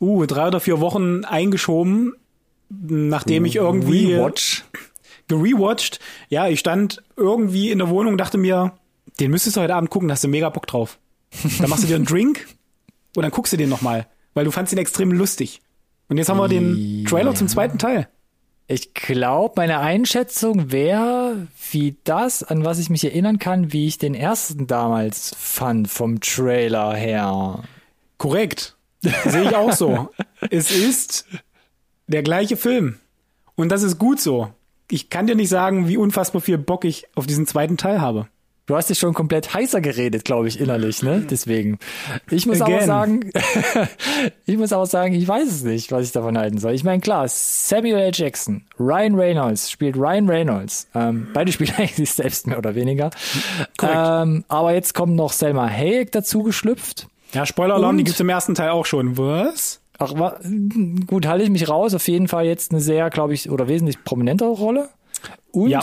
uh, 0.00 0.26
drei 0.26 0.48
oder 0.48 0.60
vier 0.60 0.80
Wochen 0.80 1.24
eingeschoben, 1.24 2.14
nachdem 2.68 3.44
ich 3.44 3.56
irgendwie 3.56 4.14
Rewatch. 4.14 4.64
gerewatcht. 5.26 5.98
Ja, 6.28 6.48
ich 6.48 6.60
stand 6.60 7.02
irgendwie 7.16 7.70
in 7.70 7.78
der 7.78 7.88
Wohnung 7.88 8.12
und 8.12 8.18
dachte 8.18 8.38
mir, 8.38 8.74
den 9.18 9.30
müsstest 9.30 9.56
du 9.56 9.62
heute 9.62 9.74
Abend 9.74 9.90
gucken, 9.90 10.08
da 10.08 10.12
hast 10.12 10.24
du 10.24 10.28
mega 10.28 10.50
Bock 10.50 10.66
drauf. 10.66 10.98
Dann 11.58 11.70
machst 11.70 11.84
du 11.84 11.88
dir 11.88 11.96
einen 11.96 12.04
Drink 12.04 12.46
und 13.16 13.22
dann 13.22 13.30
guckst 13.30 13.52
du 13.52 13.56
den 13.56 13.68
nochmal, 13.68 14.06
weil 14.34 14.44
du 14.44 14.50
fandst 14.50 14.72
ihn 14.72 14.78
extrem 14.78 15.12
lustig. 15.12 15.60
Und 16.08 16.18
jetzt 16.18 16.28
haben 16.28 16.38
wir 16.38 16.48
den 16.48 17.04
Trailer 17.06 17.34
zum 17.34 17.48
zweiten 17.48 17.78
Teil. 17.78 18.08
Ich 18.68 18.94
glaube, 18.94 19.54
meine 19.56 19.78
Einschätzung 19.78 20.72
wäre, 20.72 21.46
wie 21.70 21.96
das, 22.02 22.42
an 22.42 22.64
was 22.64 22.80
ich 22.80 22.90
mich 22.90 23.04
erinnern 23.04 23.38
kann, 23.38 23.72
wie 23.72 23.86
ich 23.86 23.98
den 23.98 24.14
ersten 24.14 24.66
damals 24.66 25.34
fand 25.38 25.88
vom 25.88 26.20
Trailer 26.20 26.94
her. 26.94 27.62
Korrekt. 28.18 28.76
Sehe 29.00 29.44
ich 29.44 29.54
auch 29.54 29.72
so. 29.72 30.10
es 30.50 30.72
ist 30.72 31.26
der 32.08 32.24
gleiche 32.24 32.56
Film. 32.56 32.98
Und 33.54 33.70
das 33.70 33.84
ist 33.84 33.98
gut 33.98 34.20
so. 34.20 34.52
Ich 34.90 35.10
kann 35.10 35.26
dir 35.28 35.36
nicht 35.36 35.48
sagen, 35.48 35.88
wie 35.88 35.96
unfassbar 35.96 36.40
viel 36.40 36.58
Bock 36.58 36.84
ich 36.84 37.06
auf 37.14 37.26
diesen 37.26 37.46
zweiten 37.46 37.76
Teil 37.76 38.00
habe. 38.00 38.26
Du 38.66 38.74
hast 38.74 38.90
dich 38.90 38.98
schon 38.98 39.14
komplett 39.14 39.54
heißer 39.54 39.80
geredet, 39.80 40.24
glaube 40.24 40.48
ich, 40.48 40.58
innerlich, 40.60 41.00
ne? 41.02 41.24
Deswegen. 41.30 41.78
Ich 42.30 42.46
muss 42.46 42.60
aber 42.60 42.74
Again. 42.74 42.86
sagen, 42.86 43.30
ich 44.46 44.56
muss 44.58 44.72
auch 44.72 44.86
sagen, 44.86 45.14
ich 45.14 45.26
weiß 45.28 45.46
es 45.48 45.62
nicht, 45.62 45.92
was 45.92 46.04
ich 46.06 46.12
davon 46.12 46.36
halten 46.36 46.58
soll. 46.58 46.72
Ich 46.74 46.82
meine, 46.82 47.00
klar, 47.00 47.26
Samuel 47.28 47.96
L. 47.96 48.10
Jackson, 48.12 48.64
Ryan 48.80 49.14
Reynolds 49.14 49.70
spielt 49.70 49.96
Ryan 49.96 50.28
Reynolds. 50.28 50.88
Ähm, 50.96 51.28
beide 51.32 51.52
spielen 51.52 51.72
eigentlich 51.78 52.10
selbst 52.10 52.48
mehr 52.48 52.58
oder 52.58 52.74
weniger. 52.74 53.10
Ähm, 53.82 54.44
aber 54.48 54.74
jetzt 54.74 54.94
kommt 54.94 55.14
noch 55.14 55.32
Selma 55.32 55.68
Hayek 55.68 56.10
dazu 56.10 56.42
geschlüpft. 56.42 57.06
Ja, 57.32 57.46
Spoiler-Alarm, 57.46 57.90
Und? 57.90 57.98
die 57.98 58.04
gibt's 58.04 58.20
im 58.20 58.28
ersten 58.28 58.54
Teil 58.56 58.70
auch 58.70 58.86
schon. 58.86 59.16
Was? 59.16 59.80
Ach, 59.98 60.12
gut, 61.06 61.26
halte 61.26 61.44
ich 61.44 61.50
mich 61.50 61.68
raus. 61.68 61.94
Auf 61.94 62.06
jeden 62.08 62.26
Fall 62.28 62.46
jetzt 62.46 62.72
eine 62.72 62.80
sehr, 62.80 63.10
glaube 63.10 63.32
ich, 63.34 63.48
oder 63.48 63.68
wesentlich 63.68 64.02
prominentere 64.04 64.50
Rolle. 64.50 64.88
Und 65.52 65.70
Ja. 65.70 65.80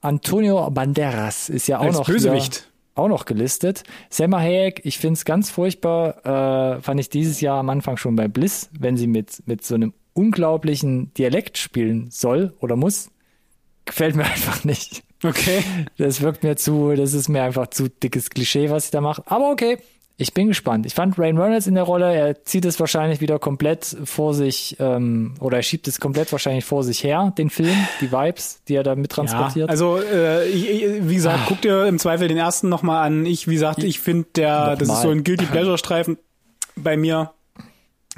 Antonio 0.00 0.70
Banderas 0.70 1.48
ist 1.48 1.66
ja 1.66 1.78
auch 1.78 1.84
Als 1.84 1.98
noch 1.98 2.06
Bösewicht. 2.06 2.68
Auch 2.94 3.08
noch 3.08 3.24
gelistet. 3.24 3.84
Selma 4.10 4.40
Hayek, 4.40 4.80
ich 4.84 4.98
finde 4.98 5.14
es 5.14 5.24
ganz 5.24 5.50
furchtbar, 5.50 6.76
äh, 6.76 6.82
fand 6.82 7.00
ich 7.00 7.08
dieses 7.08 7.40
Jahr 7.40 7.58
am 7.58 7.70
Anfang 7.70 7.96
schon 7.96 8.16
bei 8.16 8.28
Bliss, 8.28 8.68
wenn 8.78 8.96
sie 8.96 9.06
mit, 9.06 9.42
mit 9.46 9.64
so 9.64 9.74
einem 9.74 9.94
unglaublichen 10.12 11.14
Dialekt 11.14 11.56
spielen 11.56 12.10
soll 12.10 12.54
oder 12.60 12.76
muss. 12.76 13.10
Gefällt 13.84 14.16
mir 14.16 14.24
einfach 14.26 14.64
nicht. 14.64 15.02
Okay. 15.22 15.62
Das 15.98 16.20
wirkt 16.20 16.42
mir 16.42 16.56
zu, 16.56 16.94
das 16.94 17.12
ist 17.14 17.28
mir 17.28 17.42
einfach 17.42 17.68
zu 17.68 17.88
dickes 17.88 18.30
Klischee, 18.30 18.70
was 18.70 18.86
ich 18.86 18.90
da 18.90 19.00
mache. 19.00 19.22
Aber 19.26 19.50
okay, 19.50 19.78
ich 20.20 20.34
bin 20.34 20.48
gespannt. 20.48 20.84
Ich 20.86 20.94
fand 20.94 21.18
Ryan 21.18 21.38
Reynolds 21.38 21.66
in 21.66 21.74
der 21.74 21.84
Rolle, 21.84 22.14
er 22.14 22.44
zieht 22.44 22.64
es 22.64 22.78
wahrscheinlich 22.78 23.20
wieder 23.20 23.38
komplett 23.38 23.96
vor 24.04 24.34
sich, 24.34 24.76
ähm, 24.78 25.34
oder 25.40 25.56
er 25.56 25.62
schiebt 25.62 25.88
es 25.88 25.98
komplett 25.98 26.30
wahrscheinlich 26.32 26.64
vor 26.64 26.84
sich 26.84 27.02
her, 27.02 27.32
den 27.38 27.48
Film, 27.50 27.74
die 28.00 28.12
Vibes, 28.12 28.60
die 28.68 28.74
er 28.74 28.82
da 28.82 28.94
mit 28.94 29.10
Ja, 29.10 29.14
transportiert. 29.16 29.70
also 29.70 29.98
äh, 29.98 30.46
ich, 30.48 31.08
wie 31.08 31.14
gesagt, 31.14 31.40
guck 31.48 31.60
dir 31.62 31.86
im 31.86 31.98
Zweifel 31.98 32.28
den 32.28 32.36
ersten 32.36 32.68
nochmal 32.68 33.06
an. 33.06 33.24
Ich, 33.24 33.48
wie 33.48 33.54
gesagt, 33.54 33.82
ich 33.82 34.00
finde 34.00 34.28
der, 34.36 34.72
das 34.76 34.82
ist 34.82 34.88
Nochmal. 34.88 35.02
so 35.02 35.10
ein 35.10 35.24
Guilty 35.24 35.44
Pleasure 35.50 35.78
Streifen 35.78 36.18
bei 36.76 36.96
mir. 36.96 37.32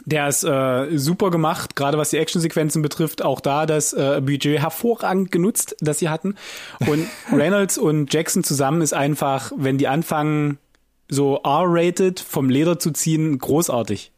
Der 0.05 0.27
ist 0.27 0.43
äh, 0.43 0.97
super 0.99 1.31
gemacht, 1.31 1.77
gerade 1.77 1.99
was 1.99 2.11
die 2.11 2.17
Actionsequenzen 2.19 2.83
betrifft. 2.83 3.23
Auch 3.23 3.41
da 3.41 3.67
das 3.67 3.93
äh, 3.93 4.21
Budget 4.21 4.59
hervorragend 4.59 5.31
genutzt, 5.31 5.77
das 5.81 5.99
sie 6.01 6.09
hatten. 6.09 6.35
Und 6.89 7.07
Reynolds 7.33 7.79
und 7.79 8.13
Jackson 8.13 8.43
zusammen 8.43 8.81
ist 8.83 8.95
einfach, 8.95 9.53
wenn 9.55 9.79
die 9.79 9.87
anfangen, 9.89 10.59
so 11.09 11.41
R-rated 11.43 12.21
vom 12.21 12.49
Leder 12.51 12.79
zu 12.79 12.91
ziehen, 12.91 13.39
großartig. 13.39 14.13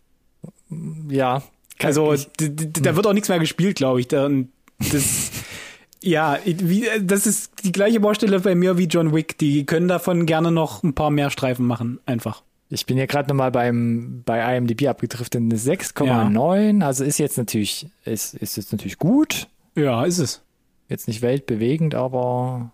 ja. 1.09 1.43
Also 1.82 2.14
da 2.39 2.97
wird 2.97 3.07
auch 3.07 3.12
nichts 3.12 3.28
mehr 3.28 3.41
gespielt, 3.41 3.76
glaube 3.76 4.01
ich. 4.01 4.09
Da, 4.09 4.30
das, 4.78 5.30
ja, 6.03 6.39
wie, 6.45 6.87
das 7.03 7.26
ist 7.26 7.51
die 7.64 7.72
gleiche 7.72 7.99
Baustelle 8.01 8.39
bei 8.41 8.55
mir 8.55 8.78
wie 8.78 8.85
John 8.85 9.12
Wick. 9.12 9.39
Die 9.39 9.66
können 9.66 9.89
davon 9.89 10.24
gerne 10.24 10.53
noch 10.53 10.82
ein 10.82 10.95
paar 10.95 11.11
mehr 11.11 11.30
Streifen 11.30 11.66
machen, 11.66 11.99
einfach. 12.07 12.43
Ich 12.70 12.87
bin 12.87 12.97
hier 12.97 13.07
gerade 13.07 13.28
nochmal 13.28 13.51
beim 13.51 14.22
bei 14.24 14.57
IMDb 14.57 14.89
abgetrifft 14.89 15.35
in 15.35 15.45
eine 15.45 15.59
6,9. 15.59 16.82
Also 16.82 17.05
ist 17.05 17.18
jetzt 17.18 17.39
natürlich 17.39 17.87
ist 18.05 18.35
ist 18.35 18.57
jetzt 18.57 18.72
natürlich 18.72 18.99
gut. 18.99 19.49
Ja, 19.74 20.05
ist 20.05 20.18
es. 20.18 20.43
Jetzt 20.89 21.09
nicht 21.09 21.22
weltbewegend, 21.22 21.95
aber 21.95 22.72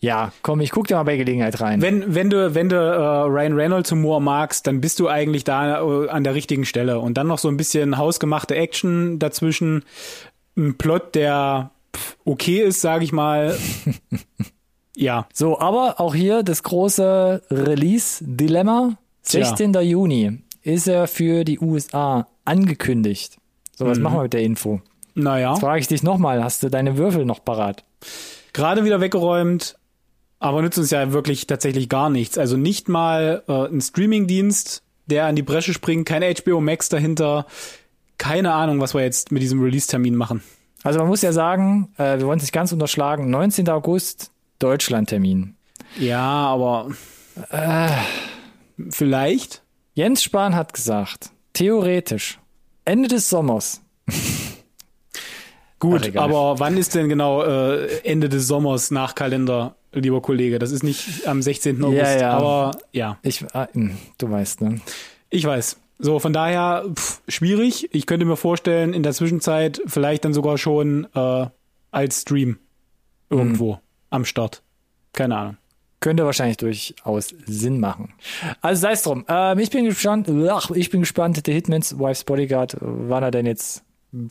ja, 0.00 0.32
komm, 0.42 0.60
ich 0.60 0.70
guck 0.70 0.86
da 0.86 0.96
mal 0.96 1.02
bei 1.02 1.16
Gelegenheit 1.16 1.60
rein. 1.60 1.82
Wenn, 1.82 2.14
wenn 2.14 2.30
du, 2.30 2.54
wenn 2.54 2.68
du 2.68 2.76
äh, 2.76 3.22
Ryan 3.28 3.54
Reynolds 3.54 3.90
Humor 3.90 4.20
magst, 4.20 4.66
dann 4.66 4.80
bist 4.80 5.00
du 5.00 5.08
eigentlich 5.08 5.42
da 5.42 5.82
äh, 5.82 6.08
an 6.08 6.22
der 6.22 6.34
richtigen 6.34 6.64
Stelle. 6.64 7.00
Und 7.00 7.14
dann 7.14 7.26
noch 7.26 7.38
so 7.38 7.48
ein 7.48 7.56
bisschen 7.56 7.98
hausgemachte 7.98 8.54
Action 8.54 9.18
dazwischen. 9.18 9.84
Ein 10.56 10.78
Plot, 10.78 11.16
der 11.16 11.70
okay 12.24 12.62
ist, 12.62 12.80
sage 12.80 13.04
ich 13.04 13.12
mal. 13.12 13.56
ja. 14.96 15.26
So, 15.32 15.58
aber 15.58 16.00
auch 16.00 16.14
hier 16.14 16.44
das 16.44 16.62
große 16.62 17.42
Release-Dilemma. 17.50 18.98
16. 19.22 19.74
Juni 19.74 20.38
ist 20.62 20.86
er 20.86 21.08
für 21.08 21.44
die 21.44 21.58
USA 21.58 22.28
angekündigt. 22.44 23.36
So, 23.76 23.86
was 23.86 23.98
machen 23.98 24.16
wir 24.16 24.22
mit 24.22 24.32
der 24.32 24.42
Info? 24.42 24.80
Naja. 25.14 25.50
Jetzt 25.50 25.60
frage 25.60 25.80
ich 25.80 25.88
dich 25.88 26.02
nochmal, 26.02 26.42
hast 26.42 26.62
du 26.62 26.68
deine 26.68 26.96
Würfel 26.96 27.24
noch 27.24 27.44
parat? 27.44 27.84
Gerade 28.52 28.84
wieder 28.84 29.00
weggeräumt, 29.00 29.76
aber 30.40 30.62
nützt 30.62 30.78
uns 30.78 30.90
ja 30.90 31.12
wirklich 31.12 31.46
tatsächlich 31.46 31.88
gar 31.88 32.10
nichts. 32.10 32.38
Also 32.38 32.56
nicht 32.56 32.88
mal 32.88 33.42
äh, 33.48 33.66
ein 33.66 33.80
Streamingdienst, 33.80 34.82
der 35.06 35.26
an 35.26 35.36
die 35.36 35.42
Bresche 35.42 35.72
springt, 35.72 36.06
kein 36.06 36.22
HBO 36.22 36.60
Max 36.60 36.88
dahinter. 36.88 37.46
Keine 38.18 38.52
Ahnung, 38.52 38.80
was 38.80 38.94
wir 38.94 39.02
jetzt 39.02 39.32
mit 39.32 39.42
diesem 39.42 39.62
Release-Termin 39.62 40.14
machen. 40.14 40.42
Also 40.82 41.00
man 41.00 41.08
muss 41.08 41.22
ja 41.22 41.32
sagen, 41.32 41.92
äh, 41.98 42.18
wir 42.18 42.26
wollen 42.26 42.38
es 42.38 42.44
nicht 42.44 42.52
ganz 42.52 42.72
unterschlagen, 42.72 43.30
19. 43.30 43.68
August, 43.68 44.30
Deutschland-Termin. 44.58 45.56
Ja, 45.98 46.20
aber 46.20 46.90
äh, 47.50 47.88
vielleicht. 48.90 49.62
Jens 49.94 50.22
Spahn 50.22 50.54
hat 50.54 50.72
gesagt, 50.72 51.30
theoretisch, 51.52 52.38
Ende 52.84 53.08
des 53.08 53.28
Sommers. 53.28 53.80
Gut, 55.80 56.12
Ach, 56.14 56.22
aber 56.22 56.58
wann 56.58 56.76
ist 56.76 56.94
denn 56.94 57.08
genau 57.08 57.42
äh, 57.42 57.98
Ende 58.04 58.28
des 58.28 58.46
Sommers 58.48 58.90
nach 58.90 59.14
Kalender, 59.14 59.76
lieber 59.92 60.20
Kollege? 60.22 60.58
Das 60.58 60.70
ist 60.72 60.82
nicht 60.82 61.26
am 61.26 61.42
16. 61.42 61.82
August, 61.82 61.98
Ja, 62.00 62.18
ja. 62.20 62.30
aber 62.32 62.78
ja, 62.92 63.18
Ich, 63.22 63.44
ah, 63.54 63.68
hm, 63.72 63.96
du 64.18 64.30
weißt, 64.30 64.60
ne? 64.62 64.80
ich 65.30 65.44
weiß. 65.44 65.78
So, 66.00 66.20
von 66.20 66.32
daher 66.32 66.84
pff, 66.94 67.20
schwierig. 67.26 67.88
Ich 67.92 68.06
könnte 68.06 68.24
mir 68.24 68.36
vorstellen, 68.36 68.92
in 68.94 69.02
der 69.02 69.12
Zwischenzeit 69.12 69.80
vielleicht 69.86 70.24
dann 70.24 70.32
sogar 70.32 70.56
schon 70.56 71.08
äh, 71.14 71.46
als 71.90 72.20
Stream 72.22 72.58
irgendwo 73.30 73.74
Mhm. 73.74 73.78
am 74.10 74.24
Start. 74.24 74.62
Keine 75.12 75.36
Ahnung. 75.36 75.56
Könnte 76.00 76.24
wahrscheinlich 76.24 76.56
durchaus 76.58 77.34
Sinn 77.46 77.80
machen. 77.80 78.14
Also 78.60 78.82
sei 78.82 78.92
es 78.92 79.02
drum. 79.02 79.24
Ähm, 79.28 79.58
ich 79.58 79.70
bin 79.70 79.84
gespannt. 79.86 80.30
Ach, 80.48 80.70
ich 80.70 80.90
bin 80.90 81.00
gespannt. 81.00 81.40
The 81.44 81.52
Hitman's 81.52 81.98
Wife's 81.98 82.22
Bodyguard, 82.22 82.74
äh, 82.74 82.78
wann 82.80 83.24
er 83.24 83.32
denn 83.32 83.46
jetzt 83.46 83.82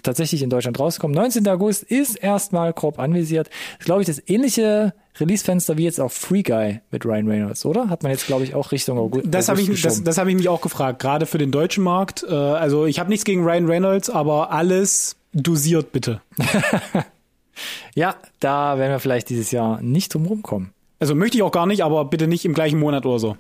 tatsächlich 0.02 0.42
in 0.44 0.50
Deutschland 0.50 0.80
rauskommt. 0.80 1.14
19. 1.14 1.46
August 1.50 1.84
ist 1.84 2.16
erstmal 2.16 2.72
grob 2.72 2.98
anvisiert. 3.00 3.50
Ist, 3.80 3.86
glaube 3.86 4.02
ich, 4.02 4.08
das 4.08 4.22
ähnliche 4.28 4.94
Release-Fenster 5.20 5.78
wie 5.78 5.84
jetzt 5.84 6.00
auch 6.00 6.12
Free 6.12 6.44
Guy 6.44 6.82
mit 6.92 7.06
Ryan 7.06 7.28
Reynolds, 7.28 7.66
oder? 7.66 7.90
Hat 7.90 8.04
man 8.04 8.12
jetzt, 8.12 8.28
glaube 8.28 8.44
ich, 8.44 8.56
auch 8.56 8.72
Richtung 8.72 8.98
August. 8.98 9.26
Das 9.30 9.50
habe 9.50 9.62
ich, 9.62 9.82
das, 9.82 10.04
das 10.04 10.18
hab 10.18 10.28
ich 10.28 10.36
mich 10.36 10.50
auch 10.50 10.62
gefragt, 10.62 11.00
gerade 11.00 11.26
für 11.26 11.38
den 11.38 11.52
deutschen 11.52 11.84
Markt. 11.84 12.26
Äh, 12.28 12.34
also 12.34 12.86
ich 12.86 13.00
habe 13.00 13.10
nichts 13.10 13.26
gegen 13.26 13.44
Ryan 13.44 13.66
Reynolds, 13.66 14.10
aber 14.10 14.52
alles 14.52 15.16
dosiert 15.34 15.92
bitte. 15.92 16.22
ja, 17.96 18.16
da 18.40 18.78
werden 18.78 18.92
wir 18.92 19.00
vielleicht 19.00 19.30
dieses 19.30 19.52
Jahr 19.52 19.82
nicht 19.82 20.14
drum 20.14 20.26
rumkommen. 20.26 20.72
Also 21.00 21.16
möchte 21.16 21.38
ich 21.38 21.44
auch 21.44 21.52
gar 21.52 21.66
nicht, 21.68 21.84
aber 21.84 22.06
bitte 22.06 22.28
nicht 22.28 22.46
im 22.46 22.54
gleichen 22.54 22.80
Monat 22.80 23.06
oder 23.06 23.20
so. 23.20 23.38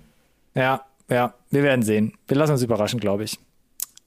Ja, 0.53 0.81
ja, 1.09 1.33
wir 1.49 1.63
werden 1.63 1.83
sehen. 1.83 2.13
Wir 2.27 2.37
lassen 2.37 2.53
uns 2.53 2.61
überraschen, 2.61 2.99
glaube 2.99 3.23
ich. 3.23 3.39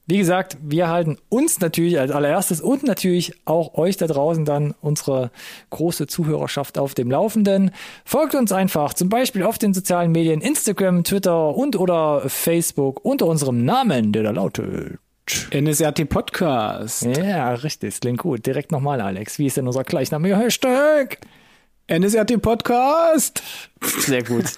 Wie 0.07 0.17
gesagt, 0.17 0.57
wir 0.61 0.89
halten 0.89 1.17
uns 1.29 1.59
natürlich 1.59 1.99
als 1.99 2.11
allererstes 2.11 2.59
und 2.59 2.83
natürlich 2.83 3.33
auch 3.45 3.75
euch 3.75 3.97
da 3.97 4.07
draußen 4.07 4.45
dann 4.45 4.73
unsere 4.81 5.31
große 5.69 6.07
Zuhörerschaft 6.07 6.77
auf 6.77 6.93
dem 6.93 7.09
Laufenden. 7.11 7.71
Folgt 8.03 8.35
uns 8.35 8.51
einfach 8.51 8.93
zum 8.93 9.09
Beispiel 9.09 9.43
auf 9.43 9.57
den 9.57 9.73
sozialen 9.73 10.11
Medien 10.11 10.41
Instagram, 10.41 11.03
Twitter 11.03 11.55
und 11.55 11.77
oder 11.77 12.23
Facebook 12.27 13.05
unter 13.05 13.27
unserem 13.27 13.63
Namen, 13.63 14.11
der 14.11 14.23
da 14.23 14.31
lautet. 14.31 14.99
NSRT 15.53 16.09
Podcast. 16.09 17.03
Ja, 17.03 17.53
richtig, 17.53 17.99
klingt 17.99 18.19
gut. 18.19 18.45
Direkt 18.45 18.71
nochmal, 18.71 18.99
Alex. 19.01 19.39
Wie 19.39 19.45
ist 19.45 19.57
denn 19.57 19.67
unser 19.67 19.83
gleichnamiger 19.83 20.37
Hashtag? 20.37 21.19
NSRT 21.91 22.41
Podcast. 22.41 23.43
Sehr 23.81 24.23
gut. 24.23 24.45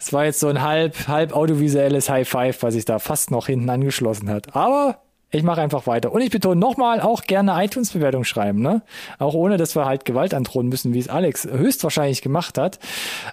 Es 0.00 0.12
war 0.12 0.24
jetzt 0.24 0.40
so 0.40 0.48
ein 0.48 0.60
halb, 0.62 1.06
halb 1.06 1.32
audiovisuelles 1.32 2.08
High 2.08 2.28
Five, 2.28 2.64
was 2.64 2.74
sich 2.74 2.84
da 2.84 2.98
fast 2.98 3.30
noch 3.30 3.46
hinten 3.46 3.70
angeschlossen 3.70 4.28
hat. 4.28 4.56
Aber 4.56 5.02
ich 5.30 5.44
mache 5.44 5.60
einfach 5.60 5.86
weiter. 5.86 6.10
Und 6.10 6.20
ich 6.22 6.30
betone 6.30 6.58
nochmal, 6.58 7.00
auch 7.00 7.22
gerne 7.22 7.62
iTunes-Bewertung 7.64 8.24
schreiben, 8.24 8.60
ne? 8.60 8.82
Auch 9.20 9.34
ohne, 9.34 9.56
dass 9.56 9.76
wir 9.76 9.84
halt 9.84 10.04
Gewalt 10.04 10.34
androhen 10.34 10.68
müssen, 10.68 10.94
wie 10.94 10.98
es 10.98 11.08
Alex 11.08 11.44
höchstwahrscheinlich 11.44 12.22
gemacht 12.22 12.58
hat. 12.58 12.80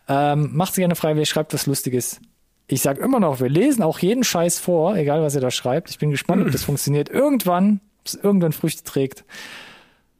Ähm, 0.08 0.52
macht's 0.54 0.76
gerne 0.76 0.96
freiwillig, 0.96 1.30
schreibt 1.30 1.54
was 1.54 1.66
Lustiges. 1.66 2.20
Ich 2.68 2.82
sag 2.82 3.00
immer 3.00 3.20
noch, 3.20 3.40
wir 3.40 3.50
lesen 3.50 3.82
auch 3.82 3.98
jeden 3.98 4.24
Scheiß 4.24 4.60
vor, 4.60 4.96
egal 4.96 5.24
was 5.24 5.34
ihr 5.34 5.42
da 5.42 5.50
schreibt. 5.50 5.90
Ich 5.90 5.98
bin 5.98 6.12
gespannt, 6.12 6.46
ob 6.46 6.52
das 6.52 6.64
funktioniert. 6.66 7.10
Irgendwann, 7.10 7.80
ob 8.02 8.08
es 8.08 8.14
irgendwann 8.16 8.52
Früchte 8.52 8.84
trägt. 8.84 9.26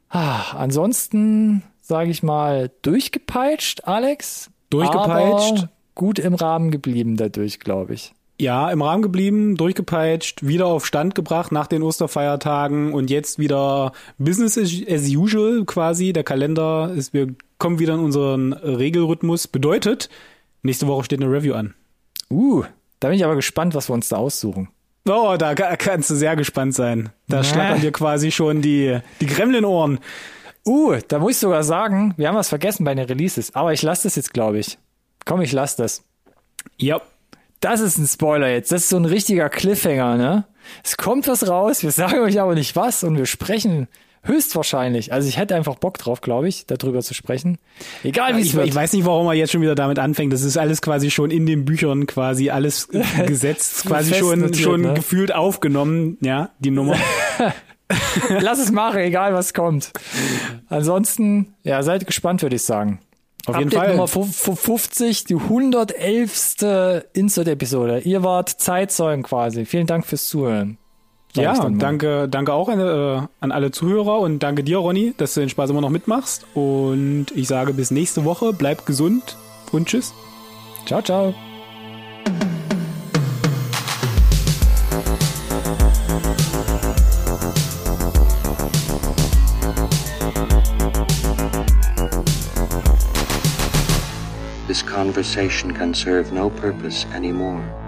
Ah, 0.08 0.56
ansonsten 0.56 1.62
sage 1.86 2.10
ich 2.10 2.22
mal 2.22 2.70
durchgepeitscht, 2.82 3.84
Alex. 3.84 4.50
Durchgepeitscht. 4.70 5.68
Gut 5.94 6.18
im 6.18 6.34
Rahmen 6.34 6.70
geblieben 6.70 7.16
dadurch, 7.16 7.60
glaube 7.60 7.92
ich. 7.94 8.14
Ja, 8.40 8.70
im 8.70 8.82
Rahmen 8.82 9.02
geblieben, 9.02 9.54
durchgepeitscht, 9.56 10.44
wieder 10.44 10.66
auf 10.66 10.86
Stand 10.86 11.14
gebracht 11.14 11.52
nach 11.52 11.68
den 11.68 11.82
Osterfeiertagen 11.82 12.92
und 12.92 13.10
jetzt 13.10 13.38
wieder 13.38 13.92
Business 14.18 14.58
as 14.58 15.08
usual 15.14 15.64
quasi. 15.66 16.12
Der 16.12 16.24
Kalender 16.24 16.90
ist, 16.96 17.12
wir 17.14 17.34
kommen 17.58 17.78
wieder 17.78 17.94
in 17.94 18.00
unseren 18.00 18.52
Regelrhythmus. 18.54 19.46
Bedeutet, 19.46 20.08
nächste 20.62 20.88
Woche 20.88 21.04
steht 21.04 21.22
eine 21.22 21.30
Review 21.30 21.54
an. 21.54 21.74
Uh, 22.28 22.64
da 22.98 23.08
bin 23.08 23.16
ich 23.18 23.24
aber 23.24 23.36
gespannt, 23.36 23.74
was 23.76 23.88
wir 23.88 23.94
uns 23.94 24.08
da 24.08 24.16
aussuchen. 24.16 24.68
Oh, 25.08 25.36
da 25.38 25.54
ka- 25.54 25.76
kannst 25.76 26.08
du 26.10 26.14
sehr 26.16 26.34
gespannt 26.34 26.74
sein. 26.74 27.10
Da 27.28 27.36
Na. 27.36 27.44
schlackern 27.44 27.82
dir 27.82 27.92
quasi 27.92 28.32
schon 28.32 28.62
die, 28.62 28.98
die 29.20 29.26
Gremlin-Ohren. 29.26 30.00
Uh, 30.66 30.96
da 31.08 31.18
muss 31.18 31.32
ich 31.32 31.38
sogar 31.38 31.62
sagen, 31.62 32.14
wir 32.16 32.28
haben 32.28 32.36
was 32.36 32.48
vergessen 32.48 32.84
bei 32.84 32.94
den 32.94 33.04
Releases, 33.04 33.54
aber 33.54 33.72
ich 33.72 33.82
lasse 33.82 34.04
das 34.04 34.16
jetzt, 34.16 34.32
glaube 34.32 34.58
ich. 34.58 34.78
Komm, 35.24 35.42
ich 35.42 35.52
lasse 35.52 35.76
das. 35.82 36.02
Ja. 36.76 37.00
Das 37.60 37.80
ist 37.80 37.98
ein 37.98 38.06
Spoiler 38.06 38.48
jetzt. 38.48 38.72
Das 38.72 38.82
ist 38.82 38.88
so 38.90 38.96
ein 38.96 39.04
richtiger 39.04 39.48
Cliffhanger, 39.48 40.16
ne? 40.16 40.44
Es 40.82 40.96
kommt 40.96 41.28
was 41.28 41.48
raus, 41.48 41.82
wir 41.82 41.90
sagen 41.90 42.20
euch 42.20 42.40
aber 42.40 42.54
nicht 42.54 42.76
was 42.76 43.04
und 43.04 43.16
wir 43.16 43.26
sprechen 43.26 43.88
höchstwahrscheinlich. 44.22 45.12
Also 45.12 45.28
ich 45.28 45.36
hätte 45.36 45.54
einfach 45.54 45.76
Bock 45.76 45.98
drauf, 45.98 46.20
glaube 46.20 46.48
ich, 46.48 46.66
darüber 46.66 47.02
zu 47.02 47.14
sprechen. 47.14 47.58
Egal 48.02 48.36
wie 48.36 48.40
es 48.40 48.48
Ich, 48.48 48.54
wird. 48.54 48.66
ich 48.66 48.74
weiß 48.74 48.92
nicht, 48.94 49.04
warum 49.04 49.26
er 49.26 49.34
jetzt 49.34 49.52
schon 49.52 49.60
wieder 49.60 49.74
damit 49.74 49.98
anfängt. 49.98 50.32
Das 50.32 50.42
ist 50.42 50.56
alles 50.56 50.82
quasi 50.82 51.10
schon 51.10 51.30
in 51.30 51.46
den 51.46 51.64
Büchern 51.64 52.06
quasi 52.06 52.50
alles 52.50 52.88
gesetzt, 53.26 53.84
quasi 53.86 54.14
schon, 54.14 54.54
schon 54.54 54.80
ne? 54.80 54.94
gefühlt 54.94 55.34
aufgenommen, 55.34 56.18
ja, 56.20 56.50
die 56.58 56.70
Nummer. 56.70 56.96
Lass 58.40 58.58
es 58.58 58.72
machen, 58.72 58.98
egal 59.00 59.34
was 59.34 59.52
kommt. 59.54 59.92
Ansonsten, 60.68 61.54
ja, 61.64 61.82
seid 61.82 62.06
gespannt, 62.06 62.42
würde 62.42 62.56
ich 62.56 62.62
sagen. 62.62 63.00
Auf 63.46 63.56
jeden 63.58 63.68
Update 63.68 63.78
Fall. 63.80 63.90
Nummer 63.90 64.08
fu- 64.08 64.24
fu- 64.24 64.54
50, 64.56 65.24
die 65.24 65.34
111. 65.34 67.04
Insert-Episode. 67.12 68.00
Ihr 68.00 68.22
wart 68.22 68.48
Zeitzeugen 68.48 69.22
quasi. 69.22 69.66
Vielen 69.66 69.86
Dank 69.86 70.06
fürs 70.06 70.28
Zuhören. 70.28 70.78
Ja, 71.34 71.52
danke, 71.78 72.28
danke 72.28 72.52
auch 72.52 72.68
an, 72.68 72.78
äh, 72.78 73.26
an 73.40 73.50
alle 73.52 73.70
Zuhörer 73.72 74.20
und 74.20 74.38
danke 74.38 74.62
dir, 74.62 74.78
Ronny, 74.78 75.14
dass 75.16 75.34
du 75.34 75.40
den 75.40 75.48
Spaß 75.48 75.68
immer 75.70 75.80
noch 75.80 75.90
mitmachst. 75.90 76.46
Und 76.54 77.26
ich 77.34 77.48
sage 77.48 77.74
bis 77.74 77.90
nächste 77.90 78.24
Woche, 78.24 78.52
bleib 78.52 78.86
gesund 78.86 79.36
und 79.72 79.88
tschüss. 79.88 80.14
Ciao, 80.86 81.02
ciao. 81.02 81.34
Conversation 95.04 95.70
can 95.70 95.92
serve 95.92 96.32
no 96.32 96.48
purpose 96.48 97.04
anymore. 97.12 97.83